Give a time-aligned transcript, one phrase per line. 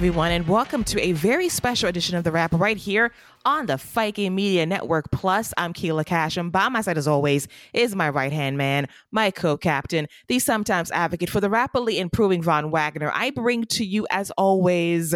[0.00, 3.12] everyone, and welcome to a very special edition of The Wrap right here
[3.44, 5.52] on the Viking Media Network Plus.
[5.58, 9.30] I'm Keelah Cash, and by my side, as always, is my right hand man, my
[9.30, 13.12] co captain, the sometimes advocate for the rapidly improving Von Wagner.
[13.14, 15.14] I bring to you, as always,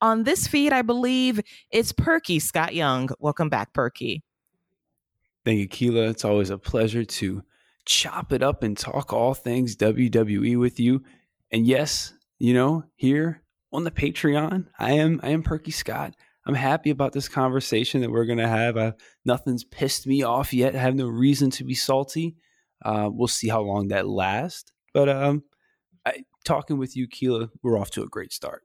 [0.00, 1.38] on this feed, I believe
[1.70, 3.10] it's Perky Scott Young.
[3.18, 4.22] Welcome back, Perky.
[5.44, 6.08] Thank you, Keelah.
[6.08, 7.42] It's always a pleasure to
[7.84, 11.02] chop it up and talk all things WWE with you.
[11.50, 13.41] And yes, you know, here
[13.72, 14.66] on the Patreon.
[14.78, 16.14] I am I am Perky Scott.
[16.44, 18.76] I'm happy about this conversation that we're gonna have.
[18.76, 18.92] Uh,
[19.24, 20.74] nothing's pissed me off yet.
[20.74, 22.36] I have no reason to be salty.
[22.84, 24.72] Uh, we'll see how long that lasts.
[24.92, 25.44] But um,
[26.04, 28.62] I, talking with you, Keelah, we're off to a great start.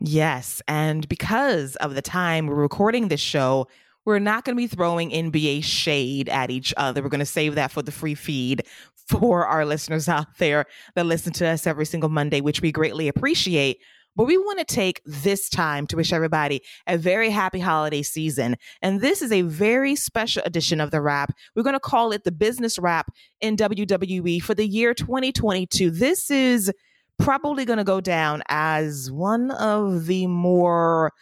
[0.00, 3.66] Yes, and because of the time we're recording this show,
[4.04, 7.02] we're not going to be throwing NBA shade at each other.
[7.02, 8.62] We're going to save that for the free feed
[9.08, 13.08] for our listeners out there that listen to us every single Monday, which we greatly
[13.08, 13.78] appreciate.
[14.16, 18.56] But we want to take this time to wish everybody a very happy holiday season.
[18.82, 21.32] And this is a very special edition of the wrap.
[21.54, 25.92] We're going to call it the business wrap in WWE for the year 2022.
[25.92, 26.72] This is
[27.18, 31.12] probably going to go down as one of the more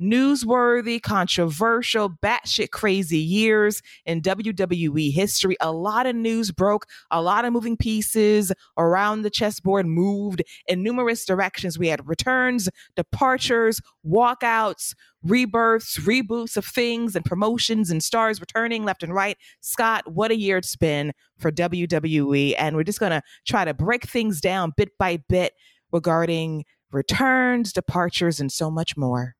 [0.00, 5.56] newsworthy, controversial, batshit crazy years in WWE history.
[5.60, 10.82] A lot of news broke, a lot of moving pieces around the chessboard moved in
[10.82, 11.78] numerous directions.
[11.78, 19.02] We had returns, departures, walkouts, rebirths, reboots of things, and promotions and stars returning left
[19.02, 19.36] and right.
[19.60, 22.54] Scott, what a year it's been for WWE.
[22.58, 25.54] And we're just going to try to break things down bit by bit
[25.92, 29.34] regarding returns, departures, and so much more.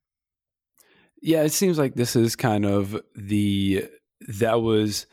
[1.23, 3.89] Yeah, it seems like this is kind of the
[4.29, 5.07] that was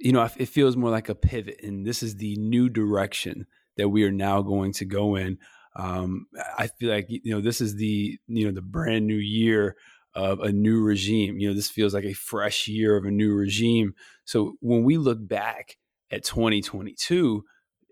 [0.00, 3.46] you know, it feels more like a pivot and this is the new direction
[3.76, 5.38] that we are now going to go in.
[5.76, 6.26] Um,
[6.56, 9.76] I feel like you know this is the you know the brand new year
[10.14, 11.38] of a new regime.
[11.38, 13.94] You know, this feels like a fresh year of a new regime.
[14.24, 15.76] So when we look back
[16.10, 17.44] at 2022,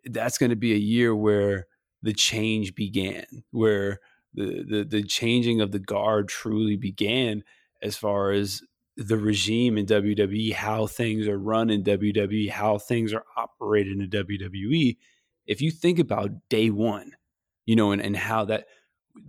[0.07, 1.67] that's going to be a year where
[2.03, 4.01] the change began, where
[4.37, 7.43] the, the the changing of the guard truly began
[7.83, 8.63] as far as
[8.97, 14.09] the regime in WWE, how things are run in WWE, how things are operated in
[14.09, 14.97] WWE.
[15.47, 17.13] If you think about day one,
[17.67, 18.67] you know, and, and how that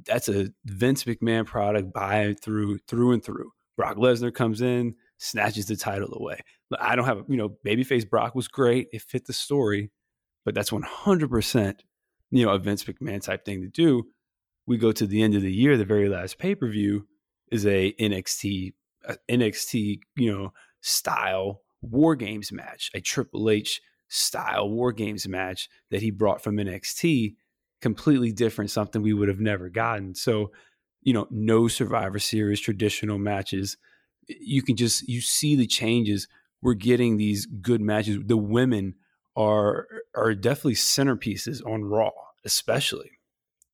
[0.06, 3.51] that's a Vince McMahon product by through through and through.
[3.75, 6.39] Brock Lesnar comes in, snatches the title away.
[6.79, 8.88] I don't have, you know, babyface Brock was great.
[8.91, 9.91] It fit the story,
[10.44, 11.79] but that's 100%,
[12.31, 14.07] you know, a Vince McMahon type thing to do
[14.68, 17.08] we go to the end of the year, the very last pay per view
[17.52, 18.74] is a NXT
[19.08, 25.28] a uh, NXT you know style War Games match, a Triple H style War Games
[25.28, 27.36] match that he brought from NXT,
[27.82, 30.16] completely different, something we would have never gotten.
[30.16, 30.52] So,
[31.02, 33.78] you know, no Survivor Series traditional matches.
[34.28, 36.28] You can just you see the changes.
[36.62, 38.18] We're getting these good matches.
[38.26, 38.96] The women
[39.36, 42.12] are are definitely centerpieces on Raw,
[42.44, 43.17] especially.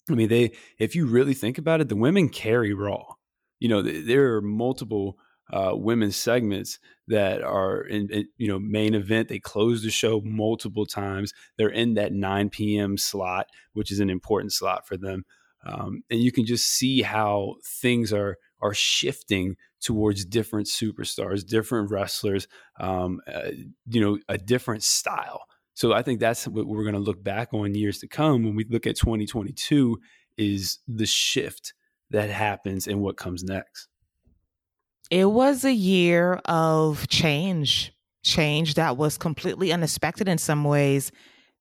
[0.09, 3.15] I mean, they if you really think about it, the women carry Raw.
[3.59, 5.17] You know, there are multiple
[5.51, 9.29] uh, women's segments that are in, in, you know main event.
[9.29, 11.33] They close the show multiple times.
[11.57, 12.97] They're in that 9 p.m.
[12.97, 15.23] slot, which is an important slot for them.
[15.65, 21.91] Um, and you can just see how things are are shifting towards different superstars, different
[21.91, 22.47] wrestlers,
[22.79, 23.51] um, uh,
[23.85, 25.41] you know, a different style.
[25.73, 28.55] So I think that's what we're going to look back on years to come when
[28.55, 29.97] we look at 2022
[30.37, 31.73] is the shift
[32.11, 33.87] that happens and what comes next.
[35.09, 37.91] It was a year of change,
[38.23, 41.11] change that was completely unexpected in some ways.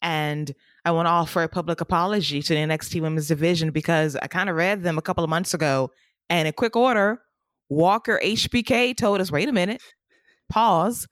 [0.01, 4.27] And I want to offer a public apology to the NXT Women's Division because I
[4.27, 5.91] kind of read them a couple of months ago.
[6.29, 7.21] And in quick order,
[7.69, 9.83] Walker HBK told us, wait a minute,
[10.51, 11.07] pause.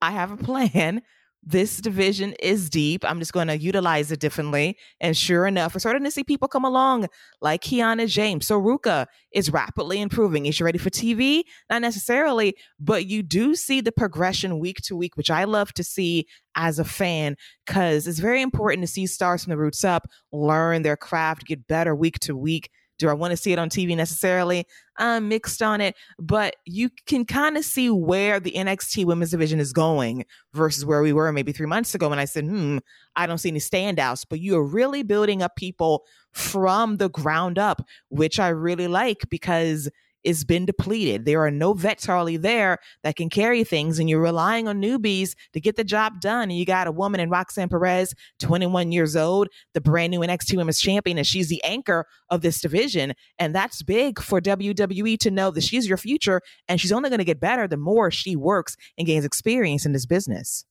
[0.00, 1.02] I have a plan
[1.46, 3.04] this division is deep.
[3.04, 4.78] I'm just going to utilize it differently.
[5.00, 7.08] And sure enough, we're starting to see people come along
[7.40, 8.46] like Kiana James.
[8.46, 10.46] Sol Ruca is rapidly improving.
[10.46, 11.42] Is she ready for TV?
[11.68, 15.84] Not necessarily, but you do see the progression week to week, which I love to
[15.84, 16.26] see
[16.56, 17.36] as a fan
[17.66, 21.66] because it's very important to see stars from the roots up, learn their craft, get
[21.66, 24.66] better week to week do I want to see it on TV necessarily?
[24.96, 29.58] I'm mixed on it, but you can kind of see where the NXT women's division
[29.58, 32.78] is going versus where we were maybe three months ago when I said, hmm,
[33.16, 34.24] I don't see any standouts.
[34.28, 39.28] But you are really building up people from the ground up, which I really like
[39.30, 39.90] because
[40.24, 41.24] is been depleted.
[41.24, 45.34] There are no vets hardly there that can carry things, and you're relying on newbies
[45.52, 46.44] to get the job done.
[46.44, 50.56] And you got a woman in Roxanne Perez, 21 years old, the brand new NXT
[50.56, 53.12] Women's Champion, and she's the anchor of this division.
[53.38, 57.18] And that's big for WWE to know that she's your future, and she's only going
[57.18, 60.64] to get better the more she works and gains experience in this business.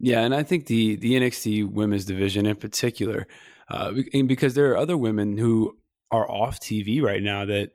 [0.00, 3.26] Yeah, and I think the the NXT women's division in particular,
[3.68, 3.92] uh,
[4.26, 5.78] because there are other women who
[6.10, 7.70] are off TV right now that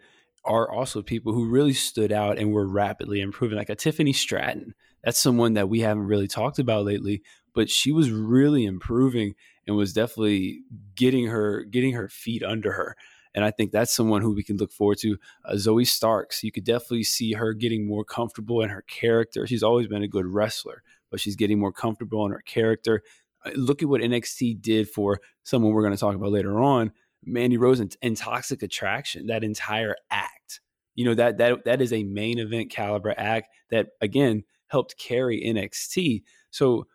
[0.46, 4.74] are also people who really stood out and were rapidly improving, like a Tiffany Stratton.
[5.04, 7.22] That's someone that we haven't really talked about lately,
[7.54, 9.36] but she was really improving
[9.68, 10.62] and was definitely
[10.96, 12.96] getting her getting her feet under her.
[13.36, 15.18] And I think that's someone who we can look forward to.
[15.46, 19.46] Uh, Zoey Starks, you could definitely see her getting more comfortable in her character.
[19.46, 20.82] She's always been a good wrestler,
[21.12, 23.04] but she's getting more comfortable in her character.
[23.46, 26.92] Uh, look at what NXT did for someone we're going to talk about later on,
[27.24, 29.28] Mandy Rose and, and Toxic Attraction.
[29.28, 30.62] That entire act,
[30.96, 35.44] you know that that that is a main event caliber act that again helped carry
[35.44, 36.24] NXT.
[36.52, 36.88] So,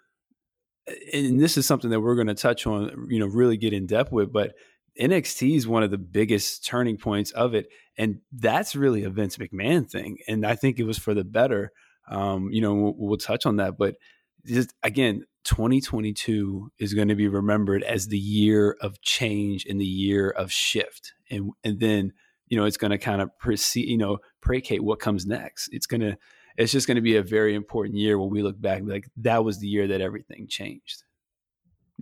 [1.13, 3.87] and this is something that we're going to touch on, you know, really get in
[3.87, 4.55] depth with, but
[5.01, 7.67] NXT is one of the biggest turning points of it,
[7.99, 11.73] and that's really a Vince McMahon thing, and I think it was for the better.
[12.09, 13.97] Um, you know, we'll, we'll touch on that, but
[14.47, 19.87] just again, 2022 is going to be remembered as the year of change and the
[19.87, 22.13] year of shift, and and then
[22.49, 25.69] you know it's going to kind of proceed, you know, predicate what comes next.
[25.73, 26.17] It's gonna,
[26.57, 29.45] it's just going to be a very important year when we look back, like that
[29.45, 31.05] was the year that everything changed.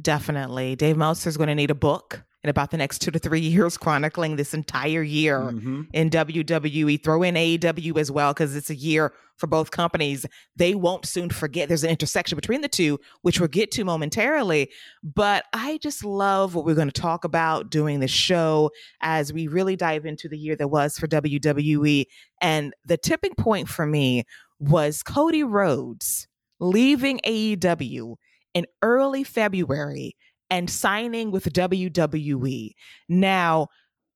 [0.00, 3.18] Definitely, Dave Meltzer is going to need a book in about the next two to
[3.18, 5.82] three years, chronicling this entire year mm-hmm.
[5.92, 7.02] in WWE.
[7.02, 10.26] Throw in AEW as well, because it's a year for both companies.
[10.56, 14.70] They won't soon forget there's an intersection between the two, which we'll get to momentarily.
[15.02, 19.48] But I just love what we're going to talk about doing the show as we
[19.48, 22.06] really dive into the year that was for WWE.
[22.40, 24.24] And the tipping point for me
[24.58, 26.28] was Cody Rhodes
[26.60, 28.16] leaving AEW
[28.54, 30.14] in early February
[30.52, 32.72] and signing with WWE.
[33.08, 33.68] Now,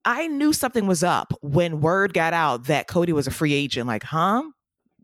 [0.05, 3.87] I knew something was up when word got out that Cody was a free agent.
[3.87, 4.43] Like, huh?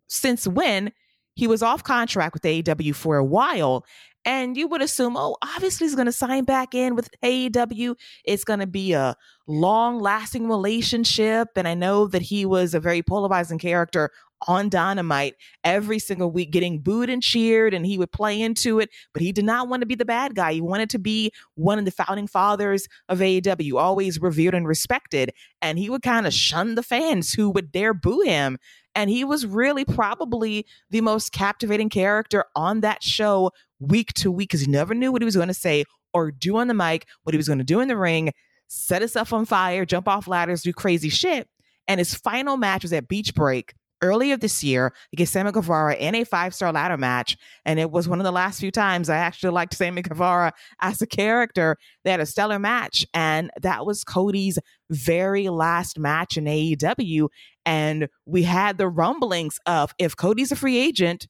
[0.09, 0.93] Since when?
[1.35, 3.87] He was off contract with AEW for a while.
[4.27, 7.97] And you would assume, oh, obviously he's going to sign back in with AEW.
[8.27, 9.17] It's going to be a
[9.49, 11.49] long lasting relationship.
[11.57, 14.11] And I know that he was a very polarizing character
[14.47, 15.35] on Dynamite
[15.65, 18.91] every single week, getting booed and cheered, and he would play into it.
[19.13, 20.55] But he did not want to be the bad guy.
[20.55, 25.33] He wanted to be one of the founding fathers of AEW, always revered and respected.
[25.61, 28.59] And he would kind of shun the fans who would dare boo him.
[28.95, 34.51] And he was really probably the most captivating character on that show week to week
[34.51, 37.07] because he never knew what he was going to say or do on the mic,
[37.23, 38.33] what he was going to do in the ring,
[38.69, 41.49] set himself on fire, jump off ladders, do crazy shit.
[41.89, 46.15] And his final match was at Beach Break earlier this year against Sammy Guevara in
[46.15, 47.37] a five star ladder match.
[47.65, 51.01] And it was one of the last few times I actually liked Sammy Guevara as
[51.01, 51.77] a character.
[52.05, 53.07] They had a stellar match.
[53.15, 54.59] And that was Cody's
[54.91, 57.29] very last match in AEW.
[57.65, 61.29] And we had the rumblings of if Cody's a free agent,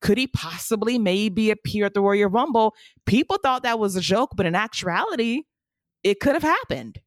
[0.00, 2.74] could he possibly maybe appear at the Royal Rumble?
[3.06, 5.42] People thought that was a joke, but in actuality,
[6.02, 7.00] it could have happened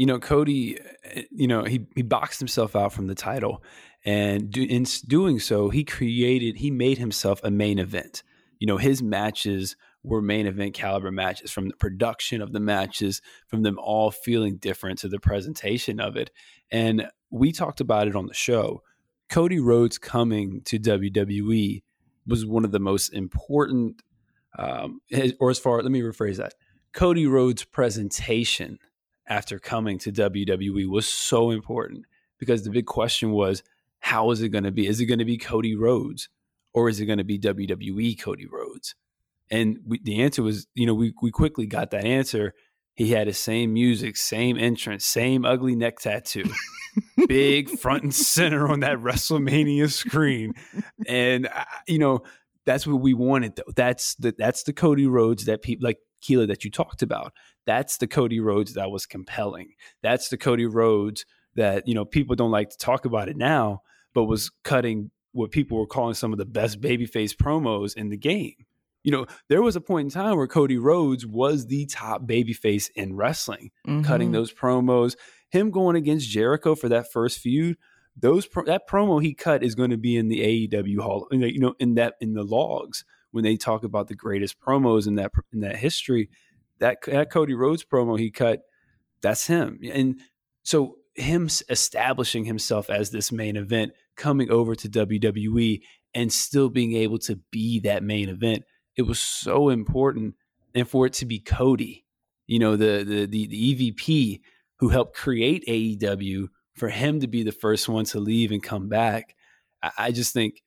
[0.00, 3.62] you know, Cody, eh, you know, he he boxed himself out from the title,
[4.02, 8.22] and do, in doing so, he created, he made himself a main event.
[8.58, 13.20] You know, his matches were main event caliber matches from the production of the matches,
[13.46, 16.30] from them all feeling different to the presentation of it.
[16.70, 18.82] And we talked about it on the show.
[19.28, 21.82] Cody Rhodes coming to WWE
[22.26, 24.00] was one of the most important,
[24.58, 25.02] um,
[25.38, 26.54] or as far, let me rephrase that.
[26.94, 28.78] Cody Rhodes' presentation
[29.30, 32.04] after coming to WWE was so important
[32.38, 33.62] because the big question was
[34.00, 34.86] how is it going to be?
[34.86, 36.28] Is it going to be Cody Rhodes
[36.74, 38.96] or is it going to be WWE Cody Rhodes?
[39.50, 42.54] And we, the answer was, you know, we, we quickly got that answer.
[42.94, 46.50] He had the same music, same entrance, same ugly neck tattoo,
[47.28, 50.54] big front and center on that WrestleMania screen.
[51.06, 52.20] And, uh, you know,
[52.66, 53.72] that's what we wanted though.
[53.74, 57.32] That's the, that's the Cody Rhodes that people like Keila that you talked about.
[57.66, 59.74] That's the Cody Rhodes that was compelling.
[60.02, 61.24] That's the Cody Rhodes
[61.56, 63.82] that, you know, people don't like to talk about it now,
[64.14, 68.16] but was cutting what people were calling some of the best babyface promos in the
[68.16, 68.54] game.
[69.02, 72.90] You know, there was a point in time where Cody Rhodes was the top babyface
[72.94, 74.02] in wrestling, mm-hmm.
[74.02, 75.16] cutting those promos.
[75.50, 77.76] Him going against Jericho for that first feud,
[78.16, 81.74] those that promo he cut is going to be in the AEW hall, you know,
[81.78, 85.60] in that in the logs when they talk about the greatest promos in that in
[85.60, 86.28] that history,
[86.80, 88.62] that that Cody Rhodes promo he cut,
[89.22, 89.80] that's him.
[89.92, 90.20] And
[90.62, 95.80] so him establishing himself as this main event, coming over to WWE
[96.14, 98.64] and still being able to be that main event,
[98.96, 100.34] it was so important.
[100.74, 102.04] And for it to be Cody,
[102.46, 104.40] you know, the the the, the EVP
[104.78, 108.88] who helped create AEW, for him to be the first one to leave and come
[108.88, 109.36] back,
[109.82, 110.62] I, I just think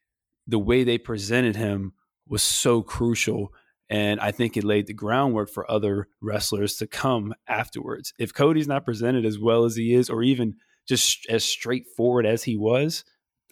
[0.47, 1.93] the way they presented him
[2.27, 3.53] was so crucial.
[3.93, 8.11] And I think it laid the groundwork for other wrestlers to come afterwards.
[8.17, 10.55] If Cody's not presented as well as he is, or even
[10.87, 13.03] just as straightforward as he was,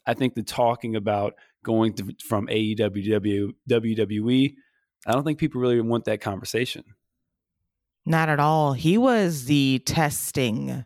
[0.04, 4.56] I think the talking about going to, from AEW WWE,
[5.06, 6.86] I don't think people really want that conversation.
[8.08, 8.74] Not at all.
[8.74, 10.84] He was the testing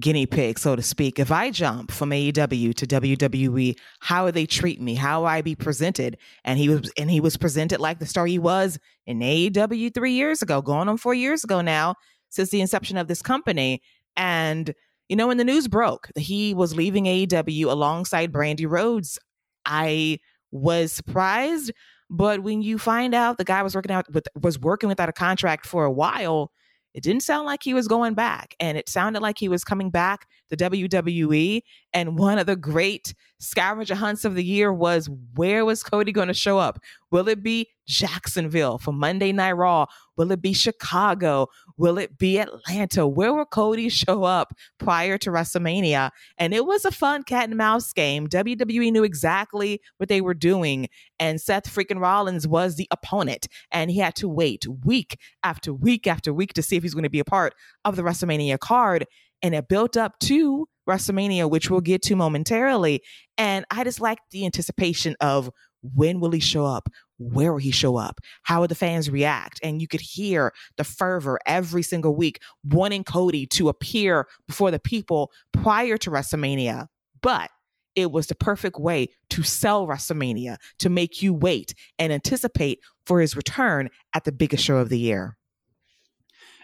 [0.00, 1.18] guinea pig, so to speak.
[1.18, 4.94] If I jump from AEW to WWE, how they treat me?
[4.94, 6.18] How I be presented?
[6.44, 10.12] And he was and he was presented like the star he was in AEW three
[10.12, 11.94] years ago, going on four years ago now,
[12.28, 13.82] since the inception of this company.
[14.16, 14.74] And
[15.08, 19.18] you know, when the news broke that he was leaving AEW alongside Brandi Rhodes,
[19.64, 20.18] I
[20.50, 21.72] was surprised.
[22.10, 25.12] But when you find out the guy was working out with was working without a
[25.12, 26.50] contract for a while,
[26.94, 28.54] it didn't sound like he was going back.
[28.60, 31.62] And it sounded like he was coming back to WWE.
[31.92, 36.28] And one of the great scavenger hunts of the year was where was Cody going
[36.28, 36.80] to show up?
[37.10, 39.86] Will it be Jacksonville for Monday Night Raw?
[40.16, 41.48] Will it be Chicago?
[41.76, 43.06] Will it be Atlanta?
[43.06, 46.10] Where will Cody show up prior to WrestleMania?
[46.38, 48.28] And it was a fun cat and mouse game.
[48.28, 50.88] WWE knew exactly what they were doing.
[51.18, 53.46] And Seth freaking Rollins was the opponent.
[53.70, 57.04] And he had to wait week after week after week to see if he's going
[57.04, 59.06] to be a part of the WrestleMania card.
[59.44, 63.02] And it built up to WrestleMania, which we'll get to momentarily.
[63.36, 65.50] And I just like the anticipation of
[65.82, 66.88] when will he show up?
[67.18, 68.20] Where will he show up?
[68.44, 69.60] How will the fans react?
[69.62, 74.78] And you could hear the fervor every single week wanting Cody to appear before the
[74.78, 76.86] people prior to WrestleMania.
[77.20, 77.50] But
[77.94, 83.20] it was the perfect way to sell WrestleMania, to make you wait and anticipate for
[83.20, 85.36] his return at the biggest show of the year.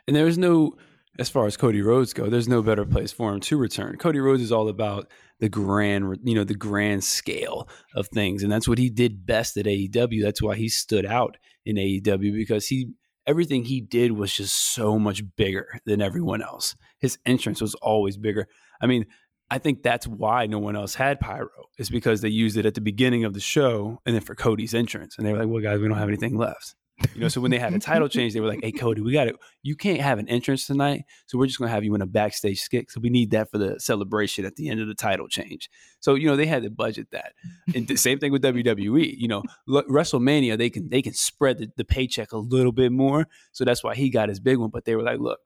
[0.09, 0.77] And there was no
[1.21, 3.99] as far as Cody Rhodes go, there's no better place for him to return.
[3.99, 5.07] Cody Rhodes is all about
[5.39, 9.59] the grand, you know, the grand scale of things, and that's what he did best
[9.59, 10.23] at AEW.
[10.23, 11.37] That's why he stood out
[11.67, 12.95] in AEW because he
[13.27, 16.75] everything he did was just so much bigger than everyone else.
[16.99, 18.49] His entrance was always bigger.
[18.81, 19.05] I mean,
[19.51, 21.51] I think that's why no one else had pyro.
[21.79, 24.73] Is because they used it at the beginning of the show and then for Cody's
[24.73, 26.75] entrance, and they were like, "Well, guys, we don't have anything left."
[27.15, 29.13] You know, so when they had a title change, they were like, "Hey, Cody, we
[29.13, 29.37] got it.
[29.63, 32.07] You can't have an entrance tonight, so we're just going to have you in a
[32.07, 32.91] backstage skit.
[32.91, 36.15] So we need that for the celebration at the end of the title change." So
[36.15, 37.33] you know, they had to budget that.
[37.75, 39.15] And the same thing with WWE.
[39.17, 43.27] You know, WrestleMania, they can they can spread the, the paycheck a little bit more,
[43.53, 44.71] so that's why he got his big one.
[44.71, 45.41] But they were like, "Look,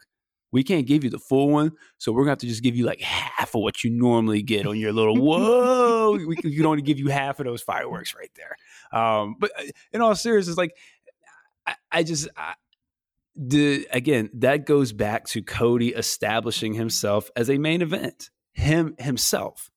[0.54, 2.84] we can't give you the full one, so we're gonna have to just give you
[2.84, 6.12] like half of what you normally get on your little whoa.
[6.12, 8.56] we, we can only give you half of those fireworks right there.
[9.00, 10.76] Um, but uh, in all seriousness, like
[11.94, 12.54] I, just I,
[13.36, 19.70] the again that goes back to Cody establishing himself as a main event, him himself,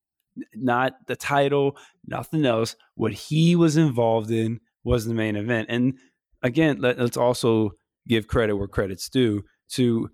[0.54, 2.76] not the title, nothing else.
[2.96, 5.98] What he was involved in was the main event, and
[6.42, 7.72] again, let, let's also
[8.08, 10.10] give credit where credit's due to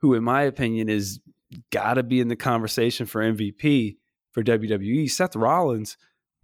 [0.00, 1.20] who, in my opinion, is
[1.70, 3.96] got to be in the conversation for MVP
[4.32, 5.10] for WWE.
[5.10, 5.96] Seth Rollins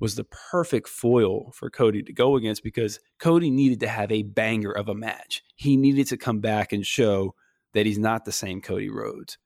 [0.02, 4.24] was the perfect foil for Cody to go against because Cody needed to have a
[4.24, 5.44] banger of a match.
[5.54, 7.36] He needed to come back and show
[7.72, 9.38] that he's not the same Cody Rhodes.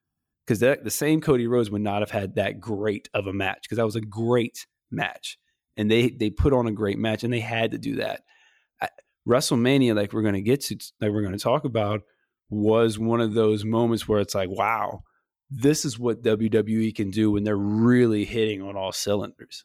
[0.47, 3.77] Because the same Cody Rhodes would not have had that great of a match because
[3.77, 5.37] that was a great match.
[5.77, 8.21] And they they put on a great match and they had to do that.
[9.29, 12.01] WrestleMania, like we're going to get to, like we're going to talk about,
[12.49, 15.03] was one of those moments where it's like, wow,
[15.51, 19.63] this is what WWE can do when they're really hitting on all cylinders.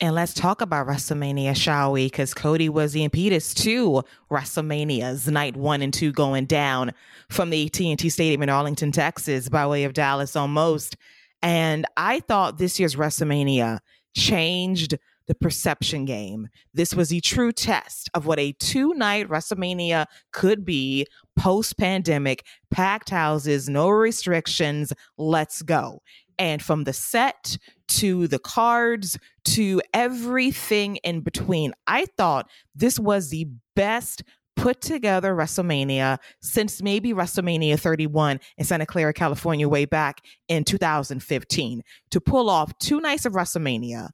[0.00, 2.06] And let's talk about WrestleMania, shall we?
[2.06, 6.92] Because Cody was the impetus to WrestleMania's night one and two going down
[7.30, 10.96] from the AT&T Stadium in Arlington, Texas, by way of Dallas almost.
[11.42, 13.80] And I thought this year's WrestleMania
[14.16, 16.48] changed the perception game.
[16.72, 22.44] This was a true test of what a two night WrestleMania could be post pandemic,
[22.70, 26.02] packed houses, no restrictions, let's go.
[26.38, 33.30] And from the set to the cards to everything in between, I thought this was
[33.30, 34.22] the best
[34.58, 41.82] put together WrestleMania since maybe WrestleMania 31 in Santa Clara, California, way back in 2015.
[42.10, 44.10] To pull off two nights of WrestleMania,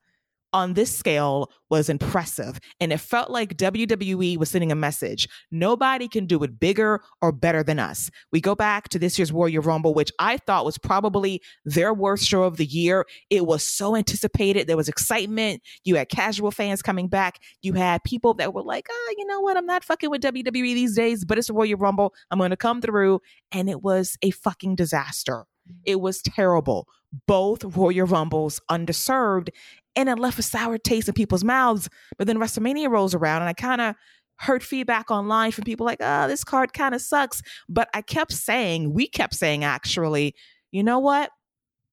[0.54, 2.61] on this scale was impressive.
[2.80, 5.28] And it felt like WWE was sending a message.
[5.50, 8.08] Nobody can do it bigger or better than us.
[8.32, 12.25] We go back to this year's Royal Rumble, which I thought was probably their worst
[12.25, 13.04] show of the year.
[13.30, 14.68] It was so anticipated.
[14.68, 15.61] There was excitement.
[15.82, 17.40] You had casual fans coming back.
[17.62, 19.56] You had people that were like, oh, you know what?
[19.56, 22.14] I'm not fucking with WWE these days, but it's a Royal Rumble.
[22.30, 23.20] I'm going to come through.
[23.50, 25.46] And it was a fucking disaster.
[25.85, 26.88] It was terrible.
[27.26, 29.49] Both Royal Rumbles underserved
[29.97, 31.88] and it left a sour taste in people's mouths.
[32.18, 33.94] But then WrestleMania rolls around, and I kind of
[34.37, 37.42] heard feedback online from people like, oh, this card kind of sucks.
[37.68, 40.35] But I kept saying, we kept saying, actually,
[40.73, 41.30] you know what?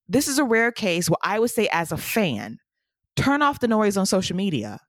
[0.08, 2.58] This is a rare case where I would say, as a fan,
[3.16, 4.80] turn off the noise on social media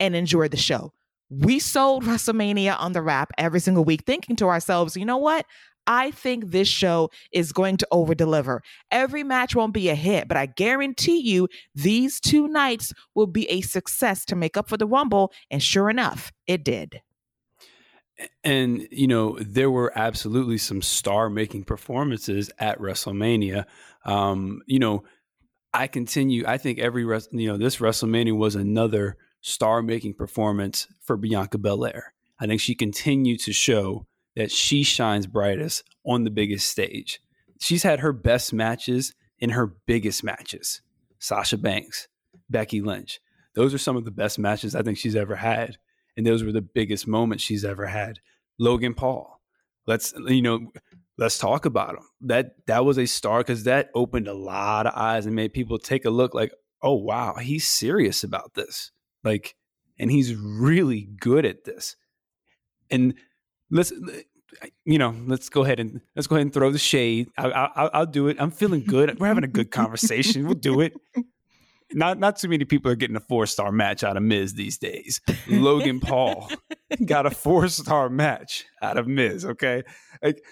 [0.00, 0.92] and enjoy the show.
[1.28, 5.46] We sold WrestleMania on the wrap every single week, thinking to ourselves, you know what?
[5.86, 8.62] I think this show is going to over deliver.
[8.90, 13.50] Every match won't be a hit, but I guarantee you these two nights will be
[13.50, 15.32] a success to make up for the Rumble.
[15.50, 17.00] And sure enough, it did.
[18.44, 23.64] And, you know, there were absolutely some star making performances at WrestleMania.
[24.04, 25.04] Um, you know,
[25.74, 31.16] I continue, I think every, you know, this WrestleMania was another star making performance for
[31.16, 32.12] Bianca Belair.
[32.38, 37.20] I think she continued to show that she shines brightest on the biggest stage.
[37.60, 40.82] She's had her best matches in her biggest matches.
[41.18, 42.08] Sasha Banks,
[42.50, 43.20] Becky Lynch.
[43.54, 45.76] Those are some of the best matches I think she's ever had.
[46.16, 48.18] And those were the biggest moments she's ever had.
[48.58, 49.40] Logan Paul.
[49.86, 50.70] Let's you know,
[51.18, 52.04] let's talk about him.
[52.20, 55.78] That that was a star because that opened a lot of eyes and made people
[55.78, 58.92] take a look like, oh wow, he's serious about this.
[59.24, 59.56] Like,
[59.98, 61.96] and he's really good at this.
[62.90, 63.14] And
[63.72, 63.92] let's
[64.84, 67.28] you know let's go ahead and let's go ahead and throw the shade.
[67.36, 68.36] I, will do it.
[68.38, 69.18] I'm feeling good.
[69.18, 70.44] We're having a good conversation.
[70.44, 70.92] We'll do it.
[71.94, 74.78] Not not too many people are getting a four star match out of miz these
[74.78, 75.20] days.
[75.46, 76.50] Logan paul
[77.04, 79.82] got a four star match out of miz okay?
[80.22, 80.42] Like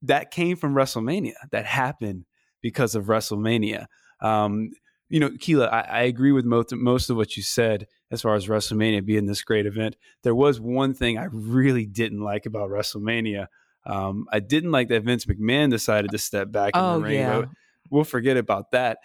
[0.00, 1.34] that came from wrestlemania.
[1.50, 2.24] That happened
[2.62, 3.84] because of wrestlemania.
[4.22, 4.70] Um,
[5.10, 8.34] you know, Keila, I, I, agree with most most of what you said as far
[8.34, 9.96] as WrestleMania being this great event.
[10.22, 13.46] There was one thing I really didn't like about WrestleMania.
[13.84, 17.14] Um, I didn't like that Vince McMahon decided to step back in oh, the ring.
[17.14, 17.44] Yeah.
[17.90, 18.98] We'll forget about that.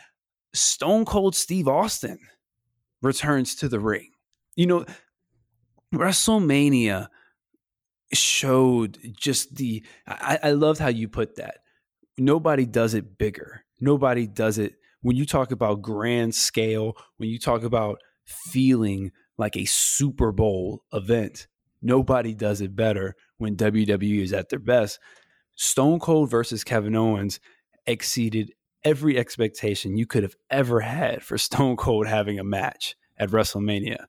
[0.54, 2.20] Stone Cold Steve Austin
[3.02, 4.12] returns to the ring.
[4.56, 4.86] You know,
[5.94, 7.08] WrestleMania
[8.14, 9.84] showed just the.
[10.08, 11.60] I, I loved how you put that.
[12.18, 13.64] Nobody does it bigger.
[13.80, 19.56] Nobody does it when you talk about grand scale, when you talk about feeling like
[19.56, 21.48] a Super Bowl event,
[21.82, 25.00] nobody does it better when WWE is at their best.
[25.56, 27.40] Stone Cold versus Kevin Owens
[27.86, 28.54] exceeded
[28.84, 34.06] every expectation you could have ever had for Stone Cold having a match at WrestleMania.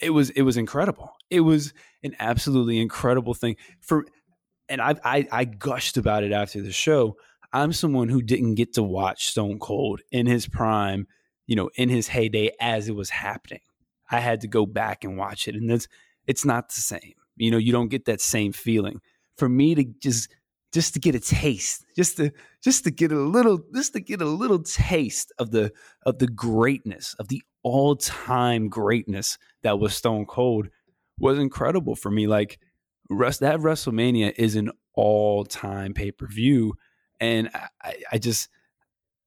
[0.00, 1.12] It was it was incredible.
[1.28, 4.04] It was an absolutely incredible thing for
[4.68, 7.16] and I I, I gushed about it after the show
[7.52, 11.06] I'm someone who didn't get to watch Stone Cold in his prime,
[11.48, 13.60] you know, in his heyday as it was happening.
[14.10, 15.88] I had to go back and watch it, and it's
[16.28, 17.14] it's not the same.
[17.36, 19.00] You know, you don't get that same feeling.
[19.36, 20.28] For me to just
[20.72, 22.30] just to get a taste, just to
[22.62, 25.72] just to get a little just to get a little taste of the
[26.04, 30.68] of the greatness of the all time greatness that was Stone Cold
[31.18, 32.26] was incredible for me.
[32.26, 32.60] Like
[33.10, 36.74] rest that WrestleMania is an all time pay per view
[37.20, 37.48] and
[37.82, 38.48] I, I just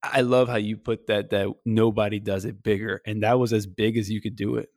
[0.03, 3.67] I love how you put that that nobody does it bigger, and that was as
[3.67, 4.69] big as you could do it.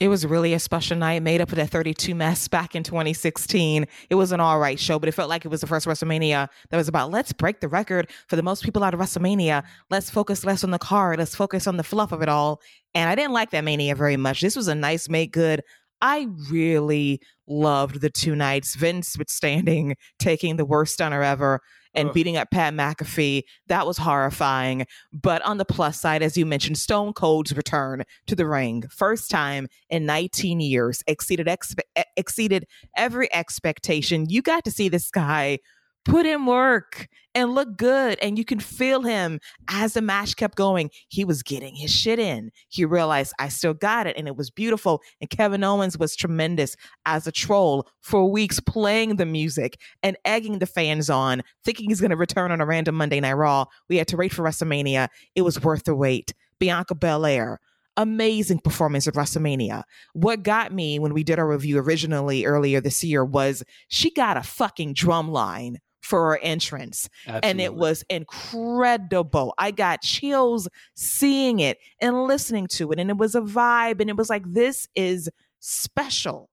[0.00, 3.86] It was really a special night, made up of that 32 mess back in 2016.
[4.08, 6.48] It was an all right show, but it felt like it was the first WrestleMania
[6.70, 9.62] that was about let's break the record for the most people out of WrestleMania.
[9.90, 11.18] Let's focus less on the card.
[11.18, 12.62] Let's focus on the fluff of it all.
[12.94, 14.40] And I didn't like that Mania very much.
[14.40, 15.62] This was a nice, make good.
[16.00, 18.76] I really loved the two nights.
[18.76, 21.60] Vince withstanding taking the worst stunner ever
[21.94, 23.42] and beating up Pat McAfee.
[23.66, 24.86] That was horrifying.
[25.12, 29.30] But on the plus side, as you mentioned, Stone Cold's return to the ring, first
[29.30, 34.26] time in 19 years, exceeded expe- exceeded every expectation.
[34.28, 35.58] You got to see this guy
[36.04, 38.18] put in work and look good.
[38.20, 40.90] And you can feel him as the match kept going.
[41.08, 42.50] He was getting his shit in.
[42.68, 44.16] He realized, I still got it.
[44.16, 45.02] And it was beautiful.
[45.20, 50.58] And Kevin Owens was tremendous as a troll for weeks, playing the music and egging
[50.58, 53.66] the fans on, thinking he's going to return on a random Monday Night Raw.
[53.88, 55.08] We had to wait for WrestleMania.
[55.34, 56.32] It was worth the wait.
[56.58, 57.58] Bianca Belair,
[57.96, 59.82] amazing performance at WrestleMania.
[60.12, 64.36] What got me when we did our review originally earlier this year was she got
[64.36, 67.08] a fucking drum line for her entrance.
[67.26, 67.50] Absolutely.
[67.50, 69.54] And it was incredible.
[69.58, 72.98] I got chills seeing it and listening to it.
[72.98, 74.00] And it was a vibe.
[74.00, 76.48] And it was like, this is special.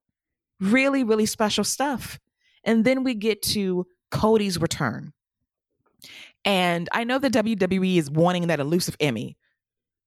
[0.59, 2.19] Really, really special stuff.
[2.63, 5.13] And then we get to Cody's return.
[6.43, 9.37] And I know the WWE is wanting that elusive Emmy.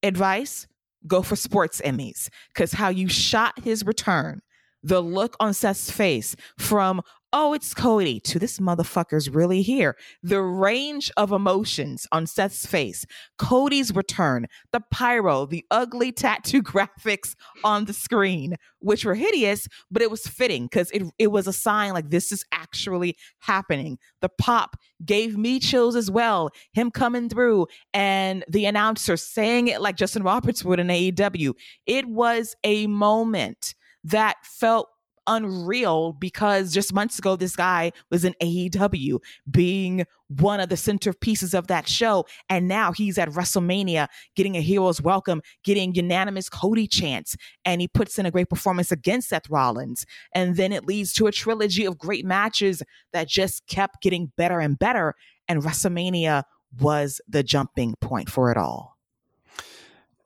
[0.02, 0.66] Advice
[1.06, 4.40] go for sports Emmys because how you shot his return,
[4.82, 9.96] the look on Seth's face from, oh, it's Cody, to this motherfucker's really here.
[10.22, 13.06] The range of emotions on Seth's face,
[13.38, 20.02] Cody's return, the pyro, the ugly tattoo graphics on the screen, which were hideous, but
[20.02, 23.98] it was fitting because it, it was a sign like this is actually happening.
[24.20, 26.50] The pop gave me chills as well.
[26.72, 31.54] Him coming through and the announcer saying it like Justin Roberts would in AEW.
[31.86, 34.88] It was a moment that felt
[35.30, 41.56] unreal because just months ago this guy was in AEW being one of the centerpieces
[41.56, 42.26] of that show.
[42.48, 47.88] And now he's at WrestleMania getting a hero's welcome getting unanimous Cody chants and he
[47.88, 50.04] puts in a great performance against Seth Rollins.
[50.34, 54.58] And then it leads to a trilogy of great matches that just kept getting better
[54.58, 55.14] and better.
[55.48, 56.42] And WrestleMania
[56.80, 58.96] was the jumping point for it all.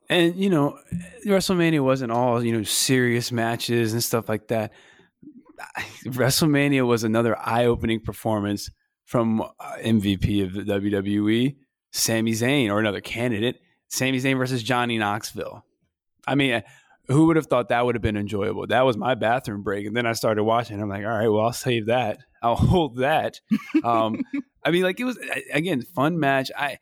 [0.09, 0.77] And you know,
[1.25, 4.71] WrestleMania wasn't all you know serious matches and stuff like that.
[6.05, 8.69] WrestleMania was another eye-opening performance
[9.05, 9.47] from uh,
[9.83, 11.55] MVP of the WWE,
[11.91, 15.63] Sami Zayn, or another candidate, Sami Zayn versus Johnny Knoxville.
[16.27, 16.63] I mean,
[17.07, 18.67] who would have thought that would have been enjoyable?
[18.67, 20.81] That was my bathroom break, and then I started watching.
[20.81, 22.19] I'm like, all right, well, I'll save that.
[22.41, 23.39] I'll hold that.
[23.83, 24.23] Um,
[24.63, 25.19] I mean, like it was
[25.53, 26.49] again fun match.
[26.57, 26.79] I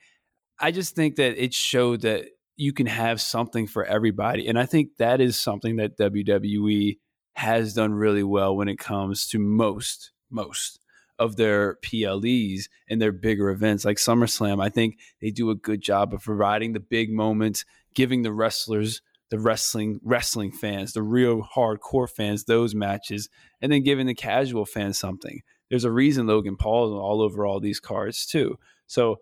[0.59, 4.47] I just think that it showed that you can have something for everybody.
[4.47, 6.97] And I think that is something that WWE
[7.33, 10.79] has done really well when it comes to most, most
[11.19, 14.63] of their PLEs and their bigger events like SummerSlam.
[14.63, 19.01] I think they do a good job of providing the big moments, giving the wrestlers,
[19.29, 23.29] the wrestling wrestling fans, the real hardcore fans those matches,
[23.61, 25.41] and then giving the casual fans something.
[25.69, 28.59] There's a reason Logan Paul is all over all these cards too.
[28.87, 29.19] So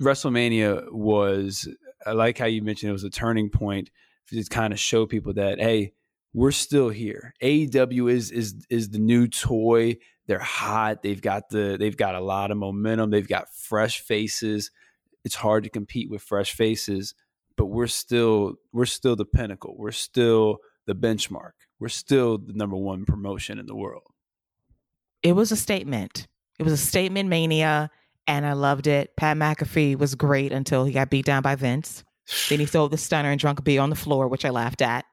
[0.00, 1.68] WrestleMania was
[2.06, 3.90] I like how you mentioned it was a turning point
[4.28, 5.92] to kind of show people that hey,
[6.34, 7.32] we're still here.
[7.40, 9.96] AEW is is is the new toy.
[10.26, 11.02] They're hot.
[11.02, 13.10] They've got the they've got a lot of momentum.
[13.10, 14.70] They've got fresh faces.
[15.24, 17.14] It's hard to compete with fresh faces,
[17.56, 19.74] but we're still we're still the pinnacle.
[19.78, 21.52] We're still the benchmark.
[21.78, 24.02] We're still the number one promotion in the world.
[25.22, 26.26] It was a statement.
[26.58, 27.90] It was a statement mania
[28.26, 29.16] and I loved it.
[29.16, 32.04] Pat McAfee was great until he got beat down by Vince.
[32.48, 35.04] then he threw the stunner and drunk B on the floor, which I laughed at.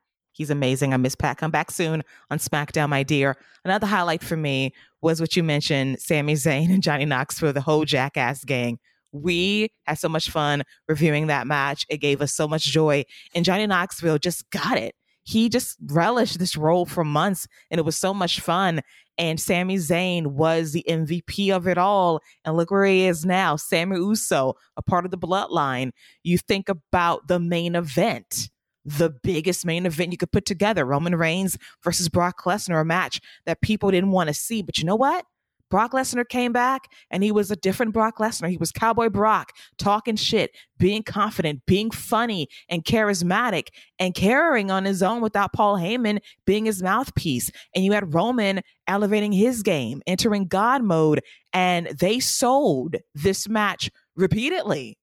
[0.42, 0.92] He's amazing.
[0.92, 1.38] I miss Pat.
[1.38, 2.02] Come back soon
[2.32, 3.38] on SmackDown, my dear.
[3.64, 7.86] Another highlight for me was what you mentioned Sami Zayn and Johnny Knoxville, the whole
[7.86, 8.80] Jackass gang.
[9.12, 11.86] We had so much fun reviewing that match.
[11.90, 13.06] It gave us so much joy.
[13.36, 14.96] And Johnny Knoxville just got it.
[15.22, 18.82] He just relished this role for months, and it was so much fun
[19.22, 22.22] and Sami Zayn was the MVP of it all.
[22.44, 25.92] And look where he is now, Sami Uso, a part of the bloodline.
[26.24, 28.50] You think about the main event,
[28.86, 33.20] the biggest main event you could put together Roman Reigns versus Brock Lesnar, a match
[33.46, 34.62] that people didn't want to see.
[34.62, 35.26] But you know what?
[35.72, 38.50] Brock Lesnar came back and he was a different Brock Lesnar.
[38.50, 44.84] He was Cowboy Brock, talking shit, being confident, being funny and charismatic, and carrying on
[44.84, 47.50] his own without Paul Heyman being his mouthpiece.
[47.74, 51.22] And you had Roman elevating his game, entering God mode,
[51.54, 54.98] and they sold this match repeatedly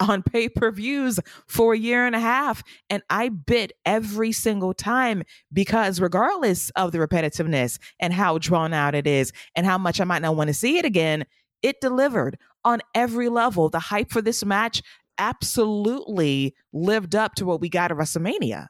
[0.00, 2.62] on pay per views for a year and a half.
[2.90, 8.94] And I bit every single time because, regardless of the repetitiveness and how drawn out
[8.94, 11.24] it is and how much I might not want to see it again,
[11.62, 13.68] it delivered on every level.
[13.68, 14.82] The hype for this match
[15.18, 18.68] absolutely lived up to what we got at WrestleMania.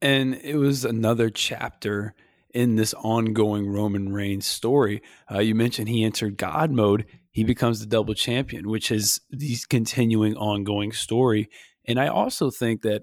[0.00, 2.14] And it was another chapter
[2.54, 5.02] in this ongoing Roman Reigns story.
[5.30, 7.04] Uh, you mentioned he entered God mode
[7.38, 11.48] he becomes the double champion, which is the continuing ongoing story.
[11.86, 13.02] And I also think that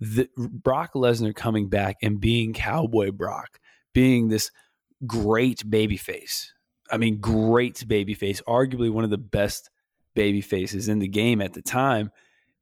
[0.00, 3.58] the, Brock Lesnar coming back and being Cowboy Brock,
[3.92, 4.50] being this
[5.06, 6.46] great babyface.
[6.90, 9.68] I mean, great babyface, arguably one of the best
[10.14, 12.10] baby faces in the game at the time.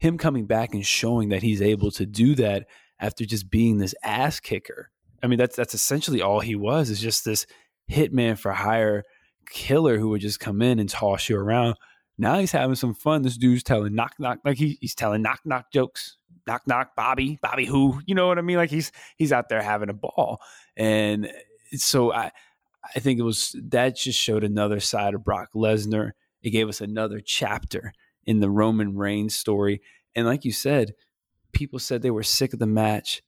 [0.01, 2.66] Him coming back and showing that he's able to do that
[2.99, 4.90] after just being this ass kicker.
[5.22, 7.46] I mean, that's that's essentially all he was, is just this
[7.90, 9.04] hitman for hire
[9.50, 11.76] killer who would just come in and toss you around.
[12.18, 13.22] Now he's having some fun.
[13.22, 16.16] This dude's telling knock knock like he, he's telling knock knock jokes.
[16.46, 18.56] Knock knock Bobby Bobby who you know what I mean?
[18.56, 20.40] Like he's he's out there having a ball,
[20.76, 21.30] and
[21.74, 22.32] so I
[22.94, 26.12] I think it was that just showed another side of Brock Lesnar.
[26.42, 27.92] It gave us another chapter
[28.24, 29.82] in the Roman Reigns story.
[30.14, 30.94] And like you said,
[31.52, 33.22] people said they were sick of the match.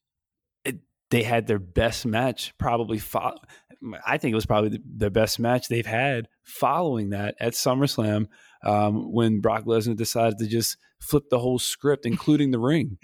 [1.15, 2.99] They had their best match probably.
[2.99, 3.39] Fo-
[4.05, 8.27] I think it was probably the, the, best match they've had following that at SummerSlam
[8.65, 12.99] um, when Brock Lesnar decided to just flip the whole script, including the ring.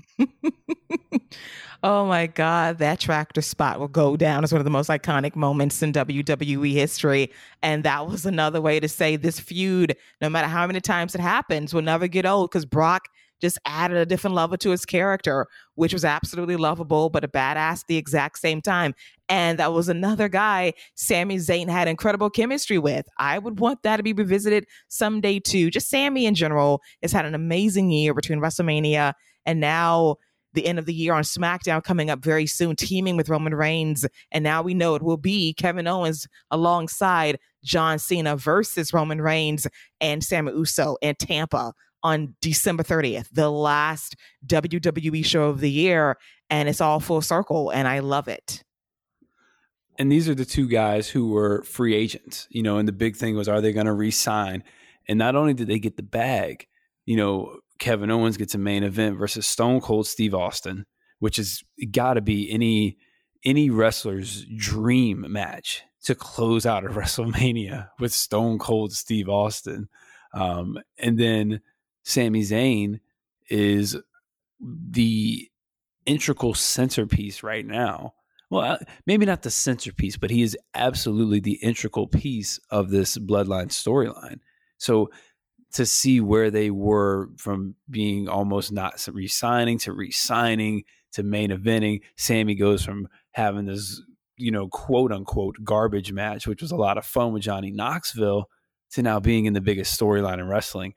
[1.85, 5.37] oh my God, that tractor spot will go down as one of the most iconic
[5.37, 7.31] moments in WWE history.
[7.63, 11.21] And that was another way to say this feud, no matter how many times it
[11.21, 13.05] happens, will never get old because Brock
[13.41, 17.85] just added a different level to his character, which was absolutely lovable, but a badass
[17.87, 18.95] the exact same time.
[19.29, 23.07] And that was another guy Sami Zayn had incredible chemistry with.
[23.19, 25.71] I would want that to be revisited someday too.
[25.71, 29.15] Just Sami in general has had an amazing year between WrestleMania
[29.47, 30.17] and now
[30.53, 34.07] the end of the year on SmackDown coming up very soon, teaming with Roman Reigns.
[34.33, 39.67] And now we know it will be Kevin Owens alongside John Cena versus Roman Reigns
[40.01, 41.73] and Sami Uso in Tampa
[42.03, 46.17] on December 30th, the last WWE show of the year.
[46.49, 48.65] And it's all full circle, and I love it.
[49.99, 53.17] And these are the two guys who were free agents, you know, and the big
[53.17, 54.65] thing was, are they going to re sign?
[55.07, 56.67] And not only did they get the bag,
[57.05, 60.87] you know, Kevin Owens gets a main event versus Stone Cold Steve Austin,
[61.19, 62.99] which has got to be any
[63.45, 69.89] any wrestler's dream match to close out a WrestleMania with Stone Cold Steve Austin.
[70.33, 71.61] Um, and then
[72.11, 73.01] Sami Zayn
[73.49, 73.97] is
[74.61, 75.49] the
[76.07, 78.15] integral centerpiece right now.
[78.51, 83.17] Well, uh, maybe not the centerpiece, but he is absolutely the integral piece of this
[83.17, 84.41] bloodline storyline.
[84.77, 85.11] So
[85.75, 92.01] to see where they were from being almost not resigning to resigning to main eventing,
[92.17, 94.03] Sami goes from having this,
[94.37, 98.49] you know, quote unquote garbage match, which was a lot of fun with Johnny Knoxville,
[98.93, 100.95] to now being in the biggest storyline in wrestling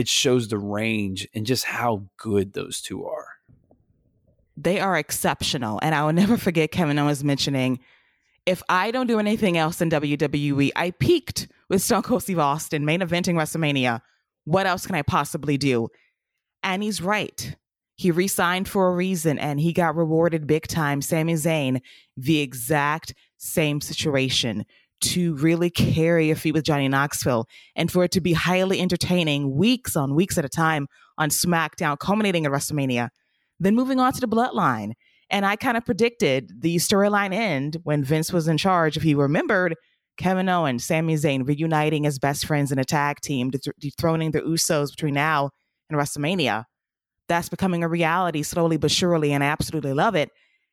[0.00, 3.26] it shows the range and just how good those two are.
[4.56, 5.78] They are exceptional.
[5.82, 7.80] And I will never forget Kevin Owens mentioning
[8.46, 12.86] if I don't do anything else in WWE, I peaked with Stone Cold Steve Austin
[12.86, 14.00] main eventing WrestleMania.
[14.44, 15.88] What else can I possibly do?
[16.62, 17.54] And he's right.
[17.96, 21.02] He re signed for a reason and he got rewarded big time.
[21.02, 21.82] Sami Zayn,
[22.16, 24.64] the exact same situation
[25.00, 29.54] to really carry a feat with Johnny Knoxville and for it to be highly entertaining
[29.54, 30.86] weeks on weeks at a time
[31.18, 33.08] on SmackDown, culminating in WrestleMania.
[33.58, 34.92] Then moving on to the bloodline.
[35.30, 38.96] And I kind of predicted the storyline end when Vince was in charge.
[38.96, 39.76] If you remembered,
[40.16, 44.90] Kevin Owens, Sami Zayn reuniting as best friends in a tag team, dethroning the Usos
[44.90, 45.50] between now
[45.88, 46.64] and WrestleMania.
[47.28, 50.30] That's becoming a reality slowly but surely, and I absolutely love it.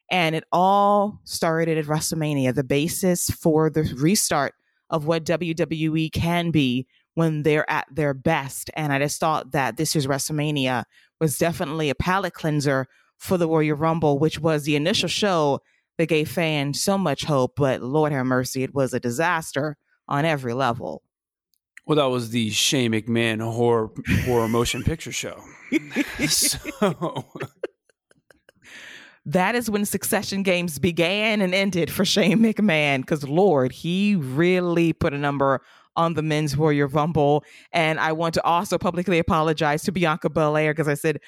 [0.09, 4.53] And it all started at WrestleMania, the basis for the restart
[4.89, 8.69] of what WWE can be when they're at their best.
[8.75, 10.85] And I just thought that this year's WrestleMania
[11.19, 15.59] was definitely a palate cleanser for the Royal Rumble, which was the initial show
[15.97, 17.53] that gave fans so much hope.
[17.57, 21.01] But Lord have mercy, it was a disaster on every level.
[21.85, 23.89] Well, that was the Shane McMahon horror
[24.25, 25.41] horror motion picture show.
[26.27, 27.25] so
[29.27, 33.01] that is when succession games began and ended for Shane McMahon.
[33.01, 35.61] Because, Lord, he really put a number
[35.97, 37.43] on the men's Royal Rumble.
[37.73, 41.19] And I want to also publicly apologize to Bianca Belair because I said,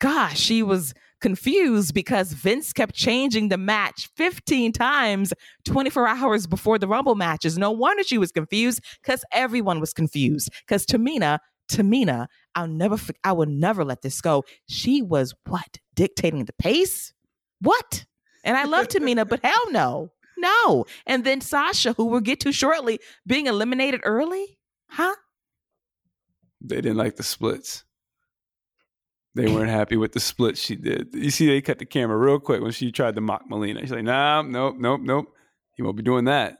[0.00, 5.34] gosh, she was confused because Vince kept changing the match 15 times
[5.66, 7.58] 24 hours before the Rumble matches.
[7.58, 10.50] No wonder she was confused because everyone was confused.
[10.66, 14.44] Because Tamina, Tamina, I'll never, I will never let this go.
[14.66, 15.78] She was what?
[15.94, 17.12] Dictating the pace?
[17.64, 18.04] What?
[18.44, 20.12] And I love Tamina, but hell no.
[20.36, 20.84] No.
[21.06, 24.58] And then Sasha, who we'll get to shortly, being eliminated early?
[24.90, 25.14] Huh?
[26.60, 27.84] They didn't like the splits.
[29.34, 31.08] They weren't happy with the splits she did.
[31.12, 33.80] You see, they cut the camera real quick when she tried to mock Melina.
[33.80, 35.26] She's like, nah, nope, nope, nope.
[35.76, 36.56] You won't be doing that.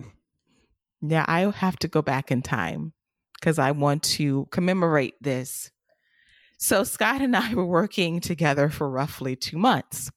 [1.01, 2.93] Yeah, I have to go back in time
[3.39, 5.71] because I want to commemorate this.
[6.59, 10.11] So Scott and I were working together for roughly two months.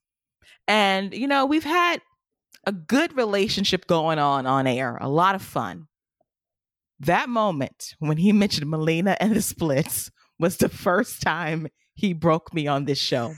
[0.68, 2.02] And, you know, we've had
[2.66, 5.88] a good relationship going on on air, a lot of fun.
[7.00, 12.54] That moment when he mentioned Melina and the splits was the first time he broke
[12.54, 13.34] me on this show.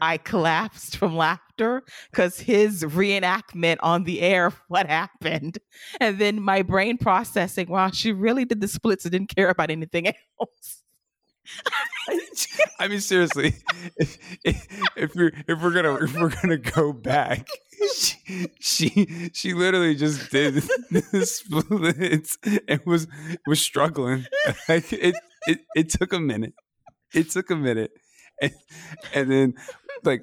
[0.00, 5.58] I collapsed from laughter because his reenactment on the air of what happened.
[6.00, 9.70] And then my brain processing, wow, she really did the splits and didn't care about
[9.70, 10.79] anything else.
[12.78, 13.54] I mean, seriously,
[13.96, 17.48] if, if, if we're if we're gonna if we're gonna go back,
[17.92, 23.06] she she, she literally just did the splits and was
[23.46, 24.26] was struggling.
[24.68, 26.54] Like it, it it took a minute.
[27.12, 27.90] It took a minute,
[28.40, 28.52] and,
[29.14, 29.54] and then
[30.04, 30.22] like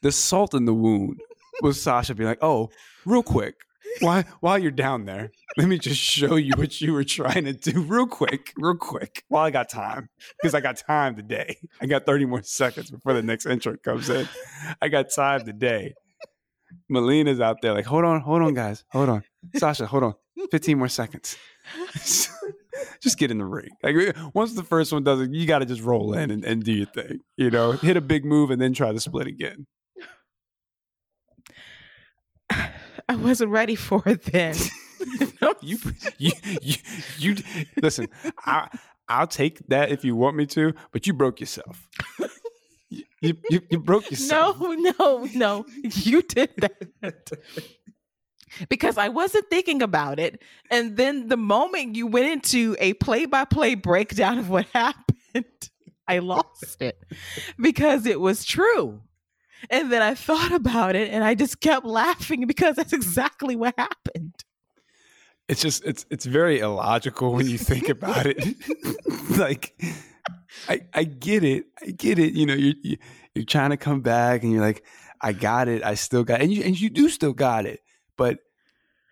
[0.00, 1.20] the salt in the wound
[1.60, 2.70] was Sasha being like, "Oh,
[3.04, 3.54] real quick,
[4.00, 7.52] while while you're down there, let me just show you what you were trying to
[7.52, 10.08] do real quick, real quick, while I got time.
[10.40, 11.56] Because I got time today.
[11.80, 14.28] I got 30 more seconds before the next intro comes in.
[14.80, 15.94] I got time today.
[16.88, 18.84] Melina's out there like, hold on, hold on, guys.
[18.90, 19.24] Hold on.
[19.56, 20.14] Sasha, hold on.
[20.50, 21.36] 15 more seconds.
[23.02, 23.70] just get in the ring.
[23.82, 23.94] Like
[24.34, 26.86] once the first one does it, you gotta just roll in and, and do your
[26.86, 27.20] thing.
[27.36, 29.66] You know, hit a big move and then try to split again.
[33.12, 34.56] I wasn't ready for it then.
[35.60, 35.78] you,
[36.16, 36.74] you, you,
[37.18, 37.36] you,
[37.82, 38.08] listen.
[38.46, 38.68] I,
[39.06, 41.90] I'll take that if you want me to, but you broke yourself.
[42.88, 44.58] You, you, you broke yourself.
[44.58, 45.66] No, no, no.
[45.82, 47.30] You did that.
[48.70, 50.40] because I wasn't thinking about it.
[50.70, 55.44] And then the moment you went into a play by play breakdown of what happened,
[56.08, 56.98] I lost it
[57.60, 59.02] because it was true.
[59.70, 63.74] And then I thought about it and I just kept laughing because that's exactly what
[63.78, 64.34] happened.
[65.48, 68.56] It's just it's it's very illogical when you think about it.
[69.38, 69.74] like
[70.68, 71.66] I I get it.
[71.82, 72.32] I get it.
[72.34, 72.96] You know, you, you
[73.34, 74.84] you're trying to come back and you're like
[75.20, 75.84] I got it.
[75.84, 76.44] I still got it.
[76.44, 77.80] and you and you do still got it.
[78.16, 78.38] But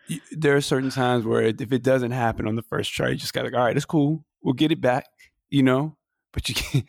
[0.08, 3.16] you, there are certain times where if it doesn't happen on the first try, you
[3.16, 4.24] just got to all right, it's cool.
[4.42, 5.06] We'll get it back,
[5.50, 5.96] you know?
[6.32, 6.86] But you can't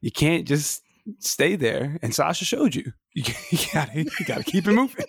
[0.00, 0.82] you can't just
[1.18, 1.98] stay there.
[2.02, 2.92] And Sasha showed you.
[3.14, 5.06] You, you gotta, you gotta keep it moving.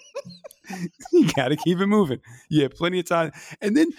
[1.12, 2.20] you gotta keep it moving.
[2.50, 3.32] Yeah, plenty of time.
[3.62, 3.92] And then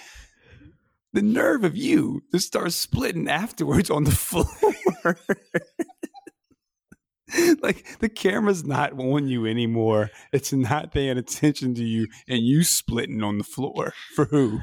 [1.12, 5.18] the nerve of you to start splitting afterwards on the floor.
[7.62, 10.10] like the camera's not on you anymore.
[10.32, 14.60] It's not paying attention to you, and you splitting on the floor for who?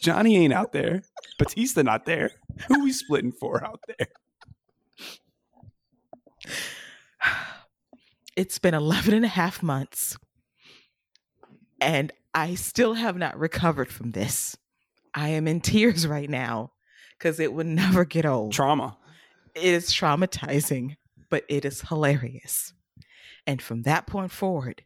[0.00, 1.02] Johnny ain't out there.
[1.38, 2.32] Batista not there.
[2.68, 4.08] Who we splitting for out there?
[8.36, 10.16] It's been 11 and a half months,
[11.80, 14.56] and I still have not recovered from this.
[15.14, 16.72] I am in tears right now
[17.18, 18.52] because it would never get old.
[18.52, 18.96] Trauma.
[19.54, 20.96] It is traumatizing,
[21.28, 22.72] but it is hilarious.
[23.46, 24.82] And from that point forward,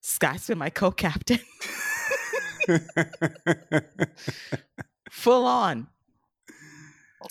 [0.00, 1.40] Scott's been my co captain.
[5.10, 5.88] Full on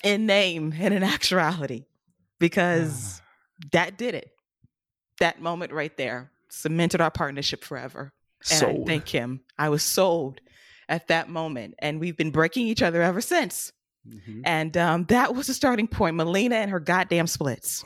[0.04, 1.86] in name and in actuality
[2.38, 3.22] because
[3.72, 4.35] that did it
[5.18, 8.12] that moment right there cemented our partnership forever.
[8.50, 8.82] And sold.
[8.82, 9.40] I thank him.
[9.58, 10.40] I was sold
[10.88, 11.74] at that moment.
[11.78, 13.72] And we've been breaking each other ever since.
[14.08, 14.42] Mm-hmm.
[14.44, 16.16] And um, that was the starting point.
[16.16, 17.84] Melina and her goddamn splits.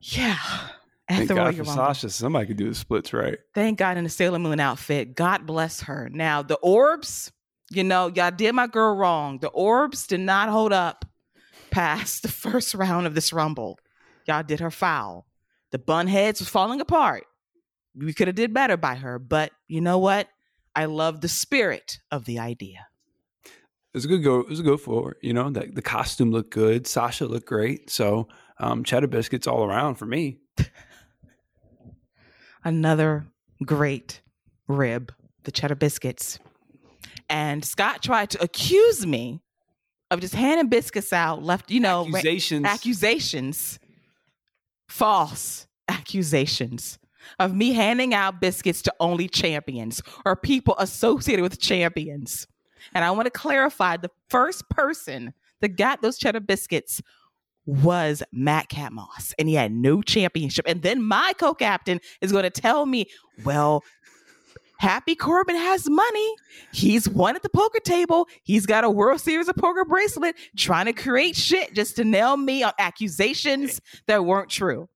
[0.00, 0.38] yeah.
[1.08, 2.08] Thank God for Sasha.
[2.08, 3.38] Somebody could do the splits right.
[3.54, 5.14] Thank God in the Sailor Moon outfit.
[5.14, 6.08] God bless her.
[6.10, 7.30] Now, the orbs,
[7.70, 9.38] you know, y'all did my girl wrong.
[9.38, 11.04] The orbs did not hold up
[11.70, 13.78] past the first round of this rumble.
[14.26, 15.26] Y'all did her foul.
[15.72, 17.24] The bun heads was falling apart.
[17.94, 20.28] We could have did better by her, but you know what?
[20.76, 22.86] I love the spirit of the idea.
[23.44, 24.40] It was a good go.
[24.40, 25.16] It was a go forward.
[25.20, 26.86] You know, the, the costume looked good.
[26.86, 27.90] Sasha looked great.
[27.90, 30.38] So um, cheddar biscuits all around for me.
[32.64, 33.26] Another
[33.64, 34.22] great
[34.68, 35.12] rib,
[35.44, 36.38] the cheddar biscuits.
[37.28, 39.42] And Scott tried to accuse me
[40.10, 42.64] of just handing biscuits out, left, you know, accusations.
[42.64, 43.78] Ra- accusations
[44.92, 46.98] false accusations
[47.40, 52.46] of me handing out biscuits to only champions or people associated with champions.
[52.92, 57.00] And I want to clarify the first person that got those cheddar biscuits
[57.64, 60.66] was Madcap Moss, and he had no championship.
[60.68, 63.06] And then my co captain is going to tell me,
[63.44, 63.84] well,
[64.82, 66.34] Happy Corbin has money.
[66.72, 68.26] He's won at the poker table.
[68.42, 72.36] He's got a World Series of Poker bracelet, trying to create shit just to nail
[72.36, 74.88] me on accusations that weren't true.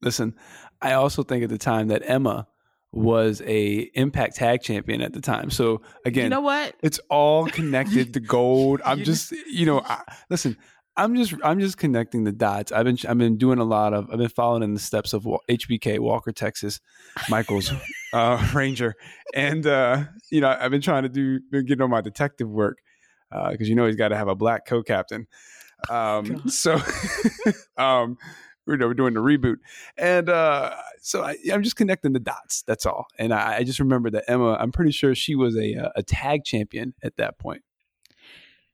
[0.00, 0.34] Listen,
[0.80, 2.48] I also think at the time that Emma
[2.90, 5.50] was a Impact Tag Champion at the time.
[5.50, 6.74] So again, you know what?
[6.82, 8.80] It's all connected to gold.
[8.84, 10.56] I'm just, you know, I, listen.
[10.94, 12.70] I'm just I'm just connecting the dots.
[12.70, 15.22] I've been I've been doing a lot of I've been following in the steps of
[15.22, 16.80] HBK Walker Texas
[17.30, 17.72] Michaels
[18.12, 18.94] uh, Ranger,
[19.34, 22.78] and uh, you know I've been trying to do been getting on my detective work
[23.30, 25.26] because uh, you know he's got to have a black co-captain.
[25.88, 26.74] Um, so
[27.76, 28.18] um,
[28.66, 29.56] you know we're doing the reboot,
[29.96, 32.62] and uh, so I, am just connecting the dots.
[32.62, 33.06] That's all.
[33.18, 34.54] And I, I, just remember that Emma.
[34.54, 37.62] I'm pretty sure she was a uh, a tag champion at that point.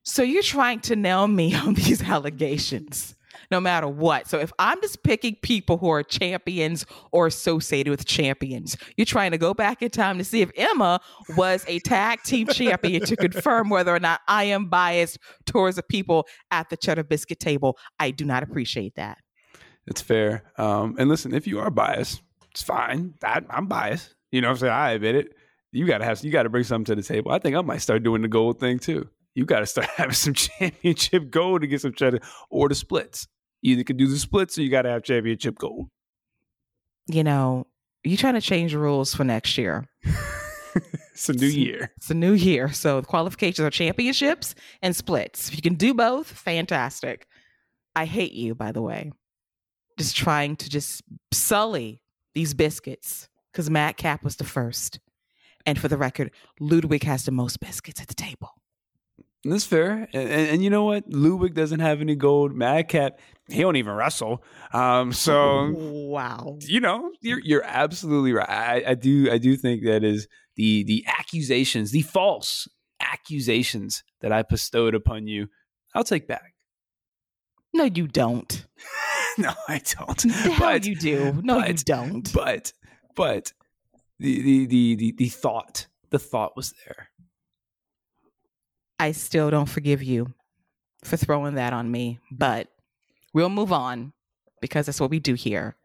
[0.02, 3.14] So you're trying to nail me on these allegations
[3.50, 4.28] no matter what.
[4.28, 9.30] So if I'm just picking people who are champions or associated with champions, you're trying
[9.32, 11.00] to go back in time to see if Emma
[11.36, 15.82] was a tag team champion to confirm whether or not I am biased towards the
[15.82, 17.78] people at the cheddar biscuit table.
[17.98, 19.18] I do not appreciate that.
[19.86, 20.44] It's fair.
[20.58, 22.20] Um, and listen, if you are biased,
[22.50, 23.14] it's fine.
[23.24, 24.14] I, I'm biased.
[24.30, 24.72] You know what I'm saying?
[24.72, 25.34] I admit it.
[25.72, 27.30] You gotta have you gotta bring something to the table.
[27.30, 29.08] I think I might start doing the gold thing too.
[29.38, 32.18] You gotta start having some championship gold to get some cheddar
[32.50, 33.28] or the splits.
[33.62, 35.86] You either can do the splits or you gotta have championship gold.
[37.06, 37.68] You know,
[38.02, 39.86] you trying to change the rules for next year.
[40.74, 41.92] it's a new year.
[41.98, 42.72] It's a new year.
[42.72, 45.48] So the qualifications are championships and splits.
[45.50, 47.28] If you can do both, fantastic.
[47.94, 49.12] I hate you, by the way.
[49.98, 51.00] Just trying to just
[51.32, 52.02] sully
[52.34, 54.98] these biscuits because Madcap was the first.
[55.64, 58.50] And for the record, Ludwig has the most biscuits at the table.
[59.44, 60.08] That's fair.
[60.12, 61.04] And, and, and, you know what?
[61.08, 62.52] Ludwig doesn't have any gold.
[62.52, 64.42] Madcap, he don't even wrestle.
[64.72, 66.58] Um, so wow.
[66.60, 68.48] You know, you're you're absolutely right.
[68.48, 70.26] I, I do I do think that is
[70.56, 72.68] the the accusations, the false
[73.00, 75.48] accusations that I bestowed upon you,
[75.94, 76.54] I'll take back.
[77.72, 78.66] No, you don't.
[79.38, 80.18] no, I don't.
[80.18, 81.40] The but you do.
[81.42, 82.32] No, but, you don't.
[82.32, 82.72] But
[83.14, 83.52] but
[84.18, 87.10] the, the the the the thought the thought was there.
[88.98, 90.34] I still don't forgive you
[91.04, 92.68] for throwing that on me, but
[93.32, 94.12] we'll move on
[94.60, 95.76] because that's what we do here.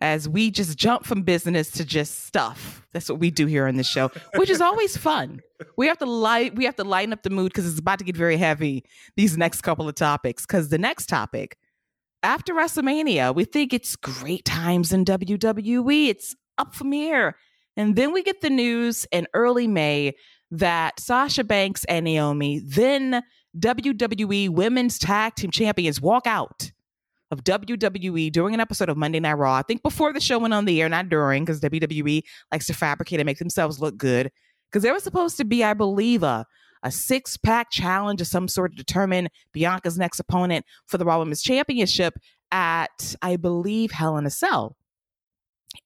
[0.00, 2.86] As we just jump from business to just stuff.
[2.92, 5.40] That's what we do here on the show, which is always fun.
[5.76, 8.04] We have to light we have to lighten up the mood because it's about to
[8.04, 8.84] get very heavy
[9.16, 10.46] these next couple of topics.
[10.46, 11.58] Because the next topic,
[12.22, 16.08] after WrestleMania, we think it's great times in WWE.
[16.08, 17.36] It's up from here.
[17.76, 20.14] And then we get the news in early May
[20.50, 23.22] that Sasha Banks and Naomi, then
[23.58, 26.72] WWE Women's Tag Team Champions, walk out
[27.30, 29.54] of WWE during an episode of Monday Night Raw.
[29.54, 32.74] I think before the show went on the air, not during, because WWE likes to
[32.74, 34.30] fabricate and make themselves look good.
[34.70, 36.46] Because there was supposed to be, I believe, a,
[36.82, 41.18] a six pack challenge of some sort to determine Bianca's next opponent for the Raw
[41.18, 42.14] Women's Championship
[42.52, 44.76] at, I believe, Hell in a Cell.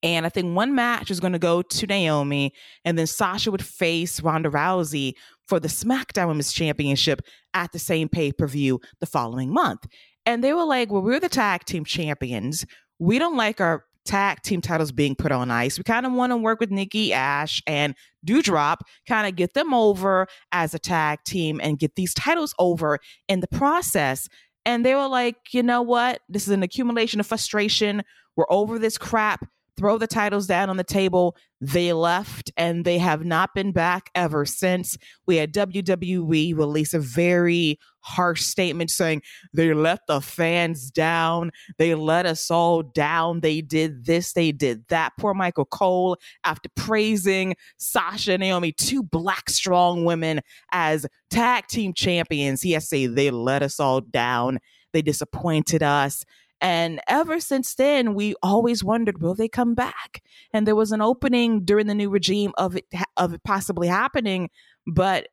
[0.03, 2.53] And I think one match is going to go to Naomi,
[2.85, 5.15] and then Sasha would face Ronda Rousey
[5.47, 7.21] for the SmackDown Women's Championship
[7.53, 9.87] at the same pay per view the following month.
[10.27, 12.65] And they were like, Well, we're the tag team champions.
[12.99, 15.79] We don't like our tag team titles being put on ice.
[15.79, 17.95] We kind of want to work with Nikki Ash and
[18.27, 18.79] Doudrop,
[19.09, 23.41] kind of get them over as a tag team and get these titles over in
[23.41, 24.29] the process.
[24.67, 26.21] And they were like, you know what?
[26.29, 28.03] This is an accumulation of frustration.
[28.37, 29.47] We're over this crap
[29.77, 31.37] throw the titles down on the table.
[31.61, 34.97] They left and they have not been back ever since.
[35.27, 39.23] We had WWE release a very harsh statement saying
[39.55, 41.51] they let the fans down.
[41.79, 43.41] They let us all down.
[43.41, 45.13] They did this, they did that.
[45.19, 50.41] Poor Michael Cole, after praising Sasha and Naomi, two black strong women,
[50.73, 54.59] as tag team champions, he has to say they let us all down.
[54.93, 56.25] They disappointed us.
[56.65, 60.23] And ever since then, we always wondered, will they come back?
[60.51, 62.87] And there was an opening during the new regime of it
[63.19, 64.49] of it possibly happening,
[64.87, 65.27] but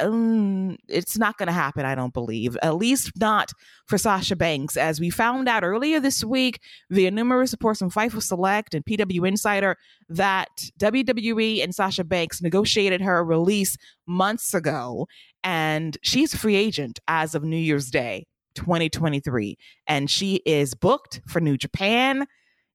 [0.00, 1.84] um, it's not going to happen.
[1.84, 3.52] I don't believe, at least not
[3.86, 6.58] for Sasha Banks, as we found out earlier this week
[6.90, 9.76] via numerous reports from Fightful Select and PW Insider
[10.08, 15.06] that WWE and Sasha Banks negotiated her release months ago,
[15.44, 18.24] and she's a free agent as of New Year's Day.
[18.54, 19.56] 2023.
[19.86, 22.26] And she is booked for New Japan.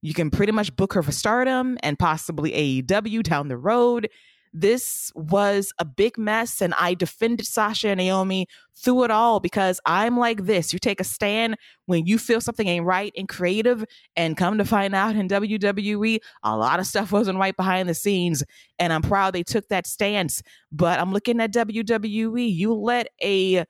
[0.02, 4.08] You can pretty much book her for stardom and possibly AEW down the road.
[4.52, 9.80] This was a big mess, and I defended Sasha and Naomi through it all because
[9.84, 10.72] I'm like this.
[10.72, 11.56] You take a stand
[11.86, 13.84] when you feel something ain't right and creative,
[14.16, 17.94] and come to find out in WWE, a lot of stuff wasn't right behind the
[17.94, 18.42] scenes.
[18.78, 20.42] And I'm proud they took that stance.
[20.72, 22.54] But I'm looking at WWE.
[22.54, 23.64] You let a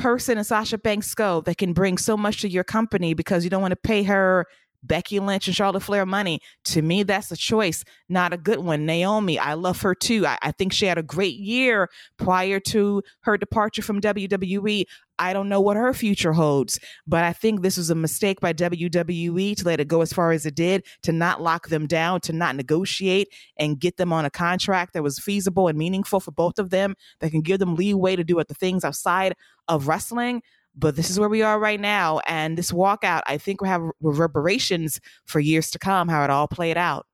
[0.00, 3.50] person in Sasha Banks go that can bring so much to your company because you
[3.50, 4.46] don't want to pay her
[4.82, 6.40] Becky Lynch and Charlotte Flair money.
[6.66, 8.86] To me, that's a choice, not a good one.
[8.86, 10.26] Naomi, I love her too.
[10.26, 14.84] I, I, think she had a great year prior to her departure from WWE.
[15.18, 18.54] I don't know what her future holds, but I think this was a mistake by
[18.54, 22.22] WWE to let it go as far as it did, to not lock them down,
[22.22, 23.28] to not negotiate
[23.58, 26.94] and get them on a contract that was feasible and meaningful for both of them,
[27.20, 29.34] that can give them leeway to do the things outside
[29.68, 30.42] of wrestling.
[30.74, 32.20] But this is where we are right now.
[32.26, 36.48] And this walkout, I think, will have reverberations for years to come, how it all
[36.48, 37.06] played out.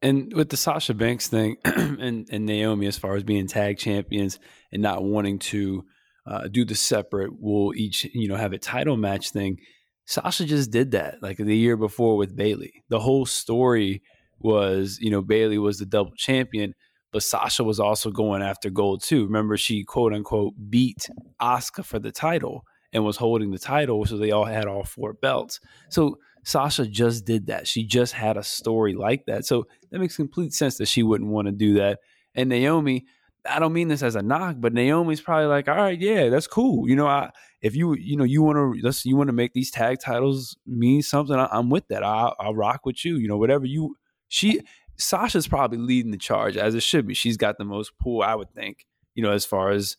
[0.00, 4.38] And with the Sasha Banks thing and, and Naomi, as far as being tag champions
[4.72, 5.84] and not wanting to
[6.28, 7.32] uh, do the separate.
[7.38, 9.58] We'll each you know have a title match thing.
[10.06, 14.02] Sasha just did that like the year before with Bayley The whole story
[14.38, 16.74] was you know Bayley was the double champion,
[17.12, 19.24] but Sasha was also going after gold too.
[19.24, 21.08] Remember, she quote unquote beat
[21.40, 25.12] Asuka for the title and was holding the title, so they all had all four
[25.14, 25.60] belts.
[25.90, 27.66] So Sasha just did that.
[27.66, 29.44] She just had a story like that.
[29.44, 32.00] So that makes complete sense that she wouldn't want to do that.
[32.34, 33.06] And Naomi,
[33.48, 36.46] I don't mean this as a knock, but Naomi's probably like, all right, yeah, that's
[36.46, 36.88] cool.
[36.88, 37.30] You know, I
[37.60, 40.56] if you you know you want to let's you want to make these tag titles
[40.66, 42.02] mean something, I, am with that.
[42.02, 43.16] I, I'll rock with you.
[43.16, 43.96] You know, whatever you
[44.28, 44.60] she
[44.98, 47.14] Sasha's probably leading the charge as it should be.
[47.14, 48.86] She's got the most pull, I would think.
[49.14, 49.96] You know, as far as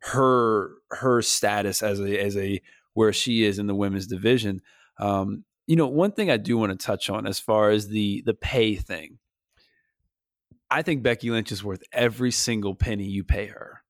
[0.00, 2.60] her her status as a as a
[2.94, 4.60] where she is in the women's division.
[4.98, 8.22] Um, you know, one thing I do want to touch on as far as the
[8.26, 9.18] the pay thing.
[10.70, 13.82] I think Becky Lynch is worth every single penny you pay her.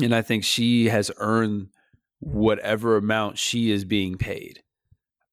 [0.00, 1.68] And I think she has earned
[2.20, 4.62] whatever amount she is being paid.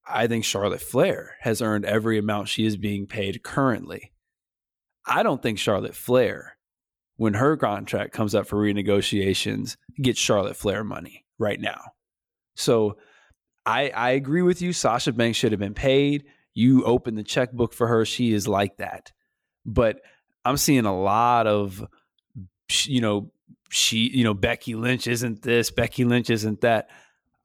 [0.08, 4.12] I think Charlotte Flair has earned every amount she is being paid currently.
[5.06, 6.58] I don't think Charlotte Flair,
[7.18, 11.82] when her contract comes up for renegotiations, gets Charlotte Flair money right now.
[12.56, 12.98] So
[13.66, 14.74] I, I agree with you.
[14.74, 16.26] Sasha Banks should have been paid.
[16.54, 18.06] You open the checkbook for her.
[18.06, 19.12] She is like that.
[19.66, 20.02] But
[20.44, 21.86] I'm seeing a lot of,
[22.84, 23.32] you know,
[23.70, 26.90] she, you know, Becky Lynch isn't this, Becky Lynch isn't that.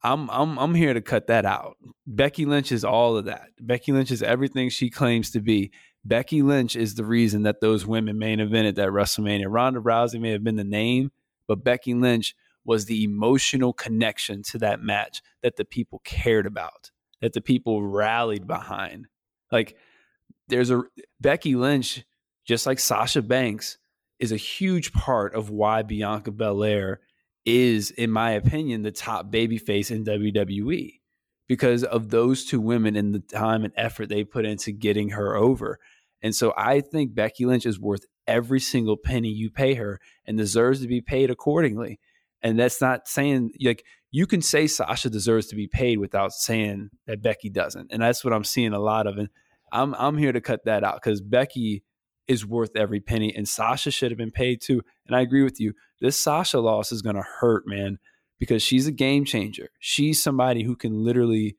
[0.03, 1.77] I'm I'm I'm here to cut that out.
[2.05, 3.49] Becky Lynch is all of that.
[3.59, 5.71] Becky Lynch is everything she claims to be.
[6.05, 9.45] Becky Lynch is the reason that those women main evented that WrestleMania.
[9.47, 11.11] Ronda Rousey may have been the name,
[11.47, 16.91] but Becky Lynch was the emotional connection to that match that the people cared about,
[17.21, 19.07] that the people rallied behind.
[19.51, 19.77] Like
[20.47, 20.83] there's a
[21.19, 22.03] Becky Lynch,
[22.45, 23.77] just like Sasha Banks,
[24.19, 27.01] is a huge part of why Bianca Belair
[27.45, 30.96] is, in my opinion, the top babyface in WWE
[31.47, 35.35] because of those two women and the time and effort they put into getting her
[35.35, 35.79] over.
[36.21, 40.37] And so I think Becky Lynch is worth every single penny you pay her and
[40.37, 41.99] deserves to be paid accordingly.
[42.41, 46.89] And that's not saying like you can say Sasha deserves to be paid without saying
[47.07, 47.91] that Becky doesn't.
[47.91, 49.17] And that's what I'm seeing a lot of.
[49.17, 49.29] And
[49.71, 51.83] I'm I'm here to cut that out because Becky
[52.27, 54.81] is worth every penny and Sasha should have been paid too.
[55.05, 55.73] And I agree with you.
[56.01, 57.99] This Sasha loss is gonna hurt, man,
[58.39, 59.69] because she's a game changer.
[59.79, 61.57] She's somebody who can literally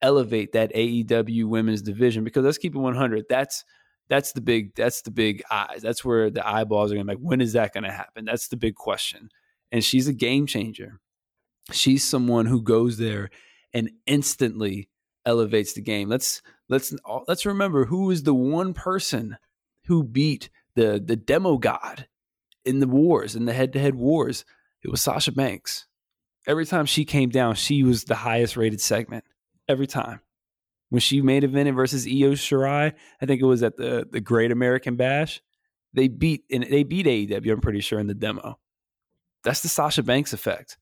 [0.00, 2.24] elevate that AEW women's division.
[2.24, 3.26] Because let's keep it 100.
[3.28, 3.64] That's
[4.08, 5.80] that's the big that's the big eyes.
[5.82, 8.24] That's where the eyeballs are gonna be like, when is that gonna happen?
[8.24, 9.30] That's the big question
[9.72, 11.00] and she's a game changer.
[11.72, 13.30] She's someone who goes there
[13.72, 14.90] and instantly
[15.24, 16.08] elevates the game.
[16.08, 16.94] Let's let's
[17.26, 19.38] let's remember who is the one person
[19.86, 22.06] who beat the the demo god
[22.64, 24.44] in the wars in the head to head wars.
[24.84, 25.86] It was Sasha Banks.
[26.46, 29.24] Every time she came down, she was the highest rated segment.
[29.68, 30.20] Every time.
[30.88, 34.52] When she made event versus Io Shirai, I think it was at the the Great
[34.52, 35.40] American Bash.
[35.94, 37.52] They beat and they beat AEW.
[37.52, 38.58] I'm pretty sure in the demo.
[39.44, 40.76] That's the Sasha Banks effect.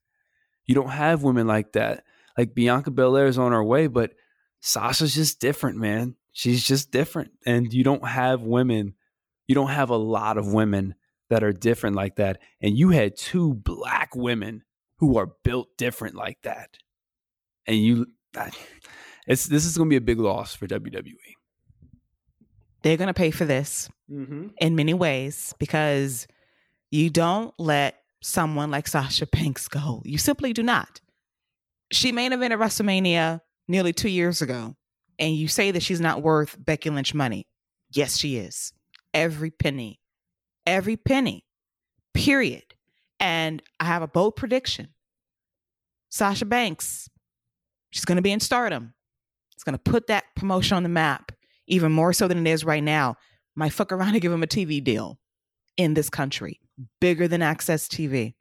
[0.67, 2.05] You don't have women like that.
[2.37, 4.13] Like Bianca Belair is on her way, but
[4.61, 6.17] Sasha's just different, man.
[6.33, 7.33] She's just different.
[7.45, 8.95] And you don't have women,
[9.47, 10.95] you don't have a lot of women
[11.29, 12.41] that are different like that.
[12.61, 14.63] And you had two black women
[15.01, 16.77] who are built different like that.
[17.67, 18.07] And you,
[19.27, 21.15] it's this is going to be a big loss for WWE.
[22.83, 24.49] They're going to pay for this mm-hmm.
[24.59, 26.27] in many ways because
[26.91, 30.03] you don't let someone like Sasha Banks go.
[30.05, 31.01] You simply do not.
[31.93, 34.77] She main event at WrestleMania nearly two years ago,
[35.19, 37.47] and you say that she's not worth Becky Lynch money.
[37.91, 38.73] Yes, she is.
[39.13, 40.01] Every penny.
[40.67, 41.45] Every penny.
[42.15, 42.65] Period.
[43.21, 44.89] And I have a bold prediction.
[46.09, 47.09] Sasha Banks,
[47.91, 48.95] she's going to be in stardom.
[49.55, 51.33] It's going to put that promotion on the map
[51.67, 53.17] even more so than it is right now.
[53.55, 55.19] Might fuck around and give him a TV deal
[55.77, 56.61] in this country
[57.01, 58.35] bigger than AXS TV.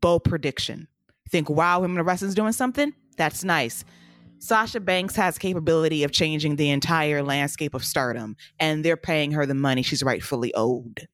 [0.00, 0.88] Bold prediction.
[1.30, 2.92] Think, wow, Women of Wrestling's doing something?
[3.16, 3.84] That's nice.
[4.38, 9.46] Sasha Banks has capability of changing the entire landscape of stardom, and they're paying her
[9.46, 11.08] the money she's rightfully owed.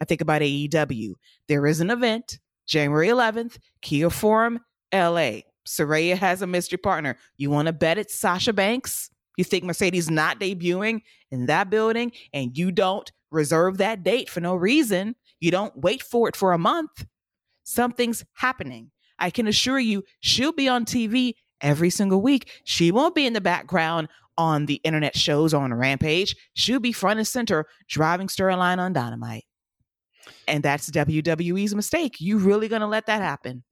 [0.00, 1.14] I think about AEW.
[1.48, 4.60] There is an event, January 11th, Kia Forum,
[4.92, 5.40] LA.
[5.66, 7.16] Saraya has a mystery partner.
[7.36, 9.10] You want to bet it's Sasha Banks?
[9.36, 14.40] You think Mercedes not debuting in that building and you don't reserve that date for
[14.40, 15.14] no reason?
[15.40, 17.04] You don't wait for it for a month.
[17.64, 18.90] Something's happening.
[19.18, 22.50] I can assure you, she'll be on TV every single week.
[22.64, 26.36] She won't be in the background on the internet shows on Rampage.
[26.54, 29.45] She'll be front and center driving storyline on Dynamite.
[30.48, 32.20] And that's WWE's mistake.
[32.20, 33.64] You really gonna let that happen?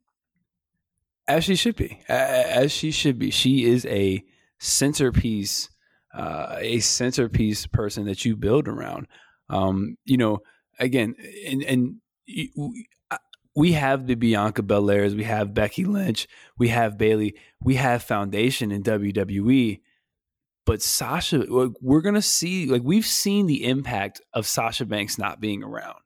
[1.26, 2.00] As she should be.
[2.08, 3.30] As she should be.
[3.30, 4.24] She is a
[4.58, 5.70] centerpiece,
[6.14, 9.06] uh, a centerpiece person that you build around.
[9.48, 10.40] Um, you know,
[10.78, 11.14] again,
[11.46, 11.96] and, and
[13.54, 16.26] we have the Bianca Belairs, we have Becky Lynch,
[16.58, 19.80] we have Bayley, we have foundation in WWE.
[20.66, 21.44] But Sasha,
[21.80, 25.98] we're gonna see like we've seen the impact of Sasha Banks not being around,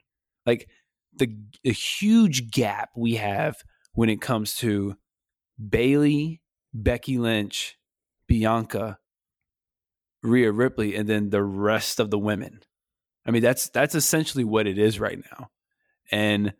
[0.49, 0.68] like
[1.14, 3.57] the a huge gap we have
[3.92, 4.96] when it comes to
[5.59, 6.40] Bayley,
[6.72, 7.76] Becky Lynch,
[8.26, 8.99] Bianca,
[10.22, 12.61] Rhea Ripley, and then the rest of the women.
[13.26, 15.51] I mean, that's that's essentially what it is right now,
[16.11, 16.55] and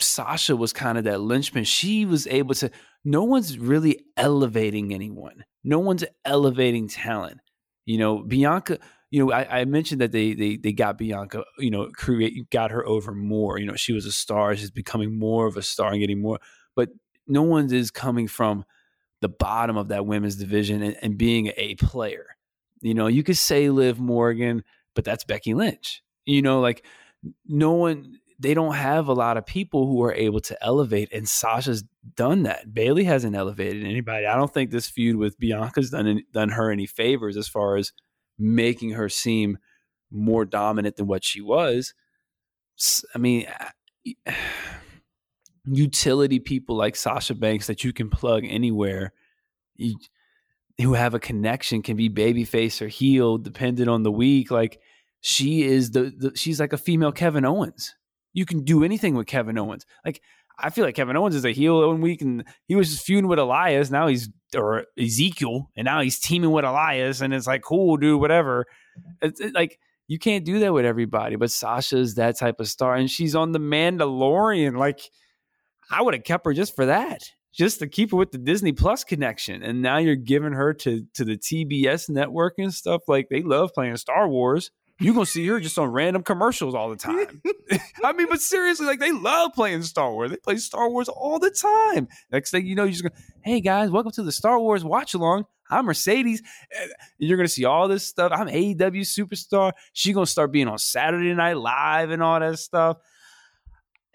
[0.00, 1.64] Sasha was kind of that linchpin.
[1.64, 2.70] She was able to,
[3.04, 5.44] no one's really elevating anyone.
[5.62, 7.38] No one's elevating talent.
[7.84, 8.78] You know, Bianca,
[9.12, 12.70] you know, I, I, mentioned that they, they they got Bianca, you know, create got
[12.70, 13.58] her over more.
[13.58, 14.56] You know, she was a star.
[14.56, 16.40] She's becoming more of a star and getting more.
[16.74, 16.88] But
[17.26, 18.64] no one is coming from
[19.20, 22.24] the bottom of that women's division and, and being a player.
[22.80, 26.02] You know, you could say Liv Morgan, but that's Becky Lynch.
[26.24, 26.86] You know, like
[27.46, 31.28] no one they don't have a lot of people who are able to elevate, and
[31.28, 31.84] Sasha's
[32.16, 32.72] done that.
[32.72, 34.24] Bayley hasn't elevated anybody.
[34.24, 37.92] I don't think this feud with Bianca's done done her any favors as far as
[38.38, 39.58] making her seem
[40.10, 41.94] more dominant than what she was.
[43.14, 43.46] I mean,
[45.64, 49.12] utility people like Sasha Banks that you can plug anywhere,
[49.76, 49.96] you,
[50.80, 54.50] who have a connection, can be babyface or heel, depending on the week.
[54.50, 54.80] Like
[55.20, 57.94] she is the, the she's like a female Kevin Owens
[58.32, 59.86] you can do anything with Kevin Owens.
[60.04, 60.22] Like
[60.62, 63.28] I feel like Kevin Owens is a heel one week, and he was just feuding
[63.28, 63.90] with Elias.
[63.90, 68.20] Now he's or Ezekiel, and now he's teaming with Elias, and it's like cool, dude,
[68.20, 68.66] whatever.
[69.20, 72.94] It's it, like you can't do that with everybody, but Sasha's that type of star,
[72.94, 74.76] and she's on the Mandalorian.
[74.76, 75.00] Like
[75.90, 78.72] I would have kept her just for that, just to keep her with the Disney
[78.72, 79.62] Plus connection.
[79.62, 83.02] And now you're giving her to to the TBS network and stuff.
[83.08, 84.70] Like they love playing Star Wars
[85.00, 87.42] you're gonna see her just on random commercials all the time.
[88.04, 90.30] I mean, but seriously, like they love playing Star Wars.
[90.30, 92.08] They play Star Wars all the time.
[92.30, 93.12] Next thing you know, you're just going,
[93.42, 95.46] hey guys, welcome to the Star Wars watch along.
[95.70, 96.42] I'm Mercedes.
[96.80, 98.32] And You're gonna see all this stuff.
[98.34, 99.72] I'm AEW superstar.
[99.92, 102.98] She's gonna start being on Saturday Night Live and all that stuff.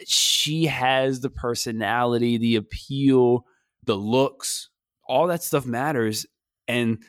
[0.05, 3.45] She has the personality, the appeal,
[3.85, 4.69] the looks,
[5.07, 6.27] all that stuff matters.
[6.67, 7.03] And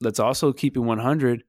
[0.00, 1.44] let's also keep it 100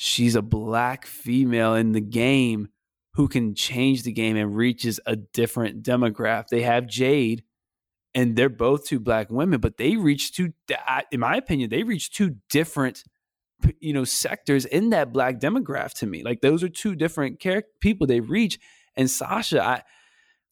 [0.00, 2.68] she's a black female in the game
[3.14, 6.46] who can change the game and reaches a different demographic.
[6.50, 7.42] They have Jade,
[8.14, 10.52] and they're both two black women, but they reach two.
[11.10, 13.02] In my opinion, they reach two different,
[13.80, 15.94] you know, sectors in that black demographic.
[15.94, 18.60] To me, like those are two different character people they reach.
[18.96, 19.82] And Sasha, I,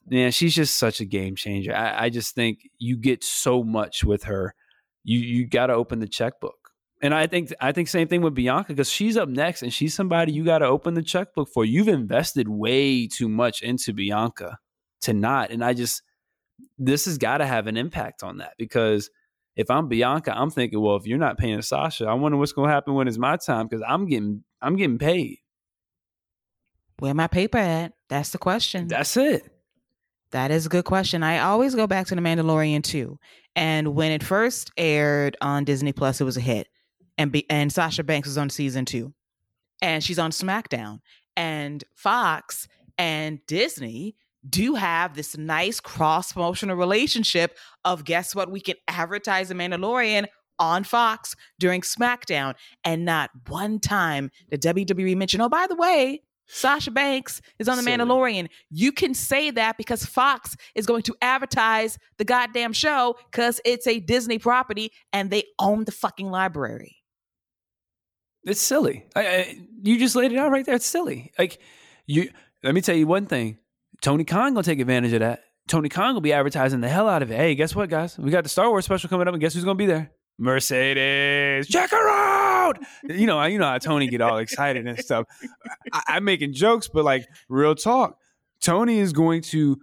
[0.08, 1.72] man, she's just such a game changer.
[1.72, 4.56] I, I just think you get so much with her.
[5.04, 6.65] You you got to open the checkbook.
[7.06, 9.94] And I think I think same thing with Bianca because she's up next and she's
[9.94, 11.64] somebody you got to open the checkbook for.
[11.64, 14.58] You've invested way too much into Bianca
[15.02, 15.52] to not.
[15.52, 16.02] And I just
[16.78, 19.08] this has got to have an impact on that because
[19.54, 22.70] if I'm Bianca, I'm thinking, well, if you're not paying Sasha, I wonder what's going
[22.70, 25.38] to happen when it's my time because I'm getting I'm getting paid.
[26.98, 27.92] Where my paper at?
[28.08, 28.88] That's the question.
[28.88, 29.48] That's it.
[30.32, 31.22] That is a good question.
[31.22, 33.20] I always go back to The Mandalorian too.
[33.54, 36.66] And when it first aired on Disney Plus, it was a hit
[37.18, 39.12] and be, and Sasha Banks is on season two,
[39.82, 41.00] and she's on SmackDown,
[41.36, 44.16] and Fox and Disney
[44.48, 50.26] do have this nice cross promotional relationship of guess what we can advertise the Mandalorian
[50.58, 52.54] on Fox during SmackDown,
[52.84, 56.22] and not one time the WWE mention, oh by the way.
[56.48, 58.48] Sasha Banks is on The Mandalorian.
[58.70, 63.86] You can say that because Fox is going to advertise the goddamn show because it's
[63.88, 66.95] a Disney property and they own the fucking library.
[68.46, 69.04] It's silly.
[69.14, 70.76] I, I, you just laid it out right there.
[70.76, 71.32] It's silly.
[71.38, 71.58] Like
[72.06, 72.30] you.
[72.62, 73.58] Let me tell you one thing.
[74.00, 75.42] Tony Khan gonna take advantage of that.
[75.68, 77.36] Tony Khan will be advertising the hell out of it.
[77.36, 78.18] Hey, guess what, guys?
[78.18, 80.12] We got the Star Wars special coming up, and guess who's gonna be there?
[80.38, 81.68] Mercedes.
[81.68, 82.78] Check her out.
[83.04, 85.26] You know, you know how Tony get all excited and stuff.
[85.92, 88.18] I, I'm making jokes, but like real talk,
[88.60, 89.78] Tony is going to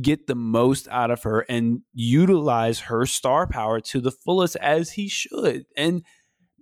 [0.00, 4.92] get the most out of her and utilize her star power to the fullest as
[4.92, 5.66] he should.
[5.76, 6.02] And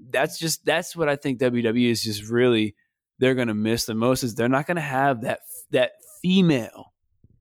[0.08, 2.74] that's just that's what I think WWE is just really
[3.18, 5.40] they're going to miss the most is they're not going to have that
[5.70, 5.92] that
[6.22, 6.92] female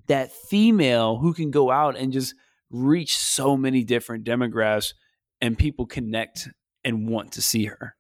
[0.08, 2.34] that female who can go out and just
[2.70, 4.94] reach so many different demographics
[5.40, 6.50] and people connect
[6.84, 7.96] and want to see her.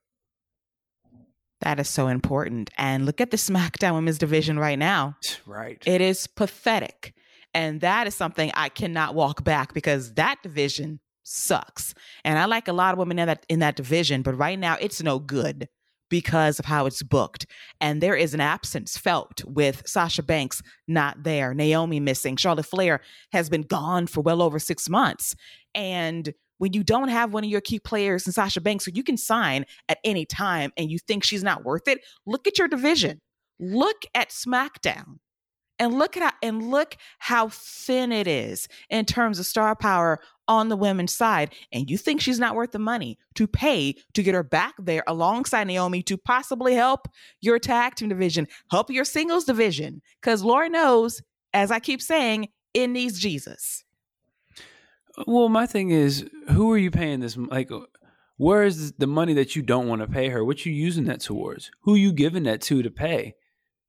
[1.62, 2.70] That is so important.
[2.78, 5.18] And look at the SmackDown Women's Division right now.
[5.46, 5.82] Right.
[5.86, 7.14] It is pathetic.
[7.54, 11.00] And that is something I cannot walk back because that division
[11.30, 11.94] sucks.
[12.26, 14.78] And I like a lot of women in that in that division, but right now
[14.80, 15.68] it's no good
[16.10, 17.46] because of how it's booked.
[17.80, 23.02] And there is an absence felt with Sasha Banks not there, Naomi missing, Charlotte Flair
[23.32, 25.36] has been gone for well over six months.
[25.76, 29.04] And when you don't have one of your key players in Sasha Banks, so you
[29.04, 32.68] can sign at any time and you think she's not worth it, look at your
[32.68, 33.22] division.
[33.60, 35.20] Look at SmackDown
[35.80, 40.20] and look at how, and look how thin it is in terms of star power
[40.50, 44.24] on the women's side and you think she's not worth the money to pay to
[44.24, 47.08] get her back there alongside Naomi to possibly help
[47.40, 50.02] your tag team division help your singles division?
[50.22, 51.22] Cuz Lord knows
[51.54, 53.86] as I keep saying it needs Jesus.
[55.28, 57.70] Well my thing is who are you paying this like
[58.38, 60.44] where is the money that you don't want to pay her?
[60.44, 61.70] What you using that towards?
[61.82, 63.36] Who you giving that to to pay?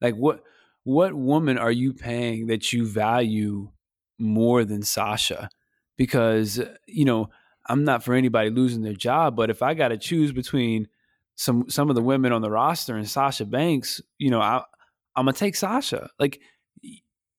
[0.03, 0.43] Like what
[0.85, 3.71] what woman are you paying that you value
[4.19, 5.49] more than Sasha?
[6.01, 7.29] Because, you know,
[7.67, 10.89] I'm not for anybody losing their job, but if I got to choose between
[11.35, 14.65] some some of the women on the roster and Sasha Banks, you know, I
[15.15, 16.09] I'm gonna take Sasha.
[16.19, 16.41] Like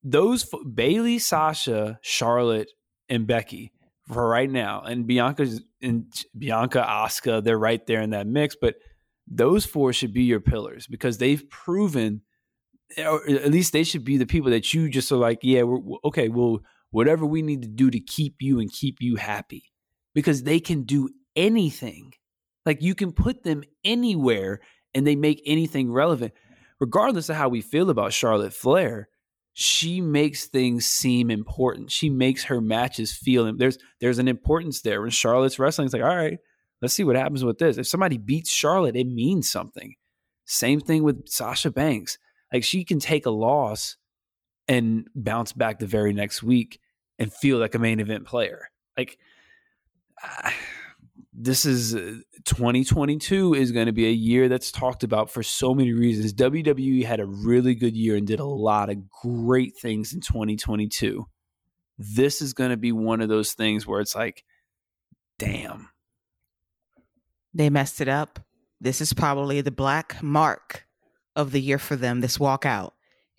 [0.04, 0.46] those
[0.76, 2.70] Bayley, Sasha, Charlotte,
[3.10, 3.74] and Becky
[4.08, 6.06] for right now, and Bianca's and
[6.38, 8.56] Bianca, Asuka, they're right there in that mix.
[8.56, 8.76] But
[9.26, 12.22] those four should be your pillars because they've proven
[13.00, 15.98] or at least they should be the people that you just are like, yeah, we're
[16.06, 16.30] okay.
[16.30, 16.60] Well,
[16.92, 19.64] whatever we need to do to keep you and keep you happy,
[20.14, 22.14] because they can do anything.
[22.66, 24.60] Like you can put them anywhere
[24.94, 26.34] and they make anything relevant,
[26.80, 29.08] regardless of how we feel about Charlotte Flair.
[29.54, 31.92] She makes things seem important.
[31.92, 33.52] She makes her matches feel.
[33.58, 35.02] There's there's an importance there.
[35.02, 36.38] When Charlotte's wrestling, it's like, all right,
[36.82, 37.78] let's see what happens with this.
[37.78, 39.96] If somebody beats Charlotte, it means something.
[40.46, 42.18] Same thing with Sasha Banks
[42.52, 43.98] like she can take a loss
[44.68, 46.80] and bounce back the very next week
[47.20, 48.70] and feel like a main event player.
[48.98, 49.18] Like
[50.24, 50.52] uh,
[51.34, 55.74] this is uh, 2022 is going to be a year that's talked about for so
[55.74, 56.34] many reasons.
[56.34, 61.26] WWE had a really good year and did a lot of great things in 2022.
[61.98, 64.44] This is going to be one of those things where it's like,
[65.38, 65.90] damn.
[67.54, 68.40] They messed it up.
[68.80, 70.86] This is probably the black mark
[71.36, 72.92] of the year for them, this walkout.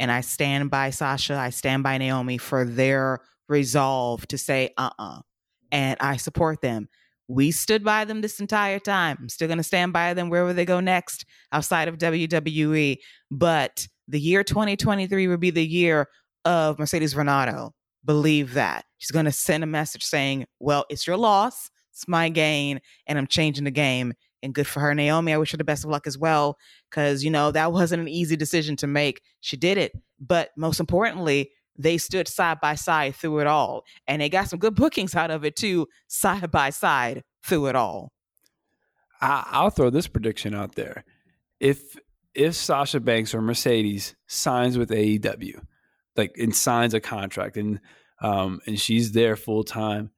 [0.02, 4.90] And I stand by Sasha, I stand by Naomi for their resolve to say, uh
[4.98, 5.18] uh-uh.
[5.18, 5.20] uh.
[5.70, 6.88] And I support them.
[7.28, 9.16] We stood by them this entire time.
[9.20, 12.96] I'm still going to stand by them wherever they go next outside of WWE.
[13.30, 16.08] But the year 2023 will be the year
[16.44, 17.70] of Mercedes Varnado.
[18.04, 18.84] Believe that.
[18.98, 23.18] She's going to send a message saying, well, it's your loss, it's my gain, and
[23.18, 24.94] I'm changing the game and good for her.
[24.94, 26.58] Naomi, I wish her the best of luck as well,
[26.90, 29.22] because, you know, that wasn't an easy decision to make.
[29.40, 29.92] She did it.
[30.20, 33.84] But most importantly, they stood side by side through it all.
[34.06, 37.76] And they got some good bookings out of it too, side by side through it
[37.76, 38.12] all.
[39.20, 41.04] I, will throw this prediction out there.
[41.60, 41.96] If
[42.34, 45.60] if Sasha Banks or Mercedes signs with AEW,
[46.16, 47.78] like and signs a contract and
[48.20, 50.10] um and she's there full time,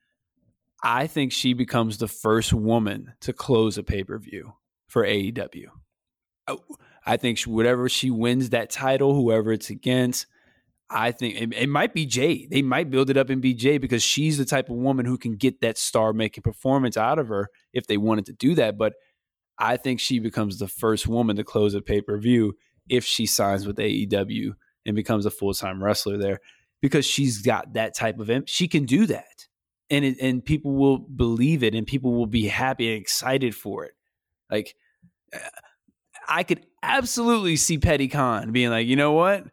[0.85, 4.53] I think she becomes the first woman to close a pay per view
[4.87, 5.68] for AEW.
[6.47, 6.61] Oh,
[7.07, 10.26] I think whatever she wins that title, whoever it's against,
[10.91, 12.47] I think it, it, might be Jay.
[12.51, 15.37] They might build it up be Jade because she's the type of woman who can
[15.37, 18.76] get that star making performance out of her if they wanted to do that.
[18.76, 18.93] But
[19.59, 22.57] I think she becomes the first woman to close a pay per view
[22.91, 24.51] if she signs with AEW
[24.85, 26.41] and becomes a full time wrestler there
[26.82, 29.47] because she's got that type of she can do that
[29.91, 33.85] and it, and people will believe it and people will be happy and excited for
[33.85, 33.93] it.
[34.51, 34.74] Like
[36.28, 39.45] I could absolutely see Petty Khan being like, you know what?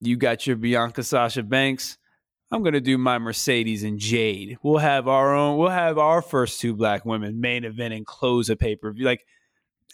[0.00, 1.98] You got your Bianca Sasha Banks.
[2.50, 4.58] I'm gonna do my Mercedes and Jade.
[4.62, 5.58] We'll have our own.
[5.58, 9.04] We'll have our first two black women main event and close a pay per view.
[9.04, 9.24] Like,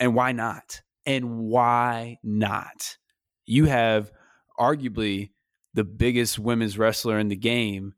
[0.00, 0.82] and why not?
[1.06, 2.98] And why not?
[3.46, 4.12] You have
[4.58, 5.30] arguably
[5.74, 7.94] the biggest women's wrestler in the game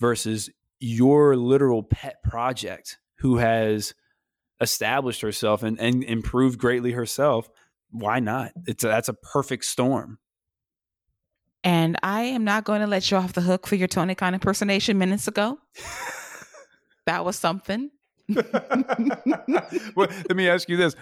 [0.00, 0.48] versus
[0.80, 3.94] your literal pet project who has
[4.60, 7.48] established herself and, and improved greatly herself,
[7.90, 8.52] why not?
[8.66, 10.18] It's a, that's a perfect storm.
[11.64, 14.34] And I am not going to let you off the hook for your Tony Khan
[14.34, 15.58] impersonation minutes ago.
[17.06, 17.90] that was something.
[18.28, 18.44] well,
[19.96, 20.94] let me ask you this: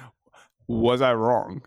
[0.66, 1.62] Was I wrong?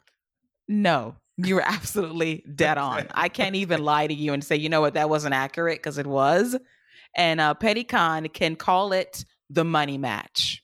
[0.67, 3.07] No, you were absolutely dead on.
[3.11, 5.97] I can't even lie to you and say, you know what, that wasn't accurate because
[5.97, 6.57] it was
[7.15, 10.63] and uh, Petty Khan can call it the money match.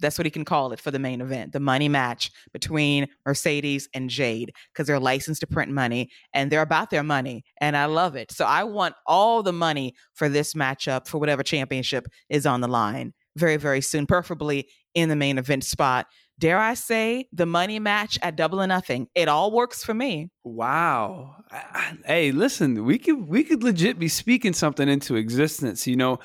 [0.00, 3.88] That's what he can call it for the main event the money match between Mercedes
[3.94, 7.44] and Jade because they're licensed to print money and they're about their money.
[7.60, 8.30] And I love it.
[8.30, 12.68] So I want all the money for this matchup for whatever championship is on the
[12.68, 16.06] line very, very soon, preferably in the main event spot.
[16.38, 19.08] Dare I say the money match at double or nothing?
[19.14, 20.30] It all works for me.
[20.44, 21.36] Wow.
[22.04, 25.86] Hey, listen, we could we could legit be speaking something into existence.
[25.86, 26.18] You know,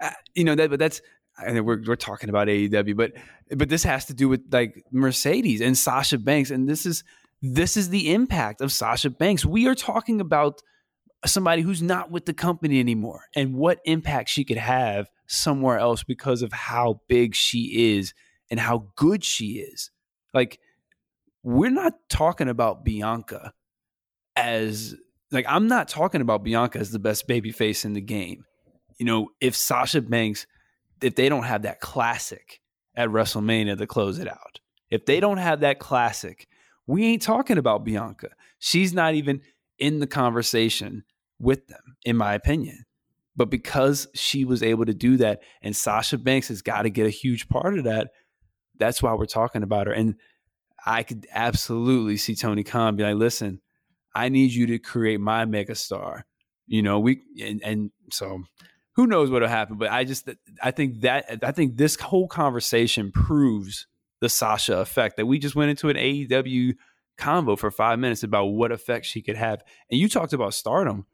[0.00, 1.02] uh, you know that, but that's
[1.44, 3.12] and we're we're talking about AEW, but
[3.56, 7.04] but this has to do with like Mercedes and Sasha Banks, and this is
[7.42, 9.44] this is the impact of Sasha Banks.
[9.44, 10.62] We are talking about
[11.26, 16.04] somebody who's not with the company anymore and what impact she could have somewhere else
[16.04, 18.14] because of how big she is
[18.50, 19.90] and how good she is.
[20.34, 20.58] Like
[21.42, 23.52] we're not talking about Bianca
[24.36, 24.94] as
[25.30, 28.44] like I'm not talking about Bianca as the best baby face in the game.
[28.98, 30.46] You know, if Sasha Banks
[31.00, 32.60] if they don't have that classic
[32.96, 36.48] at WrestleMania to close it out, if they don't have that classic,
[36.86, 38.30] we ain't talking about Bianca.
[38.58, 39.42] She's not even
[39.78, 41.04] in the conversation
[41.38, 42.84] with them, in my opinion.
[43.36, 47.06] But because she was able to do that, and Sasha Banks has got to get
[47.06, 48.08] a huge part of that,
[48.78, 49.92] that's why we're talking about her.
[49.92, 50.16] And
[50.84, 53.60] I could absolutely see Tony Khan be like, listen,
[54.14, 56.22] I need you to create my megastar.
[56.66, 58.42] You know, we and, and so
[58.94, 59.78] who knows what'll happen.
[59.78, 60.28] But I just
[60.62, 63.86] I think that I think this whole conversation proves
[64.20, 66.74] the Sasha effect that we just went into an AEW
[67.18, 69.62] convo for five minutes about what effect she could have.
[69.90, 71.06] And you talked about stardom.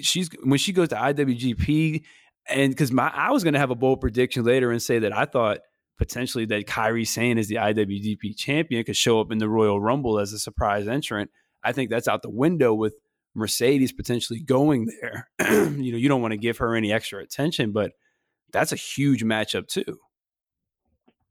[0.00, 2.04] She's when she goes to IWGP,
[2.48, 5.16] and because my I was going to have a bold prediction later and say that
[5.16, 5.58] I thought
[5.98, 10.18] potentially that Kairi Sane is the IWGP champion could show up in the Royal Rumble
[10.18, 11.30] as a surprise entrant.
[11.62, 12.94] I think that's out the window with
[13.34, 17.72] Mercedes potentially going there, you know, you don't want to give her any extra attention,
[17.72, 17.92] but
[18.52, 19.98] that's a huge matchup too.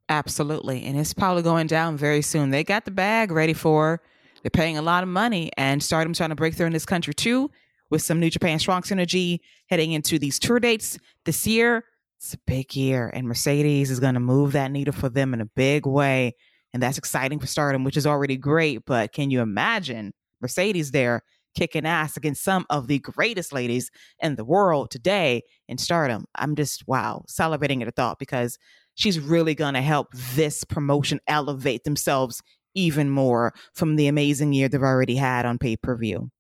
[0.10, 0.84] Absolutely.
[0.84, 2.50] And it's probably going down very soon.
[2.50, 4.02] They got the bag ready for
[4.42, 7.14] They're paying a lot of money and Stardom trying to break through in this country
[7.14, 7.50] too
[7.90, 11.86] with some New Japan Strong Synergy heading into these tour dates this year.
[12.24, 15.42] It's a big year and Mercedes is going to move that needle for them in
[15.42, 16.36] a big way.
[16.74, 18.86] And that's exciting for Stardom, which is already great.
[18.86, 24.36] But can you imagine Mercedes there kicking ass against some of the greatest ladies in
[24.36, 26.26] the world today in stardom.
[26.36, 28.58] I'm just, wow, celebrating at a thought because
[28.96, 32.42] she's really going to help this promotion elevate themselves
[32.74, 36.32] even more from the amazing year they've already had on pay per view.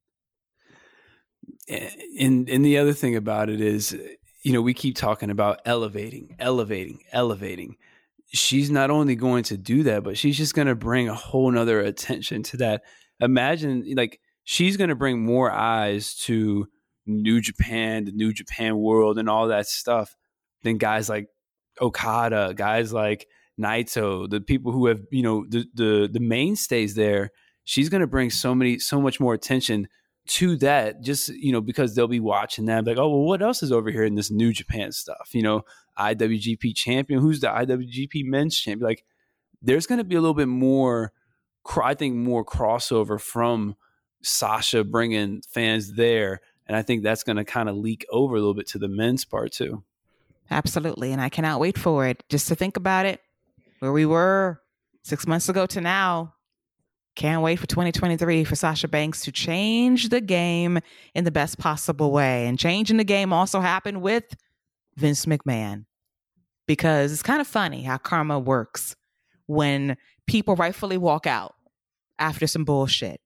[1.67, 3.95] And, and the other thing about it is,
[4.43, 7.77] you know, we keep talking about elevating, elevating, elevating.
[8.27, 11.49] She's not only going to do that, but she's just going to bring a whole
[11.49, 12.83] nother attention to that.
[13.19, 16.67] Imagine, like, she's going to bring more eyes to
[17.05, 20.15] New Japan, the New Japan world, and all that stuff
[20.63, 21.27] than guys like
[21.81, 23.27] Okada, guys like
[23.59, 27.31] Naito, the people who have you know the the the mainstays there.
[27.65, 29.87] She's going to bring so many, so much more attention
[30.25, 31.01] to that.
[31.01, 33.91] Just you know because they'll be watching that, like, oh well, what else is over
[33.91, 35.29] here in this New Japan stuff?
[35.33, 35.65] You know,
[35.97, 38.87] IWGP champion, who's the IWGP Men's champion?
[38.87, 39.03] Like,
[39.61, 41.11] there's going to be a little bit more.
[41.81, 43.77] I think more crossover from
[44.21, 46.41] Sasha bringing fans there.
[46.67, 48.87] And I think that's going to kind of leak over a little bit to the
[48.87, 49.83] men's part too.
[50.49, 51.11] Absolutely.
[51.11, 52.23] And I cannot wait for it.
[52.29, 53.21] Just to think about it,
[53.79, 54.61] where we were
[55.03, 56.33] six months ago to now.
[57.15, 60.79] Can't wait for 2023 for Sasha Banks to change the game
[61.13, 62.47] in the best possible way.
[62.47, 64.35] And changing the game also happened with
[64.95, 65.85] Vince McMahon
[66.67, 68.95] because it's kind of funny how karma works
[69.45, 69.95] when
[70.25, 71.53] people rightfully walk out
[72.17, 73.21] after some bullshit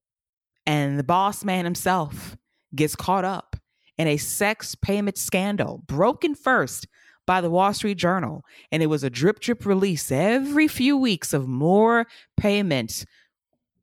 [0.68, 2.38] and the boss man himself
[2.76, 3.56] gets caught up
[3.98, 6.88] in a sex payment scandal, broken first
[7.26, 8.44] by the Wall Street Journal.
[8.72, 13.06] And it was a drip drip release every few weeks of more payments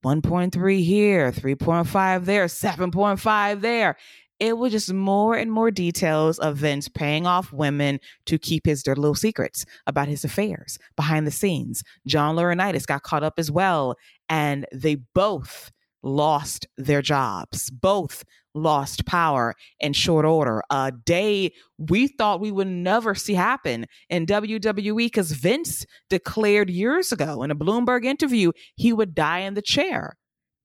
[0.04, 3.96] 1.3 here, 3.5 there, 7.5 there.
[4.38, 8.82] It was just more and more details of Vince paying off women to keep his
[8.82, 11.82] dirty little secrets about his affairs behind the scenes.
[12.06, 13.96] John Laurinaitis got caught up as well,
[14.28, 15.72] and they both
[16.04, 17.70] lost their jobs.
[17.70, 18.24] Both
[18.54, 20.62] lost power in short order.
[20.70, 27.10] A day we thought we would never see happen in WWE because Vince declared years
[27.10, 30.16] ago in a Bloomberg interview he would die in the chair.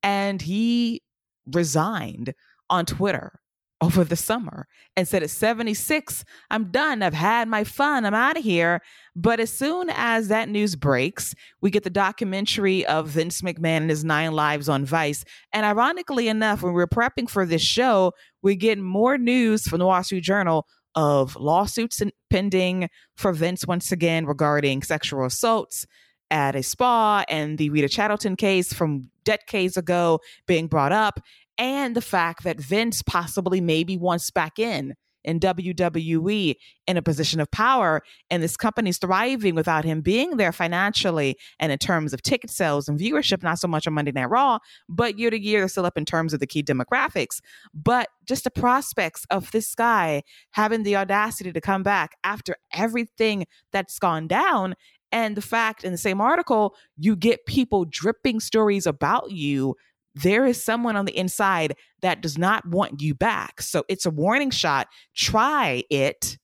[0.03, 1.01] And he
[1.47, 2.33] resigned
[2.69, 3.39] on Twitter
[3.81, 4.67] over the summer.
[4.97, 7.01] And said at 76 i'm done.
[7.01, 8.05] I've had my fun.
[8.05, 8.81] I'm out of here.
[9.15, 13.89] But as soon as that news breaks we get the documentary of vince mcmahon and
[13.89, 15.23] his nine lives on vice.
[15.53, 19.79] And ironically enough when we are prepping for this show we get more news from
[19.79, 25.85] the wall street journal of lawsuits pending for Vince once again regarding sexual assaults
[26.31, 31.19] at a spa and the Rita Chatterton case from decades ago being brought up,
[31.59, 34.95] and the fact that Vince possibly maybe wants back in
[35.25, 36.55] in WWE
[36.87, 41.73] in a position of power, and this company's thriving without him being there financially and
[41.73, 45.19] in terms of ticket sales and viewership, not so much on Monday Night Raw, but
[45.19, 47.41] year to year, they're still up in terms of the key demographics.
[47.73, 53.45] But just the prospects of this guy having the audacity to come back after everything
[53.73, 54.75] that's gone down
[55.11, 59.75] and the fact in the same article, you get people dripping stories about you.
[60.15, 63.61] There is someone on the inside that does not want you back.
[63.61, 64.87] So it's a warning shot.
[65.15, 66.37] Try it.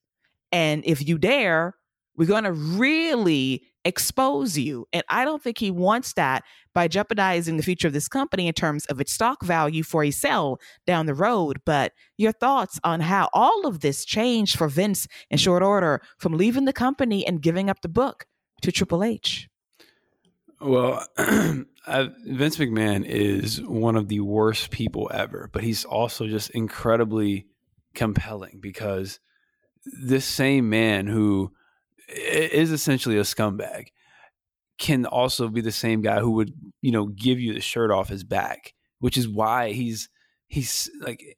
[0.52, 1.76] And if you dare,
[2.16, 4.88] we're going to really expose you.
[4.92, 6.44] And I don't think he wants that
[6.74, 10.12] by jeopardizing the future of this company in terms of its stock value for a
[10.12, 11.62] sell down the road.
[11.66, 16.34] But your thoughts on how all of this changed for Vince in short order from
[16.34, 18.26] leaving the company and giving up the book
[18.62, 19.48] to Triple H?
[20.60, 21.06] Well,
[21.88, 27.46] Uh, Vince McMahon is one of the worst people ever, but he's also just incredibly
[27.94, 29.20] compelling because
[30.02, 31.52] this same man who
[32.10, 33.88] is essentially a scumbag
[34.78, 38.10] can also be the same guy who would, you know, give you the shirt off
[38.10, 40.10] his back, which is why he's
[40.48, 41.38] he's like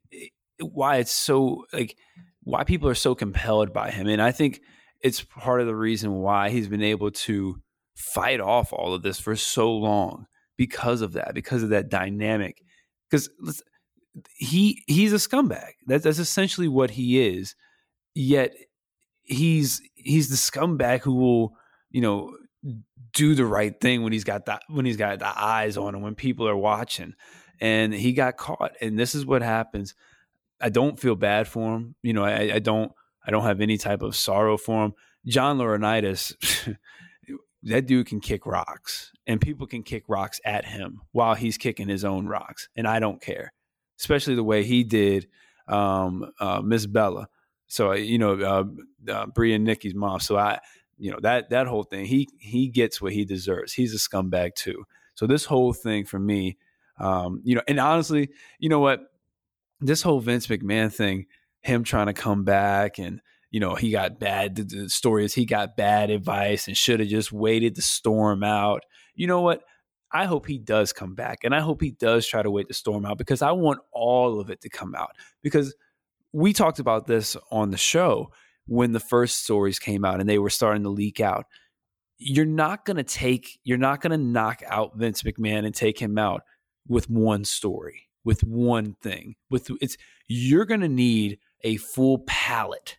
[0.59, 1.95] why it's so like
[2.43, 4.07] why people are so compelled by him.
[4.07, 4.61] And I think
[5.01, 7.61] it's part of the reason why he's been able to
[7.95, 10.25] fight off all of this for so long
[10.57, 12.63] because of that, because of that dynamic.
[13.09, 13.29] Because
[14.35, 15.71] he he's a scumbag.
[15.85, 17.55] That's that's essentially what he is.
[18.13, 18.53] Yet
[19.23, 21.53] he's he's the scumbag who will
[21.91, 22.35] you know
[23.13, 26.01] do the right thing when he's got that when he's got the eyes on him
[26.01, 27.13] when people are watching.
[27.59, 29.95] And he got caught, and this is what happens.
[30.61, 31.95] I don't feel bad for him.
[32.03, 32.91] You know, I, I don't
[33.25, 34.93] I don't have any type of sorrow for him.
[35.25, 36.33] John Laurinaitis,
[37.63, 41.87] that dude can kick rocks, and people can kick rocks at him while he's kicking
[41.87, 43.53] his own rocks, and I don't care.
[43.99, 45.27] Especially the way he did
[45.67, 47.27] um, uh, Miss Bella.
[47.67, 50.19] So you know, uh, uh, and Nikki's mom.
[50.19, 50.59] So I,
[50.97, 52.05] you know, that that whole thing.
[52.05, 53.73] He he gets what he deserves.
[53.73, 54.85] He's a scumbag too.
[55.15, 56.57] So this whole thing for me,
[56.99, 58.29] um, you know, and honestly,
[58.59, 59.01] you know what,
[59.81, 61.25] this whole Vince McMahon thing
[61.61, 63.19] him trying to come back and
[63.51, 66.99] you know he got bad the, the story is he got bad advice and should
[66.99, 68.83] have just waited to storm out.
[69.15, 69.61] You know what?
[70.11, 72.73] I hope he does come back and i hope he does try to wait the
[72.73, 75.11] storm out because i want all of it to come out.
[75.41, 75.75] Because
[76.33, 78.31] we talked about this on the show
[78.67, 81.45] when the first stories came out and they were starting to leak out.
[82.17, 85.99] You're not going to take you're not going to knock out vince mcmahon and take
[85.99, 86.41] him out
[86.87, 92.97] with one story with one thing with it's you're going to need a full palette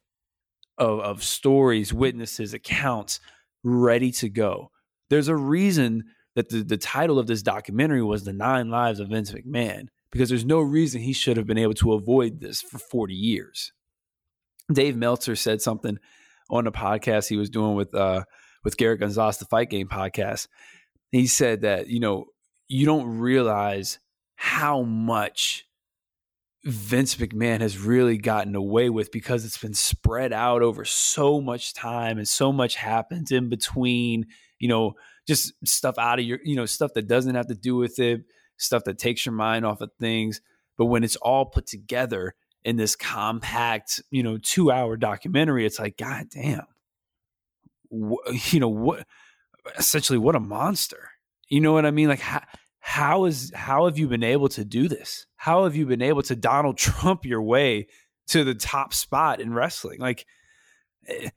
[0.79, 3.21] of, of stories, witnesses, accounts
[3.63, 4.71] ready to go.
[5.11, 6.05] There's a reason
[6.35, 10.29] that the, the title of this documentary was The Nine Lives of Vince McMahon, because
[10.29, 13.73] there's no reason he should have been able to avoid this for 40 years.
[14.73, 15.99] Dave Meltzer said something
[16.51, 18.25] on a podcast he was doing with uh,
[18.65, 20.49] with Garrett Gonzalez, the Fight Game podcast.
[21.11, 22.27] He said that, you know,
[22.69, 23.99] you don't realize
[24.37, 25.67] how much
[26.69, 31.73] Vince McMahon has really gotten away with because it's been spread out over so much
[31.73, 34.27] time and so much happens in between,
[34.59, 34.95] you know,
[35.27, 38.23] just stuff out of your, you know, stuff that doesn't have to do with it,
[38.59, 40.41] stuff that takes your mind off of things.
[40.77, 45.79] But when it's all put together in this compact, you know, two hour documentary, it's
[45.79, 46.67] like, God damn,
[47.89, 49.07] what, you know, what
[49.79, 51.11] essentially what a monster.
[51.49, 52.09] You know what I mean?
[52.09, 52.43] Like, how,
[52.81, 55.27] how is how have you been able to do this?
[55.39, 57.87] How have you been able to Donald Trump your way
[58.29, 60.01] to the top spot in wrestling?
[60.01, 60.27] Like
[61.07, 61.31] eh,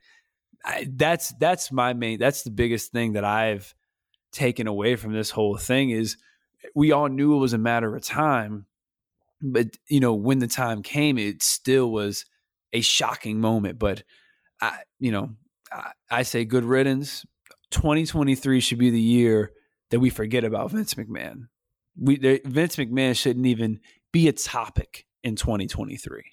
[0.66, 3.74] I, that's that's my main that's the biggest thing that I've
[4.34, 6.18] taken away from this whole thing is
[6.76, 8.66] we all knew it was a matter of time
[9.42, 12.26] but you know when the time came it still was
[12.74, 14.04] a shocking moment but
[14.62, 15.32] I you know
[15.72, 17.26] I, I say good riddance
[17.72, 19.52] 2023 should be the year
[19.90, 21.48] that we forget about Vince McMahon.
[22.00, 23.80] We Vince McMahon shouldn't even
[24.12, 26.24] be a topic in 2023.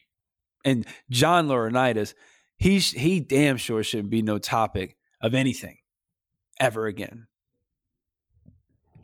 [0.65, 2.15] And John Laurinaitis,
[2.57, 5.79] he he damn sure shouldn't be no topic of anything
[6.61, 7.27] ever again.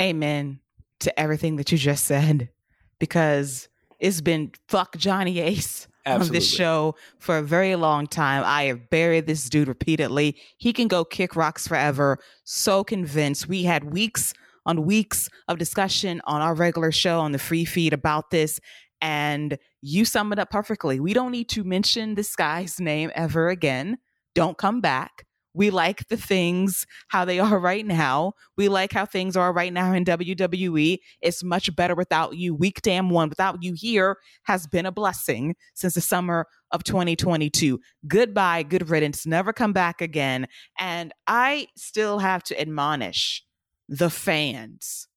[0.01, 0.61] Amen
[1.01, 2.51] to everything that you just said,
[2.99, 3.69] because
[4.01, 6.29] it's been fuck Johnny Ace Absolutely.
[6.29, 8.43] on this show for a very long time.
[8.45, 10.37] I have buried this dude repeatedly.
[10.59, 12.19] He can go kick rocks forever.
[12.45, 13.49] So convinced.
[13.49, 14.35] We had weeks
[14.67, 18.61] on weeks of discussion on our regular show on the free feed about this.
[19.01, 21.01] And you sum it up perfectly.
[21.01, 23.99] We don't need to mention this guy's name ever again.
[24.35, 25.27] Don't come back.
[25.57, 28.33] We like the things how they are right now.
[28.57, 30.99] We like how things are right now in WWE.
[31.23, 32.55] It's much better without you.
[32.55, 37.79] Week damn one without you here has been a blessing since the summer of 2022.
[38.09, 39.27] Goodbye, good riddance.
[39.27, 40.49] Never come back again.
[40.79, 43.45] And I still have to admonish
[43.89, 45.09] the fans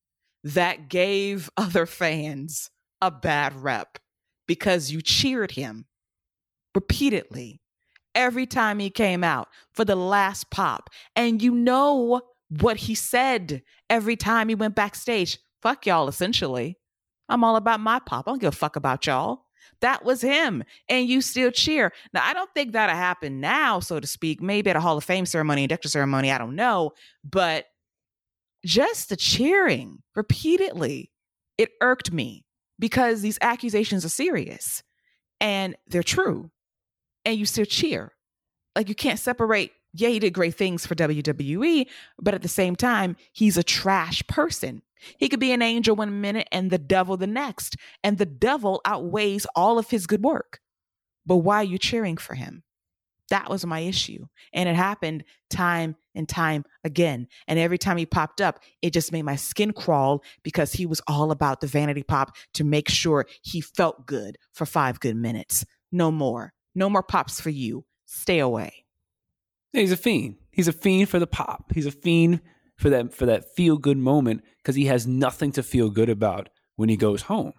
[0.44, 2.70] that gave other fans
[3.02, 4.00] a bad rep
[4.48, 5.86] because you cheered him
[6.74, 7.62] repeatedly
[8.16, 10.90] every time he came out for the last pop.
[11.16, 15.38] And you know what he said every time he went backstage.
[15.62, 16.78] Fuck y'all, essentially.
[17.30, 18.28] I'm all about my pop.
[18.28, 19.44] I don't give a fuck about y'all.
[19.82, 20.64] That was him.
[20.90, 21.92] And you still cheer.
[22.14, 24.42] Now, I don't think that'll happen now, so to speak.
[24.42, 26.32] Maybe at a Hall of Fame ceremony, induction ceremony.
[26.32, 26.92] I don't know.
[27.24, 27.66] But
[28.68, 31.10] just the cheering repeatedly,
[31.58, 32.46] it irked me
[32.78, 34.84] because these accusations are serious
[35.40, 36.52] and they're true
[37.24, 38.12] and you still cheer.
[38.76, 41.88] Like you can't separate, yeah, he did great things for WWE,
[42.20, 44.82] but at the same time, he's a trash person.
[45.18, 48.82] He could be an angel one minute and the devil the next, and the devil
[48.86, 50.60] outweighs all of his good work.
[51.26, 52.64] But why are you cheering for him?
[53.30, 54.26] That was my issue.
[54.54, 57.28] And it happened time and time again.
[57.48, 61.02] And every time he popped up, it just made my skin crawl because he was
[61.08, 65.66] all about the vanity pop to make sure he felt good for five good minutes.
[65.92, 66.54] No more.
[66.74, 67.86] No more pops for you.
[68.06, 68.86] Stay away.
[69.74, 70.38] He's a fiend.
[70.52, 71.72] He's a fiend for the pop.
[71.74, 72.42] He's a fiend
[72.78, 76.50] for that for that feel good moment because he has nothing to feel good about
[76.76, 77.54] when he goes home.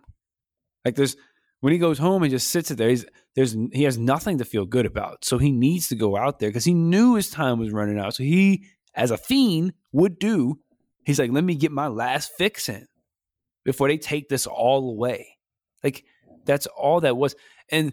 [0.84, 1.16] Like there's
[1.61, 3.04] when he goes home and just sits it there, he's
[3.34, 5.24] there's he has nothing to feel good about.
[5.24, 8.14] So he needs to go out there because he knew his time was running out.
[8.14, 10.59] So he, as a fiend, would do.
[11.04, 12.86] He's like, let me get my last fix in
[13.64, 15.36] before they take this all away.
[15.82, 16.04] Like
[16.44, 17.34] that's all that was.
[17.70, 17.92] And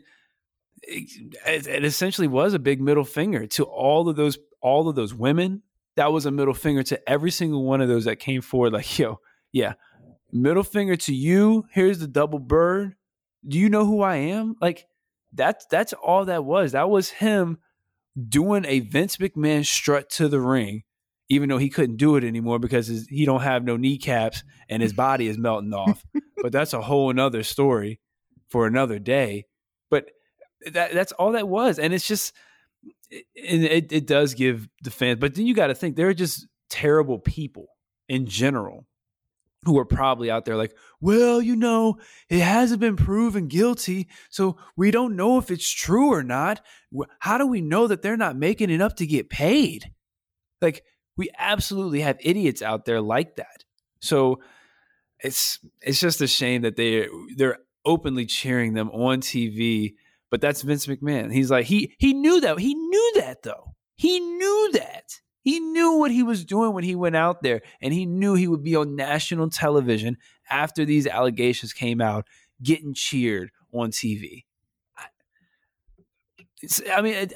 [0.82, 5.14] it, it essentially was a big middle finger to all of those all of those
[5.14, 5.62] women.
[5.96, 8.74] That was a middle finger to every single one of those that came forward.
[8.74, 9.20] Like, yo,
[9.52, 9.74] yeah,
[10.32, 11.66] middle finger to you.
[11.72, 12.96] Here's the double bird.
[13.48, 14.56] Do you know who I am?
[14.62, 14.88] Like,
[15.34, 16.72] that's that's all that was.
[16.72, 17.60] That was him
[18.30, 20.84] doing a Vince McMahon strut to the ring,
[21.30, 24.82] even though he couldn't do it anymore because his, he don't have no kneecaps and
[24.82, 26.04] his body is melting off.
[26.42, 28.00] but that's a whole another story
[28.48, 29.46] for another day.
[29.90, 30.10] But
[30.72, 32.34] that that's all that was, and it's just
[33.12, 35.20] and it, it does give the fans.
[35.20, 37.68] But then you got to think they're just terrible people
[38.08, 38.86] in general
[39.66, 41.98] who are probably out there like, well, you know,
[42.30, 46.62] it hasn't been proven guilty, so we don't know if it's true or not.
[47.20, 49.92] How do we know that they're not making it up to get paid?
[50.62, 50.84] Like,
[51.18, 53.64] we absolutely have idiots out there like that.
[54.02, 54.42] So
[55.20, 59.94] it's it's just a shame that they they're openly cheering them on TV
[60.36, 61.32] but that's Vince McMahon.
[61.32, 62.60] He's like he he knew that.
[62.60, 63.74] He knew that though.
[63.96, 65.22] He knew that.
[65.46, 68.48] He knew what he was doing when he went out there and he knew he
[68.48, 70.18] would be on national television
[70.50, 72.26] after these allegations came out
[72.64, 74.46] getting cheered on TV.
[76.92, 77.34] I mean it,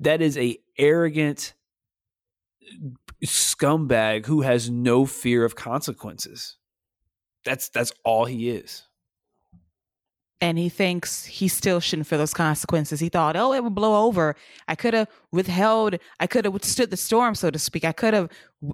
[0.00, 1.54] that is a arrogant
[3.24, 6.56] scumbag who has no fear of consequences.
[7.44, 8.82] That's that's all he is
[10.40, 13.00] and he thinks he still shouldn't feel those consequences.
[13.00, 14.36] He thought, oh, it would blow over.
[14.68, 17.84] I could have withheld, I could have withstood the storm, so to speak.
[17.84, 18.30] I could have,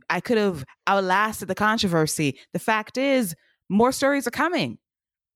[0.09, 2.39] I could have outlasted the controversy.
[2.53, 3.35] The fact is,
[3.69, 4.79] more stories are coming.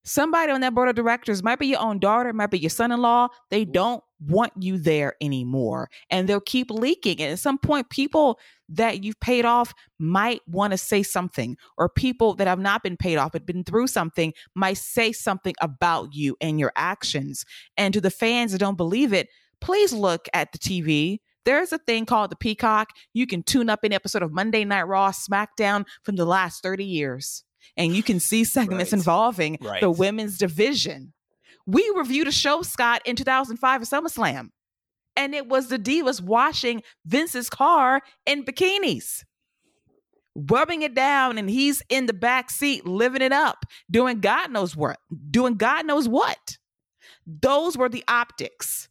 [0.04, 3.28] Somebody on that board of directors might be your own daughter, might be your son-in-law.
[3.50, 7.20] They don't want you there anymore, and they'll keep leaking.
[7.20, 11.88] And at some point, people that you've paid off might want to say something, or
[11.88, 16.14] people that have not been paid off but been through something might say something about
[16.14, 17.44] you and your actions.
[17.76, 19.28] And to the fans that don't believe it,
[19.60, 21.18] please look at the TV.
[21.44, 22.90] There's a thing called the Peacock.
[23.14, 26.84] You can tune up an episode of Monday Night Raw, SmackDown from the last 30
[26.84, 27.44] years,
[27.76, 28.98] and you can see segments right.
[28.98, 29.80] involving right.
[29.80, 31.12] the women's division.
[31.66, 34.50] We reviewed a show, Scott, in 2005 at SummerSlam
[35.16, 39.24] and it was the divas washing Vince's car in bikinis,
[40.34, 44.76] rubbing it down, and he's in the back seat living it up, doing God knows
[44.76, 44.98] what,
[45.30, 46.56] doing God knows what.
[47.26, 48.88] Those were the optics.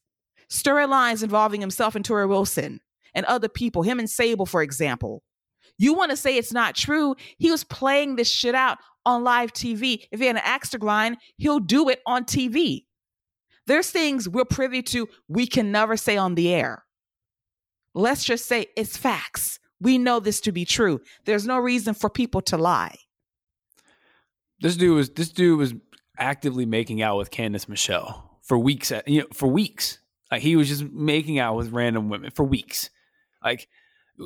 [0.51, 2.79] Storylines involving himself and Torrie Wilson
[3.13, 5.23] and other people, him and Sable, for example.
[5.77, 7.15] You want to say it's not true?
[7.37, 8.79] He was playing this shit out
[9.09, 10.05] on live TV.
[10.11, 12.85] If he had an axe to grind, he'll do it on TV.
[13.65, 16.85] There's things we're privy to we can never say on the air.
[17.93, 19.59] Let's just say it's facts.
[19.81, 21.01] We know this to be true.
[21.25, 22.97] There's no reason for people to lie.
[24.61, 25.73] This dude was this dude was
[26.17, 28.91] actively making out with Candice Michelle for weeks.
[28.91, 29.99] At, you know, for weeks,
[30.31, 32.89] like he was just making out with random women for weeks.
[33.43, 33.69] Like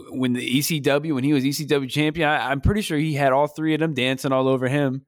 [0.09, 3.47] when the ECW, when he was ECW champion, I, am pretty sure he had all
[3.47, 5.05] three of them dancing all over him,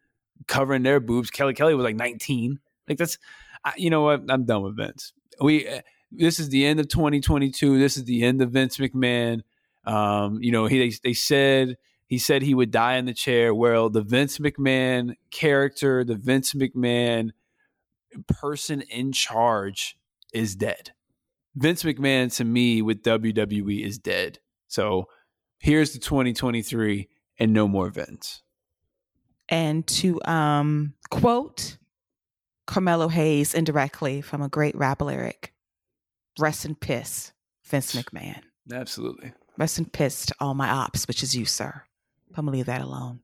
[0.48, 1.32] covering their boobs.
[1.32, 2.60] Kelly Kelly was like 19.
[2.88, 3.18] Like that's,
[3.64, 4.24] I, you know what?
[4.30, 5.14] I'm done with Vince.
[5.42, 5.68] We
[6.12, 7.80] this is the end of 2022.
[7.80, 9.42] This is the end of Vince McMahon.
[9.86, 13.54] Um, you know, he they, they said he said he would die in the chair.
[13.54, 17.32] Well, the Vince McMahon character, the Vince McMahon
[18.28, 19.98] person in charge
[20.32, 20.92] is dead.
[21.56, 24.40] Vince McMahon to me with WWE is dead.
[24.76, 25.08] So
[25.58, 27.08] here's the 2023
[27.40, 28.42] and no more Vince.
[29.48, 31.78] And to um, quote
[32.68, 35.54] Carmelo Hayes indirectly from a great rap lyric,
[36.40, 37.32] rest in piss,
[37.64, 38.42] Vince McMahon.
[38.70, 39.32] Absolutely.
[39.58, 41.84] Rest in piss to all my ops, which is you, sir.
[42.36, 43.22] I'm gonna leave that alone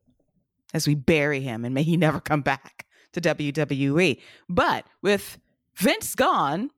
[0.74, 4.22] as we bury him and may he never come back to WWE.
[4.48, 5.38] But with
[5.76, 6.70] Vince gone,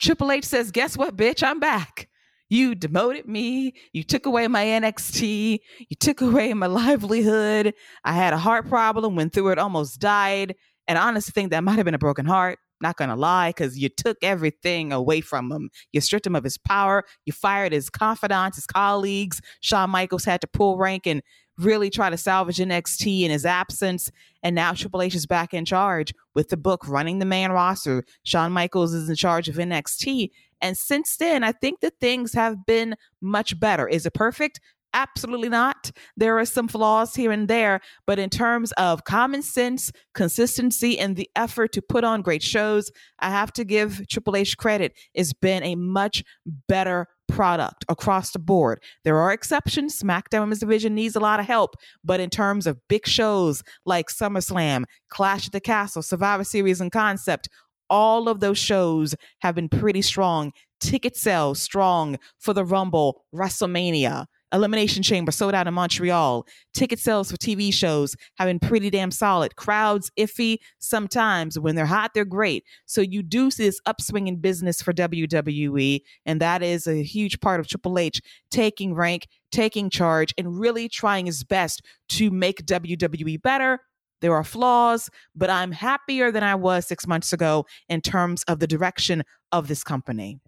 [0.00, 1.42] Triple H says, Guess what, bitch?
[1.42, 2.08] I'm back.
[2.52, 3.72] You demoted me.
[3.94, 5.58] You took away my NXT.
[5.88, 7.72] You took away my livelihood.
[8.04, 10.54] I had a heart problem, went through it, almost died.
[10.86, 12.58] And I honestly think that might have been a broken heart.
[12.82, 15.70] Not gonna lie, because you took everything away from him.
[15.92, 17.04] You stripped him of his power.
[17.24, 19.40] You fired his confidants, his colleagues.
[19.62, 21.22] Shawn Michaels had to pull rank and
[21.56, 24.10] really try to salvage NXT in his absence.
[24.42, 28.04] And now Triple H is back in charge with the book running the main roster.
[28.24, 30.30] Shawn Michaels is in charge of NXT.
[30.62, 33.86] And since then, I think that things have been much better.
[33.88, 34.60] Is it perfect?
[34.94, 35.90] Absolutely not.
[36.18, 41.16] There are some flaws here and there, but in terms of common sense, consistency, and
[41.16, 44.92] the effort to put on great shows, I have to give Triple H credit.
[45.14, 46.22] It's been a much
[46.68, 48.82] better product across the board.
[49.04, 49.98] There are exceptions.
[49.98, 54.08] SmackDown Women's Division needs a lot of help, but in terms of big shows like
[54.08, 57.48] SummerSlam, Clash at the Castle, Survivor Series, and Concept,
[57.92, 60.50] all of those shows have been pretty strong.
[60.80, 64.26] Ticket sales strong for the Rumble, WrestleMania.
[64.52, 66.46] Elimination Chamber sold out in Montreal.
[66.74, 69.56] Ticket sales for TV shows have been pretty damn solid.
[69.56, 71.58] Crowds iffy sometimes.
[71.58, 72.64] When they're hot, they're great.
[72.86, 77.40] So you do see this upswing in business for WWE, and that is a huge
[77.40, 78.20] part of Triple H
[78.50, 83.80] taking rank, taking charge, and really trying his best to make WWE better.
[84.22, 88.58] There are flaws, but I'm happier than I was six months ago in terms of
[88.58, 89.22] the direction
[89.52, 90.40] of this company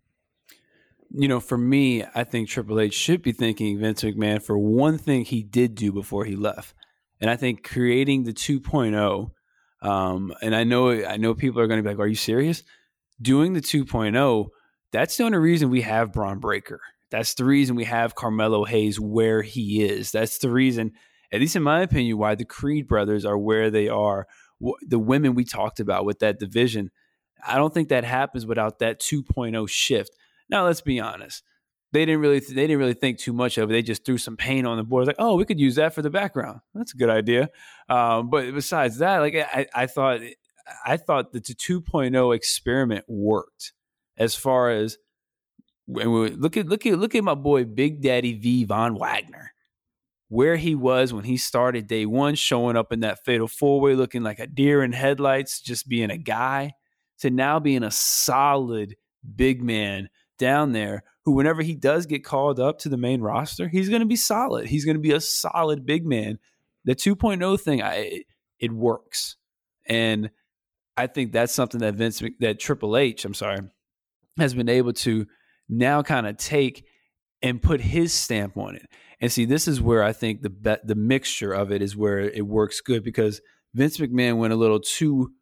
[1.16, 4.98] you know, for me, I think Triple H should be thanking Vince McMahon for one
[4.98, 6.74] thing he did do before he left.
[7.20, 9.30] And I think creating the 2.0,
[9.80, 12.64] um, and I know I know people are going to be like, "Are you serious?"
[13.22, 14.48] Doing the 2.0,
[14.90, 16.80] that's the only reason we have Bron Breakker.
[17.10, 20.10] That's the reason we have Carmelo Hayes where he is.
[20.10, 20.92] That's the reason,
[21.34, 24.28] at least in my opinion, why the Creed brothers are where they are.
[24.82, 26.92] The women we talked about with that division,
[27.44, 30.16] I don't think that happens without that 2.0 shift.
[30.48, 31.42] Now let's be honest.
[31.92, 33.72] They didn't really they didn't really think too much of it.
[33.72, 35.06] They just threw some paint on the board.
[35.06, 36.60] Like, oh, we could use that for the background.
[36.72, 37.50] That's a good idea.
[37.88, 40.20] Um, but besides that, like I, I thought
[40.84, 43.72] I thought that the 2.0 experiment worked
[44.16, 44.98] as far as
[45.86, 49.53] when we look at look at look at my boy Big Daddy V Von Wagner,
[50.34, 53.94] where he was when he started day one, showing up in that fatal four way,
[53.94, 56.72] looking like a deer in headlights, just being a guy,
[57.20, 58.96] to now being a solid
[59.36, 63.68] big man down there who, whenever he does get called up to the main roster,
[63.68, 64.66] he's going to be solid.
[64.66, 66.40] He's going to be a solid big man.
[66.84, 68.24] The 2.0 thing, I
[68.58, 69.36] it works,
[69.88, 70.30] and
[70.96, 73.60] I think that's something that Vince, that Triple H, I'm sorry,
[74.36, 75.26] has been able to
[75.68, 76.84] now kind of take
[77.40, 78.86] and put his stamp on it.
[79.24, 82.46] And see, this is where I think the the mixture of it is where it
[82.46, 83.40] works good because
[83.72, 85.32] Vince McMahon went a little too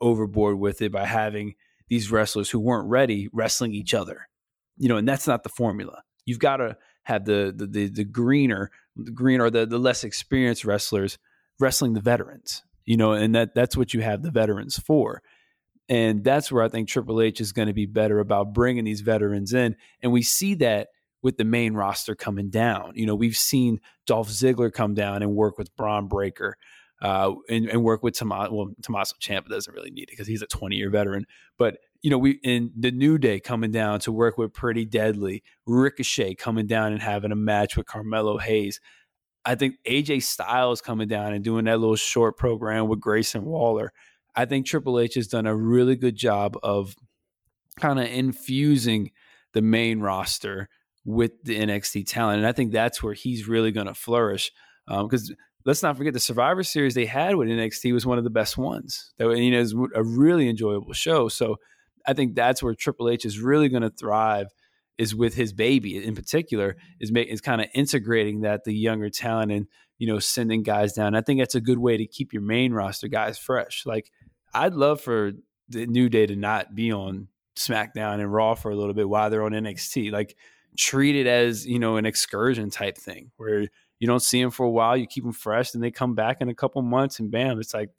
[0.00, 1.54] overboard with it by having
[1.88, 4.28] these wrestlers who weren't ready wrestling each other
[4.80, 6.02] you know, and that's not the formula.
[6.24, 10.02] You've got to have the the the, the greener, the green or the the less
[10.02, 11.18] experienced wrestlers
[11.60, 12.64] wrestling the veterans.
[12.86, 15.22] You know, and that that's what you have the veterans for.
[15.88, 19.02] And that's where I think Triple H is going to be better about bringing these
[19.02, 19.76] veterans in.
[20.02, 20.88] And we see that
[21.22, 22.92] with the main roster coming down.
[22.94, 26.56] You know, we've seen Dolph Ziggler come down and work with Bron Breakker.
[27.02, 28.52] Uh, and, and, work with Tommaso.
[28.52, 31.24] Well, Tommaso Ciampa doesn't really need it because he's a 20 year veteran.
[31.56, 35.42] But you know, we in the New Day coming down to work with Pretty Deadly,
[35.64, 38.80] Ricochet coming down and having a match with Carmelo Hayes.
[39.44, 43.92] I think AJ Styles coming down and doing that little short program with Grayson Waller.
[44.34, 46.94] I think Triple H has done a really good job of
[47.78, 49.10] kind of infusing
[49.52, 50.68] the main roster
[51.04, 54.52] with the NXT talent, and I think that's where he's really going to flourish.
[54.86, 58.24] Because um, let's not forget the Survivor Series they had with NXT was one of
[58.24, 59.12] the best ones.
[59.18, 61.28] That you know is a really enjoyable show.
[61.28, 61.56] So
[62.06, 64.48] I think that's where Triple H is really going to thrive
[64.98, 69.08] is with his baby in particular is make, is kind of integrating that the younger
[69.08, 69.66] talent and
[69.98, 71.14] you know sending guys down.
[71.14, 73.84] I think that's a good way to keep your main roster guys fresh.
[73.86, 74.10] Like
[74.52, 75.32] I'd love for
[75.68, 79.30] the New Day to not be on SmackDown and Raw for a little bit while
[79.30, 80.12] they're on NXT.
[80.12, 80.36] Like
[80.76, 83.66] treat it as you know an excursion type thing where
[83.98, 86.38] you don't see them for a while, you keep them fresh, and they come back
[86.40, 87.90] in a couple months, and bam, it's like,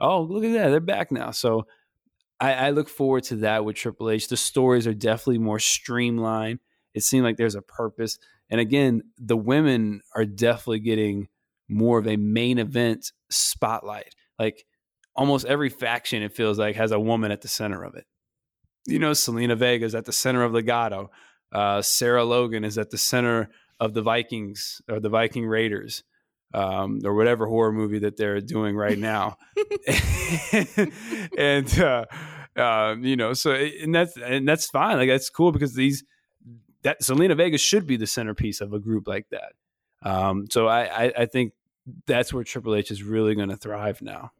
[0.00, 1.30] oh, look at that, they're back now.
[1.30, 1.66] So
[2.38, 4.28] I, I look forward to that with Triple H.
[4.28, 6.60] The stories are definitely more streamlined.
[6.94, 8.18] It seems like there's a purpose,
[8.50, 11.28] and again, the women are definitely getting
[11.68, 14.14] more of a main event spotlight.
[14.38, 14.64] Like
[15.14, 18.04] almost every faction, it feels like has a woman at the center of it.
[18.86, 21.08] You know, Zelina Vega's at the center of Legado.
[21.56, 23.48] Uh, Sarah Logan is at the center
[23.80, 26.04] of the Vikings or the Viking Raiders.
[26.54, 29.36] Um, or whatever horror movie that they're doing right now,
[31.36, 32.04] and uh,
[32.56, 34.96] uh, you know, so and that's and that's fine.
[34.96, 36.04] Like that's cool because these
[36.82, 39.52] that Zelina Vega should be the centerpiece of a group like that.
[40.08, 41.52] Um, so I, I, I think
[42.06, 44.30] that's where Triple H is really going to thrive now.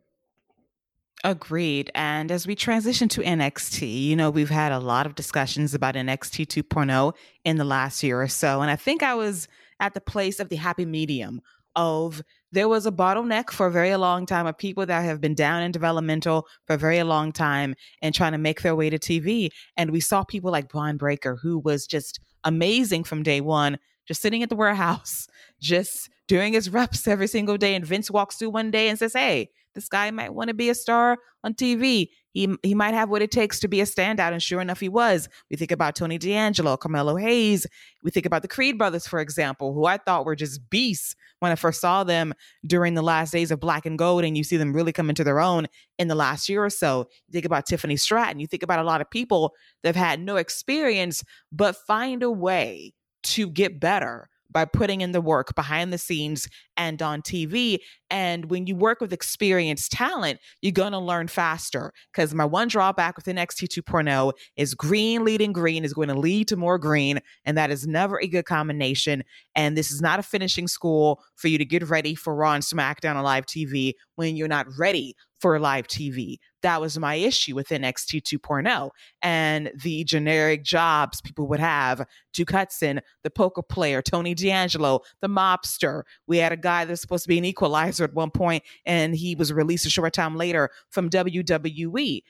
[1.27, 1.91] Agreed.
[1.93, 5.97] And as we transition to NXT, you know, we've had a lot of discussions about
[5.97, 8.61] NXT 2.0 in the last year or so.
[8.61, 9.49] And I think I was
[9.81, 11.41] at the place of the happy medium
[11.75, 12.23] of
[12.53, 15.65] there was a bottleneck for a very long time of people that have been down
[15.65, 19.51] in developmental for a very long time and trying to make their way to TV.
[19.77, 24.23] And we saw people like Bron Breakker, who was just amazing from day one, just
[24.23, 25.27] sitting at the warehouse,
[25.61, 27.75] just doing his reps every single day.
[27.75, 30.69] And Vince walks through one day and says, Hey, this guy might want to be
[30.69, 32.09] a star on TV.
[32.33, 34.89] He he might have what it takes to be a standout, and sure enough, he
[34.89, 35.29] was.
[35.51, 37.67] We think about Tony D'Angelo, Carmelo Hayes.
[38.03, 41.53] We think about the Creed brothers, for example, who I thought were just beasts when
[41.53, 42.35] I first saw them
[42.67, 45.25] during the last days of Black and Gold, and you see them really come into
[45.25, 45.67] their own
[45.99, 47.07] in the last year or so.
[47.29, 48.41] You think about Tiffany Stratton.
[48.41, 51.23] You think about a lot of people that have had no experience
[51.53, 52.93] but find a way
[53.23, 57.79] to get better by putting in the work behind the scenes and on TV.
[58.11, 61.93] And when you work with experienced talent, you're going to learn faster.
[62.13, 66.49] Because my one drawback with NXT 2.0 is green leading green is going to lead
[66.49, 67.21] to more green.
[67.45, 69.25] And that is never a good combination.
[69.55, 72.65] And this is not a finishing school for you to get ready for Raw and
[72.65, 76.39] SmackDown on live TV when you're not ready for live TV.
[76.63, 78.91] That was my issue with NXT 2.0
[79.23, 82.07] and the generic jobs people would have.
[82.33, 86.03] Duke Hudson, the poker player, Tony D'Angelo, the mobster.
[86.27, 89.35] We had a guy that's supposed to be an equalizer at one point, and he
[89.35, 92.23] was released a short time later from WWE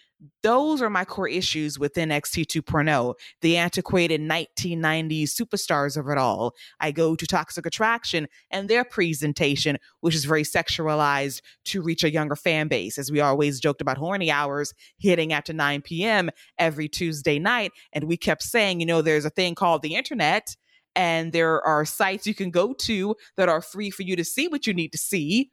[0.43, 6.55] those are my core issues with NXT 2.0, the antiquated 1990s superstars of it all.
[6.81, 12.13] I go to Toxic Attraction and their presentation, which is very sexualized to reach a
[12.13, 16.31] younger fan base, as we always joked about horny hours hitting after 9 p.m.
[16.59, 17.73] every Tuesday night.
[17.93, 20.57] And we kept saying, you know, there's a thing called the internet.
[20.95, 24.49] And there are sites you can go to that are free for you to see
[24.49, 25.51] what you need to see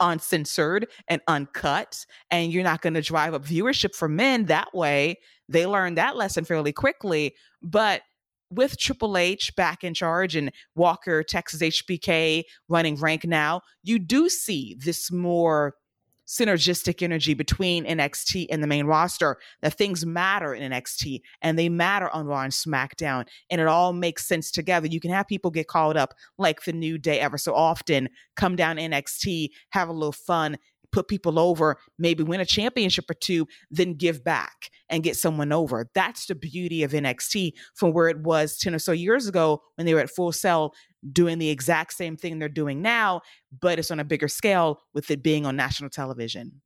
[0.00, 5.16] uncensored and uncut and you're not going to drive up viewership for men that way
[5.48, 7.34] they learned that lesson fairly quickly.
[7.62, 8.02] But
[8.50, 14.28] with Triple H back in charge and Walker, Texas HBK running rank now, you do
[14.28, 15.74] see this more
[16.28, 21.68] synergistic energy between NXT and the main roster, that things matter in NXT and they
[21.68, 24.86] matter on Raw and SmackDown, and it all makes sense together.
[24.86, 28.56] You can have people get called up like the New Day ever so often, come
[28.56, 30.58] down NXT, have a little fun,
[30.92, 35.52] put people over, maybe win a championship or two, then give back and get someone
[35.52, 35.88] over.
[35.94, 39.86] That's the beauty of NXT from where it was 10 or so years ago when
[39.86, 40.72] they were at Full Sail
[41.12, 43.20] doing the exact same thing they're doing now,
[43.60, 46.60] but it's on a bigger scale with it being on national television.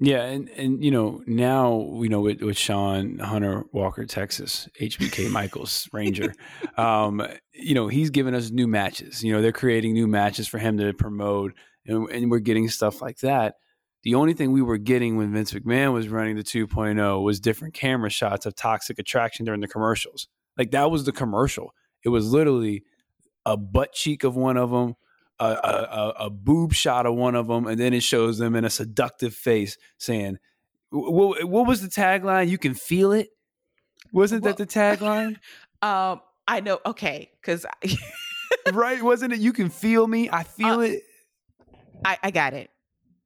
[0.00, 5.30] Yeah, and and you know now you know with, with Shawn Hunter Walker Texas HBK
[5.30, 6.32] Michaels Ranger,
[6.78, 7.22] um,
[7.52, 9.22] you know he's giving us new matches.
[9.22, 11.52] You know they're creating new matches for him to promote
[11.86, 13.56] and, and we're getting stuff like that.
[14.02, 17.74] The only thing we were getting when Vince McMahon was running the 2.0 was different
[17.74, 20.26] camera shots of toxic attraction during the commercials.
[20.58, 21.72] Like that was the commercial.
[22.04, 22.82] It was literally
[23.46, 24.96] a butt cheek of one of them,
[25.38, 28.64] a, a, a, boob shot of one of them, and then it shows them in
[28.64, 30.38] a seductive face saying,
[30.90, 32.48] "What, what was the tagline?
[32.48, 33.30] You can feel it."
[34.12, 35.36] Wasn't well, that the tagline?
[35.80, 36.78] Um, I know.
[36.86, 37.66] Okay, because
[38.72, 39.40] right, wasn't it?
[39.40, 40.30] You can feel me.
[40.30, 41.02] I feel uh, it.
[42.04, 42.70] I, I got it.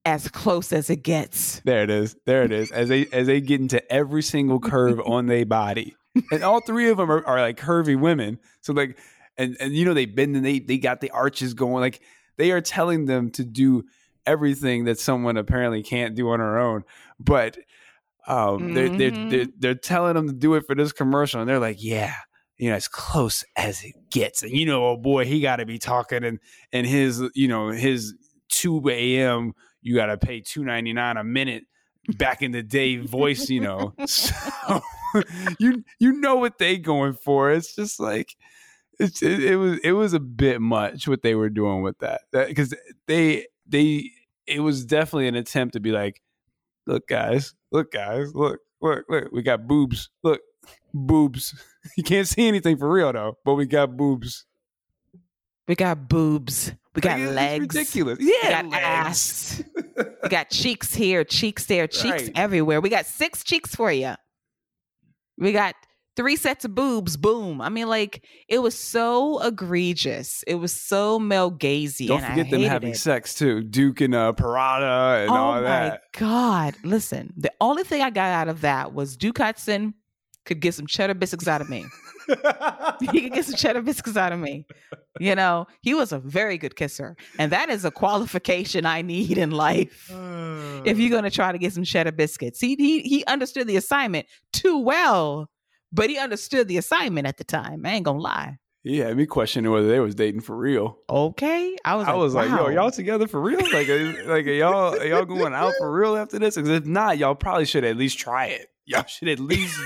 [0.04, 1.60] As close as it gets.
[1.64, 2.16] There it is.
[2.26, 2.70] There it is.
[2.70, 5.96] As they as they get into every single curve on their body,
[6.30, 8.38] and all three of them are, are like curvy women.
[8.60, 8.98] So like,
[9.36, 11.80] and and you know they bend and they they got the arches going.
[11.80, 12.00] Like
[12.36, 13.84] they are telling them to do
[14.26, 16.84] everything that someone apparently can't do on her own.
[17.18, 17.56] But
[18.26, 18.74] um, mm-hmm.
[18.74, 19.50] they're, they're, they're, mm-hmm.
[19.58, 21.40] they're telling them to do it for this commercial.
[21.40, 22.14] And they're like, yeah,
[22.58, 24.42] you know, as close as it gets.
[24.42, 26.40] And, you know, oh boy, he got to be talking and,
[26.72, 28.14] and his, you know, his
[28.56, 29.52] 2 a.m.,
[29.82, 31.64] you got to pay 2.99 a minute
[32.16, 33.94] back in the day voice, you know.
[34.06, 34.80] So
[35.58, 37.50] you you know what they going for.
[37.52, 38.34] It's just like
[38.98, 42.22] it's it, it, was it was a bit much what they were doing with that
[42.32, 42.74] because
[43.06, 44.10] they they
[44.46, 46.22] it was definitely an attempt to be like,
[46.86, 50.40] look guys, look guys, look look look, we got boobs, look
[50.92, 51.54] boobs.
[51.96, 54.44] You can't see anything for real though, but we got boobs.
[55.68, 56.72] We got boobs.
[56.96, 57.76] We got like, legs.
[57.76, 58.18] ridiculous.
[58.20, 58.32] Yeah.
[58.42, 58.84] We got legs.
[58.84, 59.62] ass.
[60.22, 62.32] we got cheeks here, cheeks there, cheeks right.
[62.34, 62.80] everywhere.
[62.80, 64.14] We got six cheeks for you.
[65.38, 65.74] We got
[66.16, 67.16] three sets of boobs.
[67.16, 67.60] Boom.
[67.60, 70.42] I mean, like it was so egregious.
[70.46, 72.08] It was so male gazy.
[72.08, 72.96] Don't forget them having it.
[72.96, 73.62] sex too.
[73.62, 75.92] Duke and uh, Pirotta and oh all that.
[75.92, 76.76] Oh my god!
[76.82, 79.94] Listen, the only thing I got out of that was Duke Hudson
[80.46, 81.84] could get some cheddar biscuits out of me.
[83.00, 84.66] he could get some cheddar biscuits out of me.
[85.20, 87.16] You know, he was a very good kisser.
[87.38, 90.10] And that is a qualification I need in life.
[90.10, 91.20] if you're oh.
[91.20, 92.60] going to try to get some cheddar biscuits.
[92.60, 95.50] He, he, he understood the assignment too well,
[95.92, 97.84] but he understood the assignment at the time.
[97.84, 98.58] I ain't going to lie.
[98.82, 100.96] He had me questioning whether they was dating for real.
[101.10, 102.06] Okay, I was.
[102.06, 102.42] I like, was wow.
[102.42, 103.58] like, "Yo, y'all together for real?
[103.72, 106.54] Like, are, like, are y'all are y'all going out for real after this?
[106.54, 108.68] Because if not, y'all probably should at least try it.
[108.84, 109.76] Y'all should at least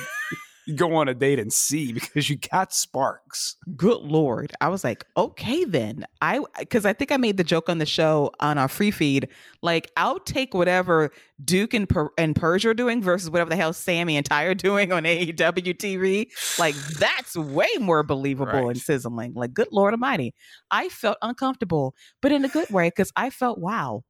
[0.74, 3.56] go on a date and see because you got sparks.
[3.76, 4.52] Good lord.
[4.60, 6.06] I was like, okay then.
[6.20, 9.28] I because I think I made the joke on the show on our free feed.
[9.62, 11.10] Like, I'll take whatever
[11.44, 14.54] Duke and per- and Persia are doing versus whatever the hell Sammy and Ty are
[14.54, 16.28] doing on AEW TV.
[16.58, 18.70] Like, that's way more believable right.
[18.70, 19.34] and sizzling.
[19.34, 20.34] Like, good lord almighty.
[20.70, 24.04] I felt uncomfortable, but in a good way, because I felt wow.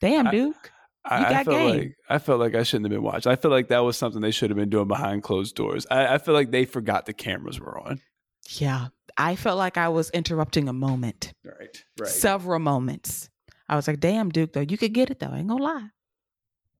[0.00, 0.56] Damn, Duke.
[0.64, 0.68] I,
[1.04, 1.78] I, felt game.
[1.78, 3.26] like I felt like I shouldn't have been watched.
[3.26, 5.86] I felt like that was something they should have been doing behind closed doors.
[5.90, 8.00] I, I feel like they forgot the cameras were on.
[8.48, 11.32] Yeah, I felt like I was interrupting a moment.
[11.44, 12.08] Right, right.
[12.08, 13.28] Several moments.
[13.68, 15.30] I was like, "Damn, Duke, though, you could get it though.
[15.30, 15.88] I ain't gonna lie,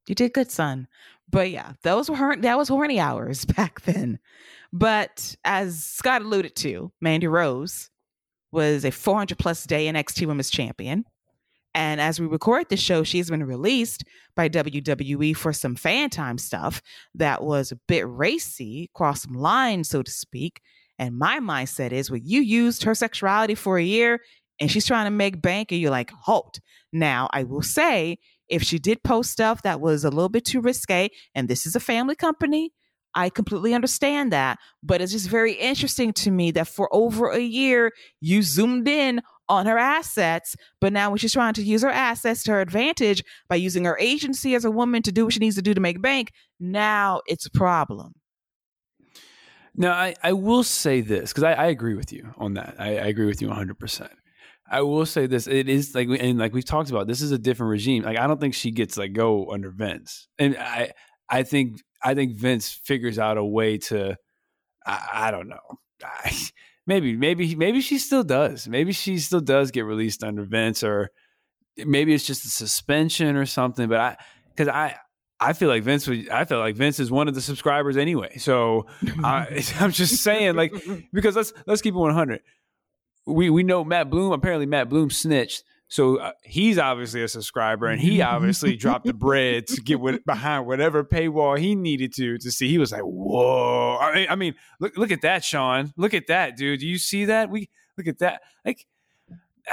[0.07, 0.89] you did good, son."
[1.29, 4.19] But yeah, those were that was horny hours back then.
[4.73, 7.91] But as Scott alluded to, Mandy Rose
[8.53, 11.05] was a 400 plus day NXT Women's Champion.
[11.75, 14.05] And as we record the show, she's been released
[14.37, 16.81] by WWE for some FanTime stuff
[17.15, 20.61] that was a bit racy, crossed some lines, so to speak.
[20.99, 24.21] And my mindset is well, you used her sexuality for a year
[24.61, 26.61] and she's trying to make bank, and you're like, halt.
[26.93, 28.19] Now, I will say,
[28.49, 31.75] if she did post stuff that was a little bit too risque, and this is
[31.75, 32.73] a family company,
[33.15, 34.59] I completely understand that.
[34.83, 39.21] But it's just very interesting to me that for over a year, you zoomed in
[39.49, 40.57] on her assets.
[40.81, 43.99] But now when she's trying to use her assets to her advantage by using her
[43.99, 47.21] agency as a woman to do what she needs to do to make bank, now
[47.27, 48.15] it's a problem.
[49.77, 52.77] Now, I, I will say this because I, I, agree with you on that.
[52.79, 54.09] I, I agree with you 100%.
[54.71, 57.39] I will say this: it is like, and like we've talked about, this is a
[57.39, 58.05] different regime.
[58.05, 60.93] Like, I don't think she gets like go under Vince, and I,
[61.29, 64.17] I think, I think Vince figures out a way to,
[64.87, 65.79] I, I don't know.
[66.05, 66.37] I,
[66.87, 68.69] maybe, maybe, maybe she still does.
[68.69, 71.11] Maybe she still does get released under Vince, or
[71.79, 73.89] maybe it's just a suspension or something.
[73.89, 74.17] But I,
[74.51, 74.97] because I,
[75.41, 76.29] I feel like Vince would.
[76.29, 78.39] I feel like Vince is one of the subscribers anyway.
[78.39, 78.87] So
[79.23, 80.73] I, I'm just saying, like,
[81.13, 82.41] because let's let's keep it 100.
[83.27, 84.33] We we know Matt Bloom.
[84.33, 85.65] Apparently, Matt Bloom snitched.
[85.89, 90.25] So uh, he's obviously a subscriber, and he obviously dropped the bread to get with,
[90.25, 92.69] behind whatever paywall he needed to to see.
[92.69, 95.93] He was like, "Whoa!" I mean, I mean, look look at that, Sean.
[95.97, 96.81] Look at that, dude.
[96.81, 97.51] Do you see that?
[97.51, 98.43] We look at that.
[98.65, 98.87] Like,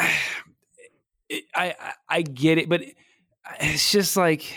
[1.30, 2.84] it, I, I I get it, but
[3.60, 4.54] it's just like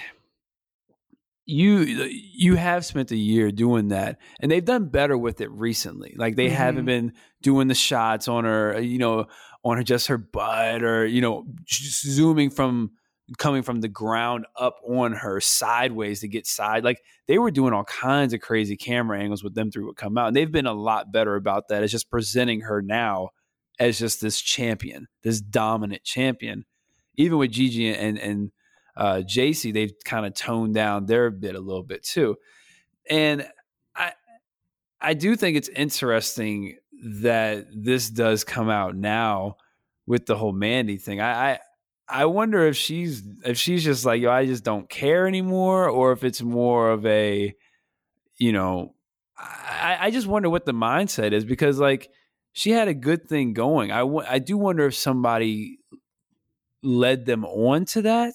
[1.46, 6.14] you you have spent a year doing that and they've done better with it recently
[6.16, 6.54] like they mm-hmm.
[6.54, 7.12] haven't been
[7.42, 9.26] doing the shots on her you know
[9.64, 12.90] on her just her butt or you know zooming from
[13.38, 17.72] coming from the ground up on her sideways to get side like they were doing
[17.72, 20.66] all kinds of crazy camera angles with them through what come out and they've been
[20.66, 21.82] a lot better about that.
[21.82, 23.30] It's just presenting her now
[23.80, 26.64] as just this champion this dominant champion.
[27.16, 28.52] Even with Gigi and and
[28.96, 32.36] uh, Jacy they've kind of toned down their bit a little bit too.
[33.08, 33.48] And
[33.96, 34.12] I
[35.00, 39.56] I do think it's interesting that this does come out now
[40.06, 41.20] with the whole Mandy thing.
[41.20, 41.58] I, I
[42.08, 46.12] I wonder if she's if she's just like, yo, I just don't care anymore, or
[46.12, 47.54] if it's more of a,
[48.36, 48.94] you know,
[49.38, 52.10] I, I just wonder what the mindset is because like
[52.52, 53.90] she had a good thing going.
[53.90, 55.78] I I do wonder if somebody
[56.82, 58.34] led them on to that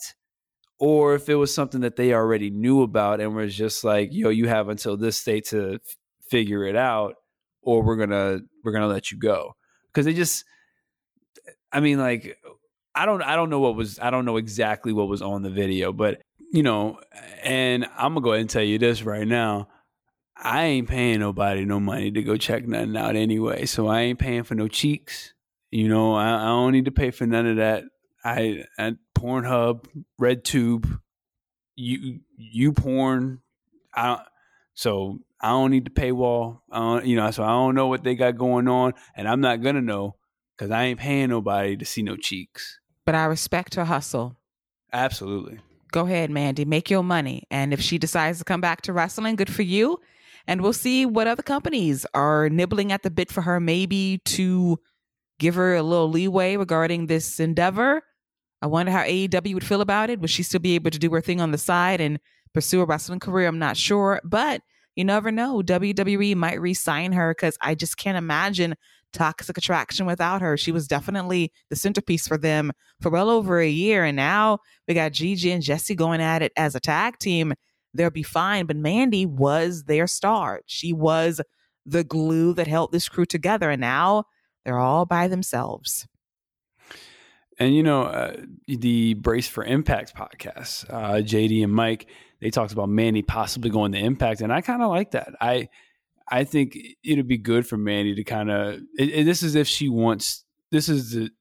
[0.79, 4.29] or if it was something that they already knew about and was just like, yo,
[4.29, 5.81] you have until this state to f-
[6.29, 7.15] figure it out,
[7.61, 9.55] or we're gonna we're gonna let you go.
[9.87, 10.45] Because they just,
[11.71, 12.37] I mean, like,
[12.95, 15.49] I don't I don't know what was I don't know exactly what was on the
[15.49, 16.21] video, but
[16.51, 16.99] you know,
[17.43, 19.67] and I'm gonna go ahead and tell you this right now.
[20.41, 23.65] I ain't paying nobody no money to go check nothing out anyway.
[23.65, 25.33] So I ain't paying for no cheeks.
[25.69, 27.83] You know, I, I don't need to pay for none of that.
[28.23, 29.85] I, I Pornhub,
[30.19, 30.99] RedTube,
[31.75, 33.41] you you porn.
[33.93, 34.21] I don't,
[34.73, 36.59] so I don't need the paywall.
[36.71, 39.41] I don't, you know, so I don't know what they got going on, and I'm
[39.41, 40.15] not gonna know
[40.57, 42.79] because I ain't paying nobody to see no cheeks.
[43.05, 44.37] But I respect her hustle.
[44.91, 45.59] Absolutely.
[45.91, 49.35] Go ahead, Mandy, make your money, and if she decides to come back to wrestling,
[49.35, 49.99] good for you.
[50.47, 54.79] And we'll see what other companies are nibbling at the bit for her, maybe to
[55.37, 58.01] give her a little leeway regarding this endeavor
[58.61, 60.19] I wonder how AEW would feel about it.
[60.19, 62.19] Would she still be able to do her thing on the side and
[62.53, 63.47] pursue a wrestling career?
[63.47, 64.61] I'm not sure, but
[64.99, 65.61] you never know.
[65.61, 68.75] WWE might re-sign her because I just can't imagine
[69.13, 70.57] Toxic Attraction without her.
[70.57, 74.59] She was definitely the centerpiece for them for well over a year, and now
[74.89, 77.53] we got Gigi and Jacy going at it as a tag team.
[77.93, 80.63] They'll be fine, but Mandy was their star.
[80.65, 81.39] She was
[81.85, 84.25] the glue that held this crew together, and now
[84.65, 86.09] they're all by themselves.
[87.57, 88.35] And you know, uh,
[88.67, 92.07] the Brace for Impact podcast, uh, JD and Mike,
[92.41, 95.33] they talked about Mandy possibly going to Impact, and I kind of like that.
[95.41, 95.69] I
[96.27, 98.79] I think it'd be good for Mandy to kind of.
[98.97, 100.45] This is if she wants.
[100.71, 101.31] This is the,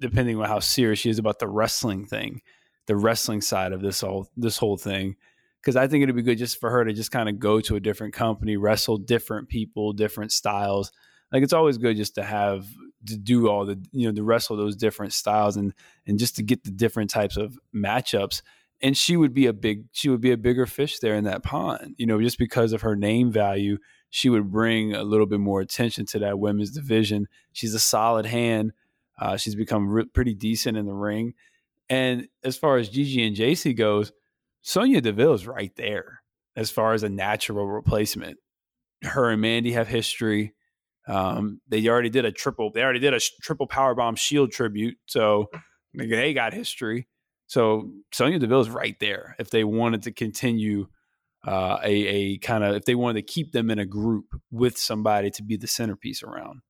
[0.00, 2.40] depending on how serious she is about the wrestling thing,
[2.86, 5.16] the wrestling side of this whole this whole thing.
[5.60, 7.76] Because I think it'd be good just for her to just kind of go to
[7.76, 10.92] a different company, wrestle different people, different styles.
[11.32, 12.66] Like it's always good just to have
[13.06, 15.74] to do all the you know the wrestle those different styles and
[16.06, 18.42] and just to get the different types of matchups
[18.80, 21.42] and she would be a big she would be a bigger fish there in that
[21.42, 23.78] pond you know just because of her name value
[24.10, 28.26] she would bring a little bit more attention to that women's division she's a solid
[28.26, 28.72] hand
[29.20, 31.34] uh, she's become re- pretty decent in the ring
[31.90, 34.12] and as far as Gigi and Jacy goes
[34.62, 36.22] Sonya Deville is right there
[36.54, 38.38] as far as a natural replacement
[39.02, 40.54] her and Mandy have history
[41.08, 42.70] um, they already did a triple.
[42.70, 45.46] They already did a triple power bomb shield tribute, so
[45.94, 47.08] they got history.
[47.48, 50.86] So Deville is right there if they wanted to continue
[51.46, 54.78] uh, a, a kind of if they wanted to keep them in a group with
[54.78, 56.60] somebody to be the centerpiece around.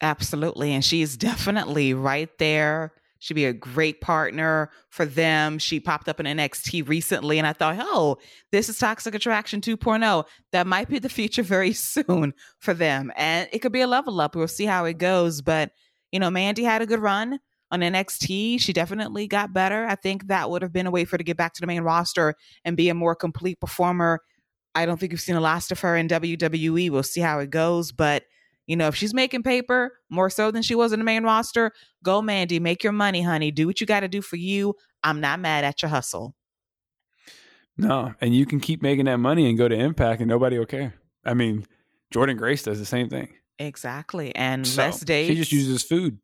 [0.00, 5.58] Absolutely, and she's definitely right there She'd be a great partner for them.
[5.58, 8.16] She popped up in NXT recently, and I thought, oh,
[8.50, 10.24] this is Toxic Attraction 2.0.
[10.52, 13.12] That might be the future very soon for them.
[13.16, 14.34] And it could be a level up.
[14.34, 15.42] We'll see how it goes.
[15.42, 15.72] But,
[16.10, 17.40] you know, Mandy had a good run
[17.70, 18.60] on NXT.
[18.60, 19.86] She definitely got better.
[19.86, 21.66] I think that would have been a way for her to get back to the
[21.66, 22.34] main roster
[22.64, 24.20] and be a more complete performer.
[24.74, 26.90] I don't think we've seen the last of her in WWE.
[26.90, 27.92] We'll see how it goes.
[27.92, 28.24] But
[28.66, 31.72] you know, if she's making paper more so than she was in the main roster,
[32.04, 33.50] go Mandy, make your money, honey.
[33.50, 34.74] Do what you got to do for you.
[35.02, 36.36] I'm not mad at your hustle.
[37.76, 40.66] No, and you can keep making that money and go to Impact, and nobody will
[40.66, 40.94] care.
[41.24, 41.66] I mean,
[42.12, 43.32] Jordynne Grace does the same thing.
[43.58, 45.28] Exactly, and so, less dates.
[45.28, 46.18] She just uses food.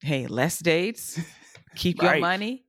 [0.00, 1.18] Hey, less dates.
[1.76, 2.12] Keep right.
[2.12, 2.64] your money.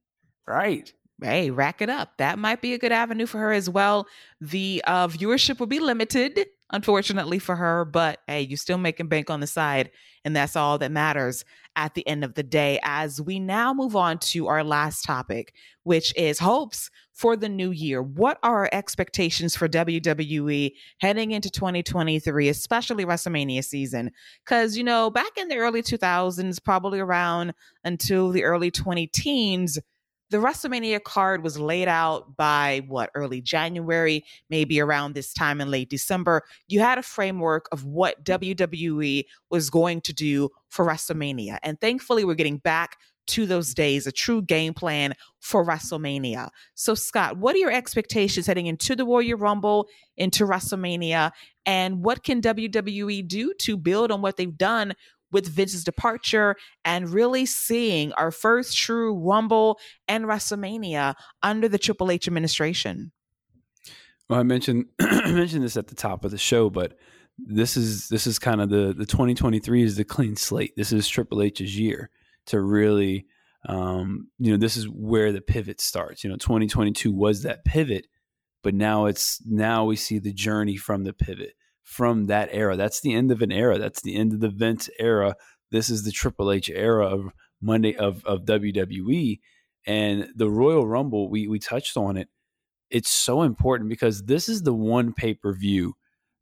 [0.48, 0.92] Right.
[1.22, 2.18] Hey, rack it up.
[2.18, 4.08] That might be a good avenue for her as well.
[4.40, 9.30] The uh, viewership will be limited unfortunately for her, but hey, you're still making bank
[9.30, 9.90] on the side.
[10.26, 11.46] And that's all that matters
[11.76, 12.80] at the end of the day.
[12.84, 17.72] As we now move on to our last topic, which is hopes for the new
[17.72, 18.00] year.
[18.00, 24.12] What are our expectations for WWE heading into 2023, especially WrestleMania season?
[24.46, 29.80] Because, you know, back in the early 2000s, probably around until the early 20 teens,
[30.30, 35.72] the WrestleMania card was laid out by what early January, maybe around this time in
[35.72, 36.44] late December.
[36.68, 41.58] You had a framework of what WWE was going to do for WrestleMania.
[41.64, 42.98] And thankfully, we're getting back
[43.28, 46.50] to those days, a true game plan for WrestleMania.
[46.76, 51.32] So, Scott, what are your expectations heading into the Royal Rumble, into WrestleMania,
[51.66, 54.94] and what can WWE do to build on what they've done
[55.32, 56.56] with Vince's departure
[56.86, 63.12] and really seeing our first true Rumble and WrestleMania under the Triple H administration.
[64.30, 66.98] Well, I mentioned I mentioned this at the top of the show, but
[67.38, 70.74] this is this is kind of the the 2023 is the clean slate.
[70.76, 72.10] This is Triple H's year
[72.48, 73.28] to really
[73.68, 76.24] um, you know, this is where the pivot starts.
[76.24, 78.08] You know, 2022 was that pivot,
[78.64, 81.54] but now it's now we see the journey from the pivot
[81.84, 82.76] from that era.
[82.78, 83.78] That's the end of an era.
[83.78, 85.36] That's the end of the Vince era.
[85.72, 89.40] This is the Triple H era of Monday of of WWE
[89.86, 91.30] and the Royal Rumble.
[91.30, 92.30] We we touched on it.
[92.90, 95.96] It's so important because this is the one pay per view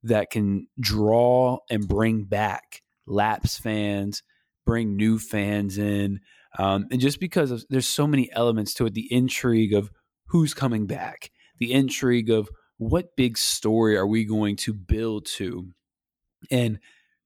[0.03, 4.21] that can draw and bring back laps fans,
[4.65, 6.19] bring new fans in,
[6.57, 9.91] um, and just because of, there's so many elements to it, the intrigue of
[10.27, 15.69] who's coming back, the intrigue of what big story are we going to build to,
[16.51, 16.79] and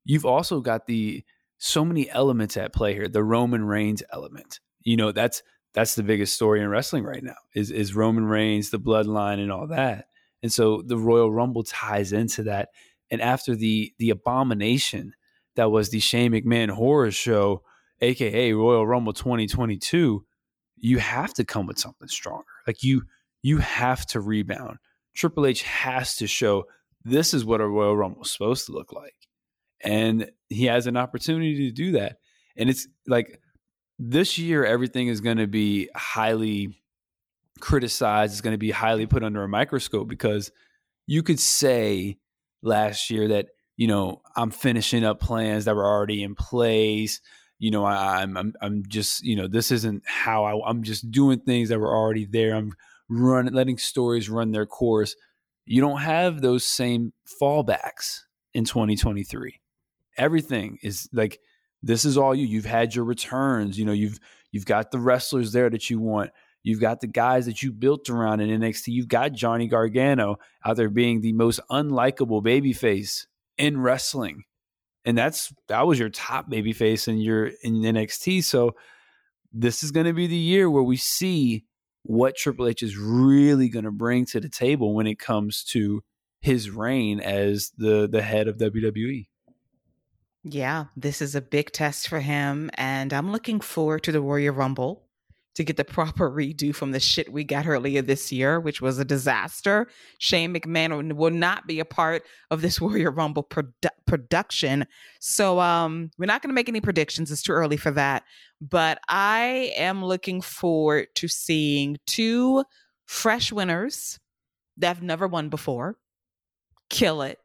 [0.05, 1.23] you've also got the
[1.57, 3.07] so many elements at play here.
[3.07, 5.43] The Roman Reigns element, you know, that's
[5.73, 9.51] that's the biggest story in wrestling right now is is Roman Reigns, the bloodline, and
[9.51, 10.05] all that.
[10.41, 12.69] And so the Royal Rumble ties into that.
[13.11, 15.13] And after the the abomination
[15.59, 17.63] that was the Shane McMahon horror show,
[17.99, 20.25] aka Royal Rumble 2022,
[20.77, 22.45] you have to come with something stronger.
[22.65, 23.03] Like you
[23.41, 24.77] you have to rebound.
[25.13, 26.63] Triple H has to show
[27.03, 29.15] this is what a Royal Rumble is supposed to look like.
[29.83, 32.19] And he has an opportunity to do that.
[32.55, 33.41] And it's like
[33.97, 36.81] this year, everything is going to be highly
[37.59, 40.53] criticized, it's going to be highly put under a microscope because
[41.05, 42.17] you could say
[42.61, 43.47] last year that,
[43.79, 47.21] you know, I'm finishing up plans that were already in place.
[47.59, 51.09] You know, I, am I'm, I'm just, you know, this isn't how I, I'm just
[51.09, 52.55] doing things that were already there.
[52.55, 52.73] I'm
[53.07, 55.15] running, letting stories run their course.
[55.65, 58.23] You don't have those same fallbacks
[58.53, 59.61] in 2023
[60.17, 61.39] everything is like
[61.81, 64.19] this is all you you've had your returns you know you've
[64.51, 66.31] you've got the wrestlers there that you want
[66.63, 70.75] you've got the guys that you built around in NXT you've got Johnny Gargano out
[70.75, 73.27] there being the most unlikable babyface
[73.59, 74.43] in wrestling
[75.05, 78.71] and that's that was your top babyface in your in NXT so
[79.53, 81.65] this is going to be the year where we see
[82.03, 86.01] what Triple H is really going to bring to the table when it comes to
[86.41, 89.27] his reign as the the head of WWE.
[90.43, 92.71] Yeah, this is a big test for him.
[92.75, 95.03] And I'm looking forward to the Royal Rumble
[95.59, 98.97] to get the proper redo from the shit we got earlier this year, which was
[98.97, 99.89] a disaster.
[100.17, 104.87] Shane McMahon will not be a part of this Royal Rumble produ- production.
[105.19, 107.29] So um, we're not going to make any predictions.
[107.29, 108.23] It's too early for that.
[108.61, 112.63] But I am looking forward to seeing two
[113.05, 114.17] fresh winners
[114.77, 115.97] that have never won before
[116.89, 117.37] kill it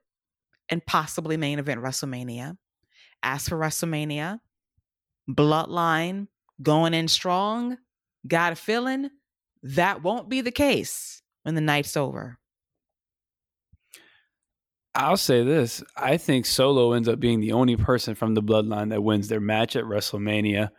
[0.69, 2.57] and possibly main event WrestleMania
[3.25, 4.39] as for WrestleMania,
[5.29, 6.29] Bloodline
[6.63, 7.77] going in strong,
[8.27, 9.11] got a feeling
[9.63, 12.39] that won't be the case when the night's over.
[14.95, 15.83] I'll say this.
[15.97, 19.41] I think Solo ends up being the only person from the bloodline that wins their
[19.41, 20.71] match at WrestleMania.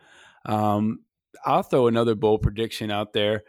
[0.46, 1.00] Um,
[1.44, 3.42] I'll throw another bold prediction out there.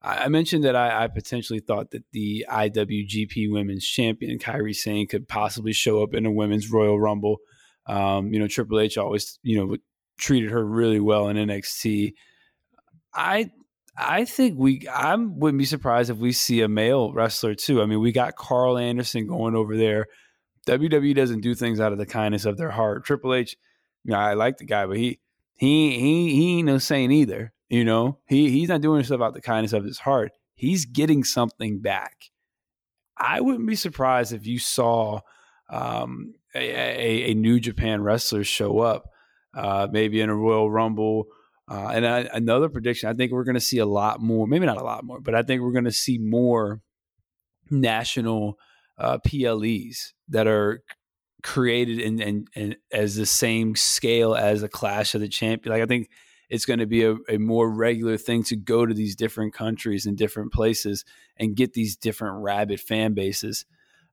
[0.00, 5.26] I mentioned that I, I, potentially thought that the IWGP Women's Champion Kairi Sane could
[5.26, 7.38] possibly show up in a Women's Royal Rumble.
[7.86, 9.76] Um, you know, Triple H always, you know,
[10.18, 12.12] treated her really well in NXT.
[13.14, 13.50] I
[13.96, 17.80] I think we I wouldn't be surprised if we see a male wrestler too.
[17.80, 20.06] I mean, we got Karl Anderson going over there.
[20.66, 23.04] WWE doesn't do things out of the kindness of their heart.
[23.04, 23.56] Triple H,
[24.02, 25.20] you know, I like the guy, but he
[25.54, 27.52] he he he ain't no saint either.
[27.68, 30.32] You know, he he's not doing stuff out of the kindness of his heart.
[30.54, 32.30] He's getting something back.
[33.16, 35.20] I wouldn't be surprised if you saw
[35.70, 39.08] um, a, a, a, New Japan wrestler show up,
[39.56, 41.26] uh, maybe in a Royal Rumble.
[41.70, 44.66] Uh, and I, another prediction, I think we're going to see a lot more, maybe
[44.66, 46.82] not a lot more, but I think we're going to see more
[47.70, 48.58] national
[48.98, 50.82] uh, PLEs that are
[51.42, 55.74] created and and as the same scale as a Clash of the Champion.
[55.74, 56.08] Like I think
[56.48, 60.06] it's going to be a, a, more regular thing to go to these different countries
[60.06, 61.04] and different places
[61.36, 63.64] and get these different rabid fan bases.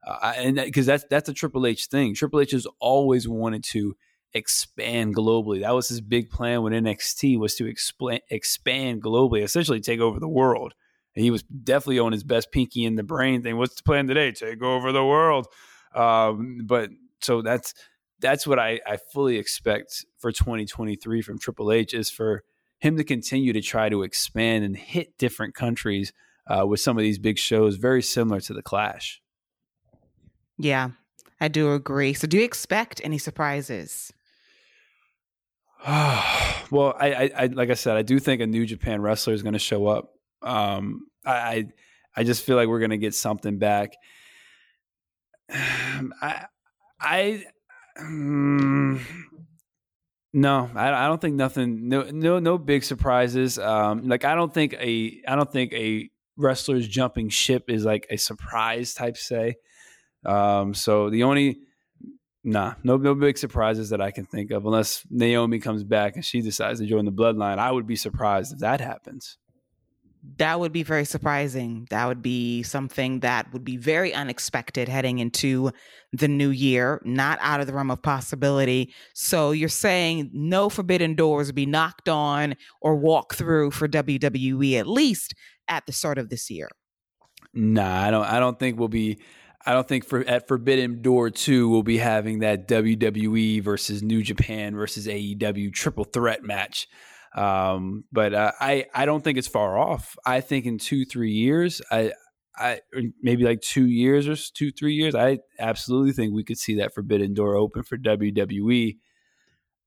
[0.06, 2.16] Uh, and because that, that's that's a Triple H thing.
[2.16, 3.96] Triple H has always wanted to
[4.34, 5.62] expand globally.
[5.62, 10.20] That was his big plan with NXT was to expand expand globally, essentially take over
[10.20, 10.74] the world.
[11.16, 13.58] And he was definitely on his best pinky in the brain thing.
[13.58, 14.32] What's the plan today?
[14.32, 15.48] Take over the world.
[15.94, 16.90] Um, but
[17.20, 17.74] so that's
[18.20, 22.44] that's what I, I fully expect for 2023 from Triple H is for
[22.80, 26.14] him to continue to try to expand and hit different countries
[26.48, 29.22] uh, with some of these big shows, very similar to the Clash.
[30.58, 30.92] Yeah,
[31.40, 32.14] I do agree.
[32.14, 34.14] So, do you expect any surprises?
[35.88, 39.54] well, I, I, like I said, I do think a New Japan wrestler is going
[39.54, 40.14] to show up.
[40.44, 41.70] Um, I,
[42.16, 43.94] I just feel like we're going to get something back.
[45.52, 46.46] I,
[47.00, 47.44] I,
[48.00, 49.04] um,
[50.34, 51.90] no, I, I don't think nothing.
[51.90, 53.58] No, no, no big surprises.
[53.58, 58.06] Um, like I don't think a, I don't think a wrestler's jumping ship is like
[58.10, 59.56] a surprise type say.
[60.26, 61.62] Um, so the only
[62.44, 66.26] Nah, no, no big surprises that I can think of, unless Naomi comes back and
[66.26, 67.60] she decides to join the bloodline.
[67.60, 69.38] I would be surprised if that happens.
[70.38, 71.88] That would be very surprising.
[71.90, 75.72] That would be something that would be very unexpected heading into
[76.14, 78.94] the new year, not out of the realm of possibility.
[79.14, 84.88] So you're saying no forbidden doors be knocked on or walk through for WWE at
[84.88, 85.34] least
[85.68, 86.70] at the start of this year.
[87.54, 88.26] Nah, I don't.
[88.26, 89.20] I don't think we'll be.
[89.66, 94.22] I don't think for at Forbidden Door two we'll be having that WWE versus New
[94.22, 96.88] Japan versus AEW triple threat match.
[97.36, 100.18] Um, but uh, I I don't think it's far off.
[100.26, 102.12] I think in two three years, I
[102.56, 102.82] I
[103.22, 106.94] maybe like two years or two three years, I absolutely think we could see that
[106.94, 108.98] Forbidden Door open for WWE.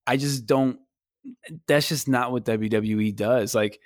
[0.06, 0.78] I just don't.
[1.66, 3.54] That's just not what WWE does.
[3.54, 3.80] Like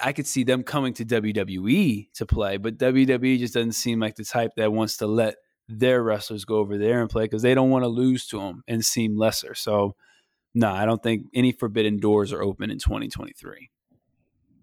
[0.00, 4.16] I could see them coming to WWE to play, but WWE just doesn't seem like
[4.16, 5.36] the type that wants to let
[5.68, 8.62] their wrestlers go over there and play because they don't want to lose to them
[8.66, 9.54] and seem lesser.
[9.54, 9.96] So,
[10.54, 13.70] no, I don't think any forbidden doors are open in 2023.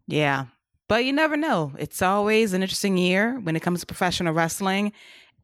[0.08, 0.46] Yeah,
[0.88, 1.74] but you never know.
[1.78, 4.92] It's always an interesting year when it comes to professional wrestling,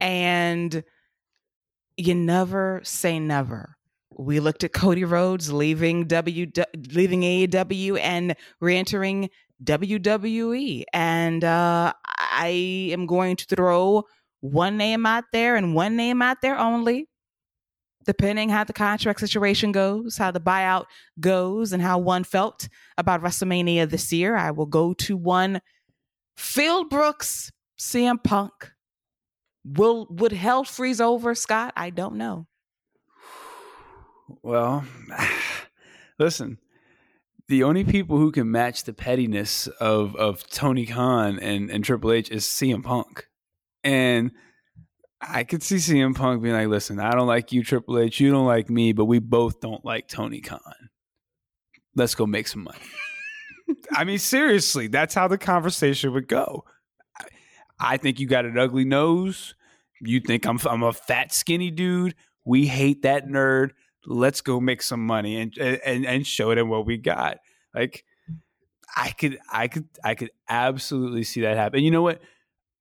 [0.02, 0.84] and
[1.98, 3.78] you never say never.
[4.18, 6.52] We looked at Cody Rhodes leaving W
[6.94, 9.30] leaving AEW and re-entering
[9.64, 10.84] WWE.
[10.94, 14.03] And uh, I am going to throw
[14.41, 17.07] one name out there and one name out there only,
[18.06, 20.86] depending how the contract situation goes, how the buyout
[21.19, 22.68] goes, and how one felt
[22.98, 24.36] about WrestleMania this year.
[24.36, 25.61] I will go to one
[26.38, 28.72] Phil Brooks, CM Punk.
[29.64, 31.73] Will would hell freeze over, Scott?
[31.76, 32.48] I don't know.
[34.41, 34.84] Well,
[36.19, 36.57] listen,
[37.48, 42.12] the only people who can match the pettiness of of Tony Khan and, and Triple
[42.12, 43.28] H is CM Punk.
[43.84, 44.32] And
[45.22, 48.32] I could see CM Punk being like, listen, I don't like you, Triple H, you
[48.32, 50.60] don't like me, but we both don't like Tony Khan.
[51.96, 52.80] Let's go make some money.
[53.92, 56.66] I mean, seriously, that's how the conversation would go.
[57.80, 59.56] I think you got an ugly nose.
[60.02, 62.16] You think I'm I'm a fat skinny dude.
[62.44, 63.72] We hate that nerd
[64.06, 67.38] let's go make some money and and and show them what we got.
[67.73, 68.03] Like
[68.95, 71.77] I could I could I could absolutely see that happen.
[71.77, 72.22] And you know what?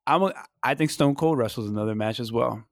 [0.07, 2.65] I'm a, I think Stone Cold wrestles another match as well.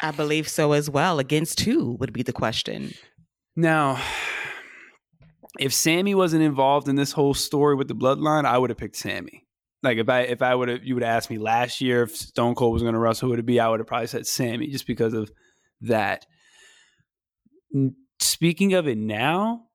[0.00, 1.18] I believe so as well.
[1.18, 2.92] Against who would be the question.
[3.56, 4.00] Now,
[5.58, 8.96] if Sami wasn't involved in this whole story with the bloodline, I would have picked
[8.96, 9.46] Sami.
[9.82, 12.16] Like if I if I would have you would have asked me last year if
[12.16, 13.60] Stone Cold was going to wrestle, who would it be?
[13.60, 15.30] I would have probably said Sami just because of
[15.82, 16.26] that
[18.18, 19.66] speaking of it now,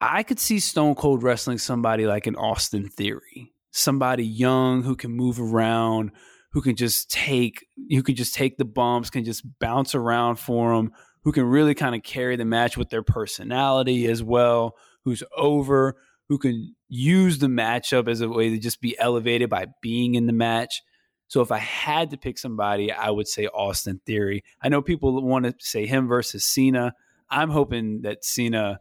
[0.00, 5.10] I could see Stone Cold wrestling somebody like an Austin Theory, somebody young who can
[5.10, 6.10] move around,
[6.52, 10.76] who can just take, who can just take the bumps, can just bounce around for
[10.76, 10.92] them,
[11.22, 15.96] who can really kind of carry the match with their personality as well, who's over,
[16.28, 20.26] who can use the matchup as a way to just be elevated by being in
[20.26, 20.82] the match.
[21.28, 24.44] So if I had to pick somebody, I would say Austin Theory.
[24.62, 26.94] I know people want to say him versus Cena.
[27.30, 28.78] I'm hoping that Cena.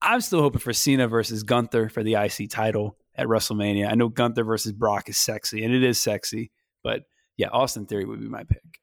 [0.00, 3.90] I'm still hoping for Cena versus Gunther for the IC title at WrestleMania.
[3.90, 6.52] I know Gunther versus Brock is sexy, and it is sexy,
[6.82, 7.02] but
[7.36, 8.80] yeah, Austin Theory would be my pick.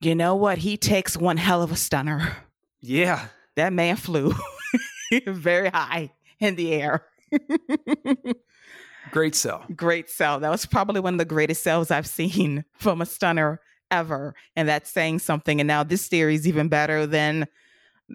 [0.00, 0.58] You know what?
[0.58, 2.36] He takes one hell of a stunner.
[2.80, 3.26] Yeah.
[3.56, 4.34] That man flew
[5.26, 7.06] very high in the air.
[9.10, 9.64] Great sell.
[9.76, 10.40] Great sell.
[10.40, 14.34] That was probably one of the greatest sells I've seen from a stunner ever.
[14.56, 15.60] And that's saying something.
[15.60, 17.46] And now this theory is even better than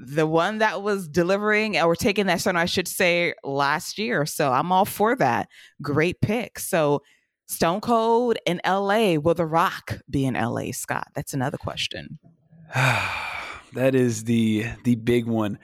[0.06, 4.26] the one that was delivering or taking that stunner, I should say, last year.
[4.26, 5.50] So I'm all for that.
[5.82, 6.60] Great pick.
[6.60, 7.02] So
[7.48, 9.16] Stone Cold in LA.
[9.16, 11.08] Will The Rock be in LA, Scott?
[11.16, 12.20] That's another question.
[12.76, 15.58] that is the the big one.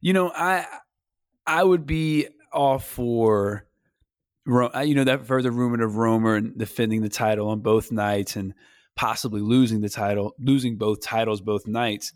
[0.00, 0.66] You know, I
[1.46, 3.66] I would be all for
[4.48, 8.54] uh, you know that further rumor of Roman defending the title on both nights and
[8.96, 12.12] possibly losing the title, losing both titles both nights.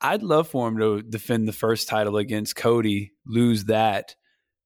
[0.00, 4.14] I'd love for him to defend the first title against Cody, lose that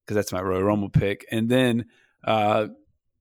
[0.05, 1.85] because that's my Royal Rumble pick, and then,
[2.25, 2.67] uh,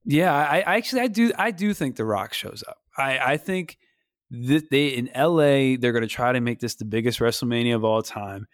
[0.05, 2.79] yeah, I, I, actually I do I do think The Rock shows up.
[2.99, 3.79] I, I think
[4.31, 7.85] that they in LA they're going to try to make this the biggest WrestleMania of
[7.85, 8.47] all time,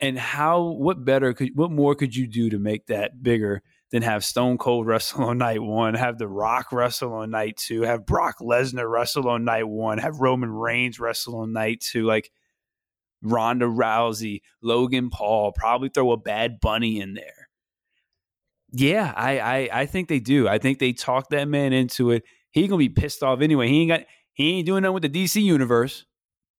[0.00, 3.62] and how what better could what more could you do to make that bigger
[3.92, 7.82] then have Stone Cold wrestle on night one, have The Rock wrestle on night two,
[7.82, 12.32] have Brock Lesnar wrestle on night one, have Roman Reigns wrestle on night two, like
[13.22, 17.48] Ronda Rousey, Logan Paul, probably throw a Bad Bunny in there.
[18.72, 20.48] Yeah, I, I I think they do.
[20.48, 22.24] I think they talk that man into it.
[22.50, 23.68] He gonna be pissed off anyway.
[23.68, 24.00] He ain't got
[24.34, 26.06] he ain't doing nothing with the DC universe.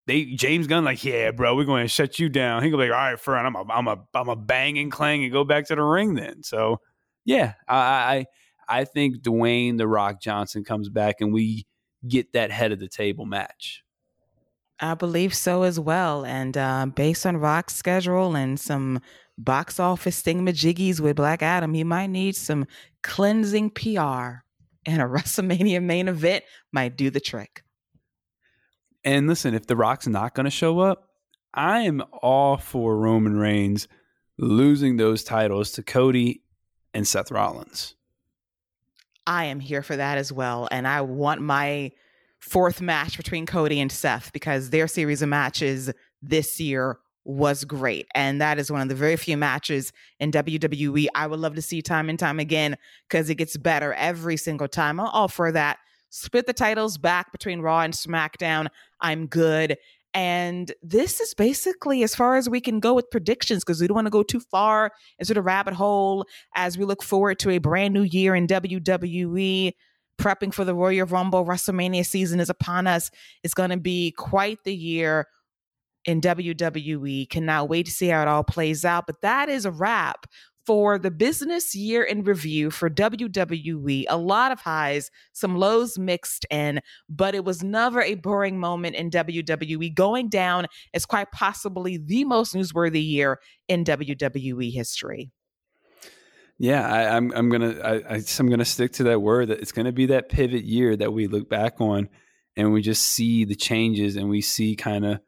[0.08, 2.64] they James Gunn like, yeah, bro, we're going to shut you down.
[2.64, 5.24] He go like, all right, friend, I'm a I'm a I'm a bang and clang
[5.24, 6.44] and go back to the ring then.
[6.44, 6.80] So
[7.26, 8.26] yeah, I
[8.70, 11.66] I I think Dwayne the Rock Johnson comes back and we
[12.08, 13.83] get that head of the table match.
[14.84, 16.26] I believe so as well.
[16.26, 19.00] And uh, based on Rock's schedule and some
[19.38, 22.66] box office thingamajiggies with Black Adam, he might need some
[23.02, 24.44] cleansing PR.
[24.86, 26.44] And a WrestleMania main event
[26.74, 27.64] might do the trick.
[29.06, 31.08] And listen, if The Rock's not going to show up,
[31.54, 33.88] I am all for Roman Reigns
[34.38, 36.42] losing those titles to Cody
[36.94, 37.96] and Seth Rollins.
[39.26, 40.68] I am here for that as well.
[40.72, 41.92] And I want my
[42.44, 45.90] fourth match between Cody and Seth because their series of matches
[46.22, 48.06] this year was great.
[48.14, 51.62] And that is one of the very few matches in WWE I would love to
[51.62, 52.76] see time and time again
[53.08, 55.00] because it gets better every single time.
[55.00, 55.78] I'll offer that.
[56.10, 58.68] Split the titles back between Raw and SmackDown.
[59.00, 59.78] I'm good.
[60.14, 63.96] And this is basically as far as we can go with predictions because we don't
[63.96, 66.26] want to go too far into the rabbit hole
[66.56, 69.72] as we look forward to a brand new year in WWE.
[70.20, 73.10] Prepping for the Royal Rumble WrestleMania season is upon us.
[73.44, 75.28] It's going to be quite the year
[76.06, 77.30] in WWE.
[77.30, 79.06] Cannot wait to see how it all plays out.
[79.08, 80.26] But that is a wrap
[80.66, 84.06] for the business year in review for WWE.
[84.10, 86.80] A lot of highs, some lows mixed in,
[87.10, 89.94] but it was never a boring moment in WWE.
[89.94, 95.32] Going down as quite possibly the most newsworthy year in WWE history.
[96.60, 99.60] Yeah, I, am I'm, I'm gonna I, I, I'm gonna stick to that word that
[99.60, 102.10] it's gonna be that pivot year that we look back on
[102.56, 105.20] and we just see the changes and we see kind of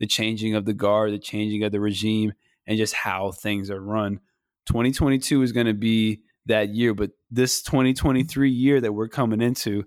[0.00, 2.32] the changing of the guard, the changing of the regime,
[2.66, 4.18] and just how things are run.
[4.66, 9.84] 2022 is to be that year, but this 2023 year that we're coming into,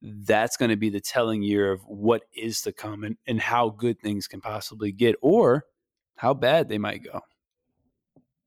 [0.00, 3.68] that's going to be the telling year of what is to come and, and how
[3.68, 5.64] good things can possibly get or
[6.16, 7.20] how bad they might go.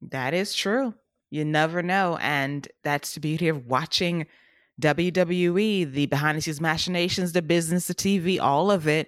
[0.01, 0.93] That is true.
[1.35, 2.17] You never know.
[2.21, 4.25] And that's the beauty of watching
[4.79, 9.07] WWE, the behind the scenes machinations, the business, the TV, all of it.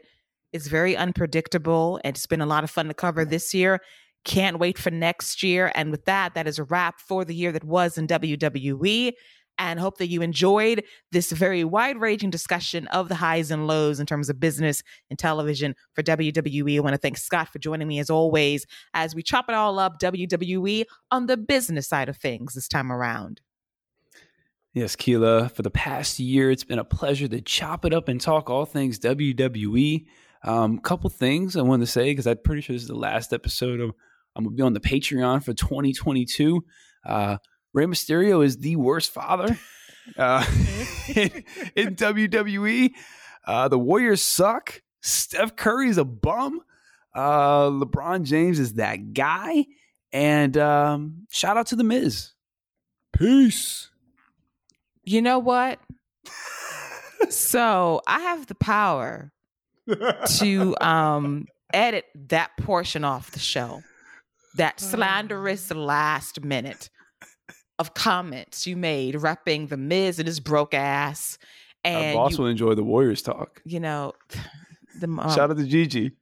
[0.52, 2.02] it is very unpredictable.
[2.04, 3.80] And it's been a lot of fun to cover this year.
[4.26, 5.72] Can't wait for next year.
[5.74, 9.14] And with that, that is a wrap for the year that was in WWE.
[9.60, 14.00] And hope that you enjoyed this very wide ranging discussion of the highs and lows
[14.00, 16.78] in terms of business and television for WWE.
[16.78, 19.80] I want to thank Scott for joining me as always as we chop it all
[19.80, 23.42] up WWE on the business side of things this time around.
[24.74, 28.22] Yes, Keila, for the past year, it's been a pleasure to chop it up and
[28.22, 30.06] talk all things WWE.
[30.44, 33.34] Um, couple things I wanted to say because I'm pretty sure this is the last
[33.34, 33.92] episode of
[34.36, 36.64] I'm gonna be on the Patreon for 2022.
[37.04, 37.38] Uh,
[37.78, 39.60] Rey Mysterio is the worst father
[40.18, 40.44] uh,
[41.10, 41.44] in,
[41.76, 42.91] in, WWE.
[43.45, 44.82] Uh, the Warriors suck.
[45.04, 46.62] Steph Curry's a bum.
[47.14, 49.68] Uh, LeBron James is that guy.
[50.12, 52.32] And um, shout out to The Miz.
[53.14, 53.91] Peace.
[55.04, 55.80] You know what?
[57.30, 59.32] so I have the power
[60.40, 63.84] to um, edit that portion off the show
[64.56, 66.90] that slanderous last minute
[67.80, 71.38] of comments you made repping the Miz and his broke ass.
[71.84, 73.62] And Our boss you, will enjoy the Warriors talk.
[73.66, 74.14] You know,
[74.99, 76.12] the um, shout out to Gigi.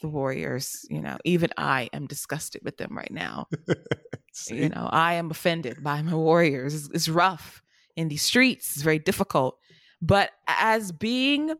[0.00, 3.48] The Warriors, you know, even I am disgusted with them right now.
[4.48, 6.74] you know, I am offended by my Warriors.
[6.74, 7.62] It's, it's rough
[7.94, 8.76] in these streets.
[8.76, 9.58] It's very difficult.
[10.00, 11.52] But as being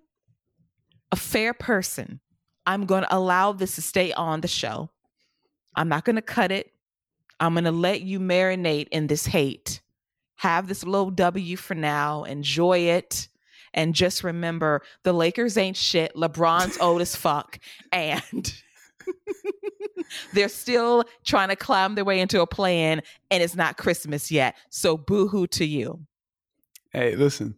[1.13, 2.21] a fair person,
[2.67, 4.91] I'm going to allow this to stay on the show.
[5.75, 6.73] I'm not going to cut it.
[7.41, 9.81] I'm going to let you marinate in this hate.
[10.37, 12.25] Have this little W for now.
[12.25, 13.29] Enjoy it.
[13.75, 16.15] And just remember the Lakers ain't shit.
[16.15, 17.59] LeBron's old as fuck.
[17.93, 18.53] And
[20.33, 24.57] they're still trying to climb their way into a plan, and it's not Christmas yet.
[24.71, 26.01] So boo hoo to you.
[26.93, 27.57] Hey, listen,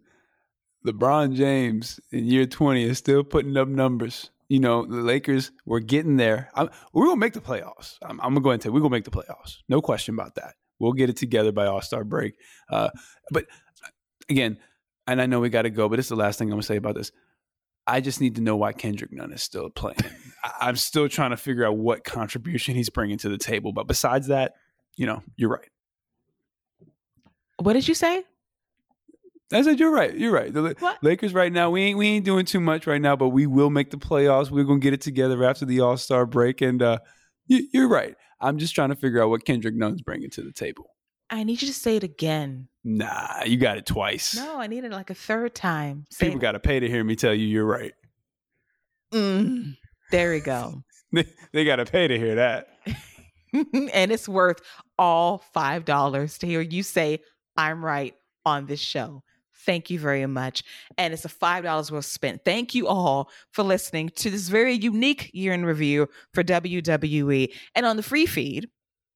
[0.84, 5.78] LeBron James in year 20 is still putting up numbers you know, the Lakers were
[5.78, 6.50] getting there.
[6.56, 7.96] I'm, we're gonna make the playoffs.
[8.02, 9.58] I'm, I'm gonna go and tell you, we're gonna make the playoffs.
[9.68, 10.54] No question about that.
[10.80, 12.34] We'll get it together by All Star break.
[12.68, 12.90] Uh,
[13.30, 13.46] but
[14.28, 14.58] again,
[15.06, 16.74] and I know we got to go, but it's the last thing I'm gonna say
[16.74, 17.12] about this.
[17.86, 19.98] I just need to know why Kendrick Nunn is still playing.
[20.60, 23.72] I'm still trying to figure out what contribution he's bringing to the table.
[23.72, 24.54] But besides that,
[24.96, 25.68] you know, you're right.
[27.58, 28.24] What did you say?
[29.52, 30.16] I said you're right.
[30.16, 30.52] You're right.
[30.52, 31.02] The what?
[31.02, 33.70] Lakers right now, we ain't we ain't doing too much right now, but we will
[33.70, 34.50] make the playoffs.
[34.50, 36.98] We're gonna get it together after the All Star break, and uh,
[37.46, 38.14] you, you're right.
[38.40, 40.90] I'm just trying to figure out what Kendrick Nunn's bringing to the table.
[41.30, 42.68] I need you to say it again.
[42.82, 44.34] Nah, you got it twice.
[44.34, 46.06] No, I need it like a third time.
[46.10, 47.92] Say People got to pay to hear me tell you you're right.
[49.12, 49.76] Mm.
[50.10, 50.82] There we go.
[51.12, 52.68] they, they got to pay to hear that.
[53.52, 54.60] and it's worth
[54.98, 57.20] all $5 to hear you say,
[57.56, 58.14] I'm right
[58.44, 59.22] on this show.
[59.66, 60.62] Thank you very much.
[60.96, 62.44] And it's a $5 well spent.
[62.44, 67.52] Thank you all for listening to this very unique year in review for WWE.
[67.74, 68.68] And on the free feed,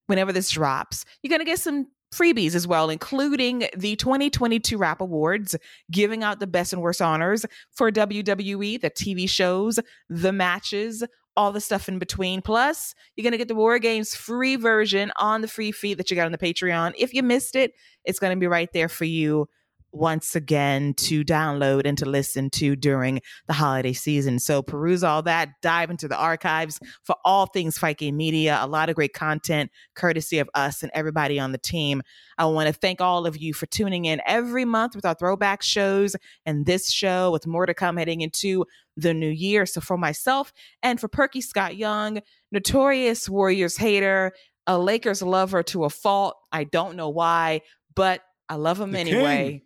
[0.07, 5.01] whenever this drops, you're going to get some freebies as well, including the 2022 Rap
[5.01, 5.57] Awards,
[5.91, 11.03] giving out the best and worst honors for WWE, the TV shows, the matches,
[11.37, 12.41] all the stuff in between.
[12.41, 16.11] Plus, you're going to get the War Games free version on the free feed that
[16.11, 16.93] you got on the Patreon.
[16.97, 17.73] If you missed it,
[18.05, 19.49] it's going to be right there for you
[19.95, 24.39] once again to download and to listen to during the holiday season.
[24.39, 28.59] So peruse all that, dive into the archives for all things Game Media.
[28.61, 32.03] A lot of great content courtesy of us and everybody on the team.
[32.39, 35.62] I want to thank all of you for tuning in every month with our throwback
[35.62, 38.65] shows and this show with more to come heading into
[38.97, 39.66] the new year.
[39.66, 40.53] So for myself
[40.83, 44.33] and for Perky Scott Young, notorious Warriors hater,
[44.66, 46.37] a Lakers lover to a fault.
[46.51, 47.61] I don't know why,
[47.95, 49.51] but I love him the anyway.
[49.51, 49.61] King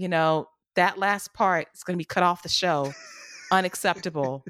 [0.00, 2.92] you know, that last part is going to be cut off the show.
[3.50, 4.44] Unacceptable.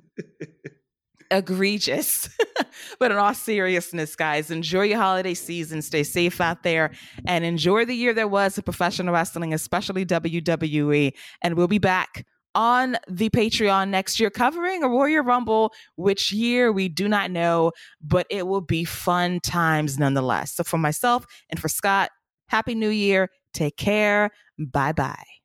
[1.31, 2.29] Egregious.
[2.99, 5.83] but in all seriousness, guys, enjoy your holiday season.
[5.83, 6.93] Stay safe out there
[7.27, 11.13] and enjoy the year there was of professional wrestling, especially WWE.
[11.43, 12.25] And we'll be back
[12.55, 17.73] on the Patreon next year covering a Royal Rumble, which year we do not know,
[18.01, 20.55] but it will be fun times nonetheless.
[20.55, 22.11] So for myself and for Scott,
[22.49, 23.31] Happy New Year.
[23.53, 24.31] Take care.
[24.59, 25.41] Bye bye.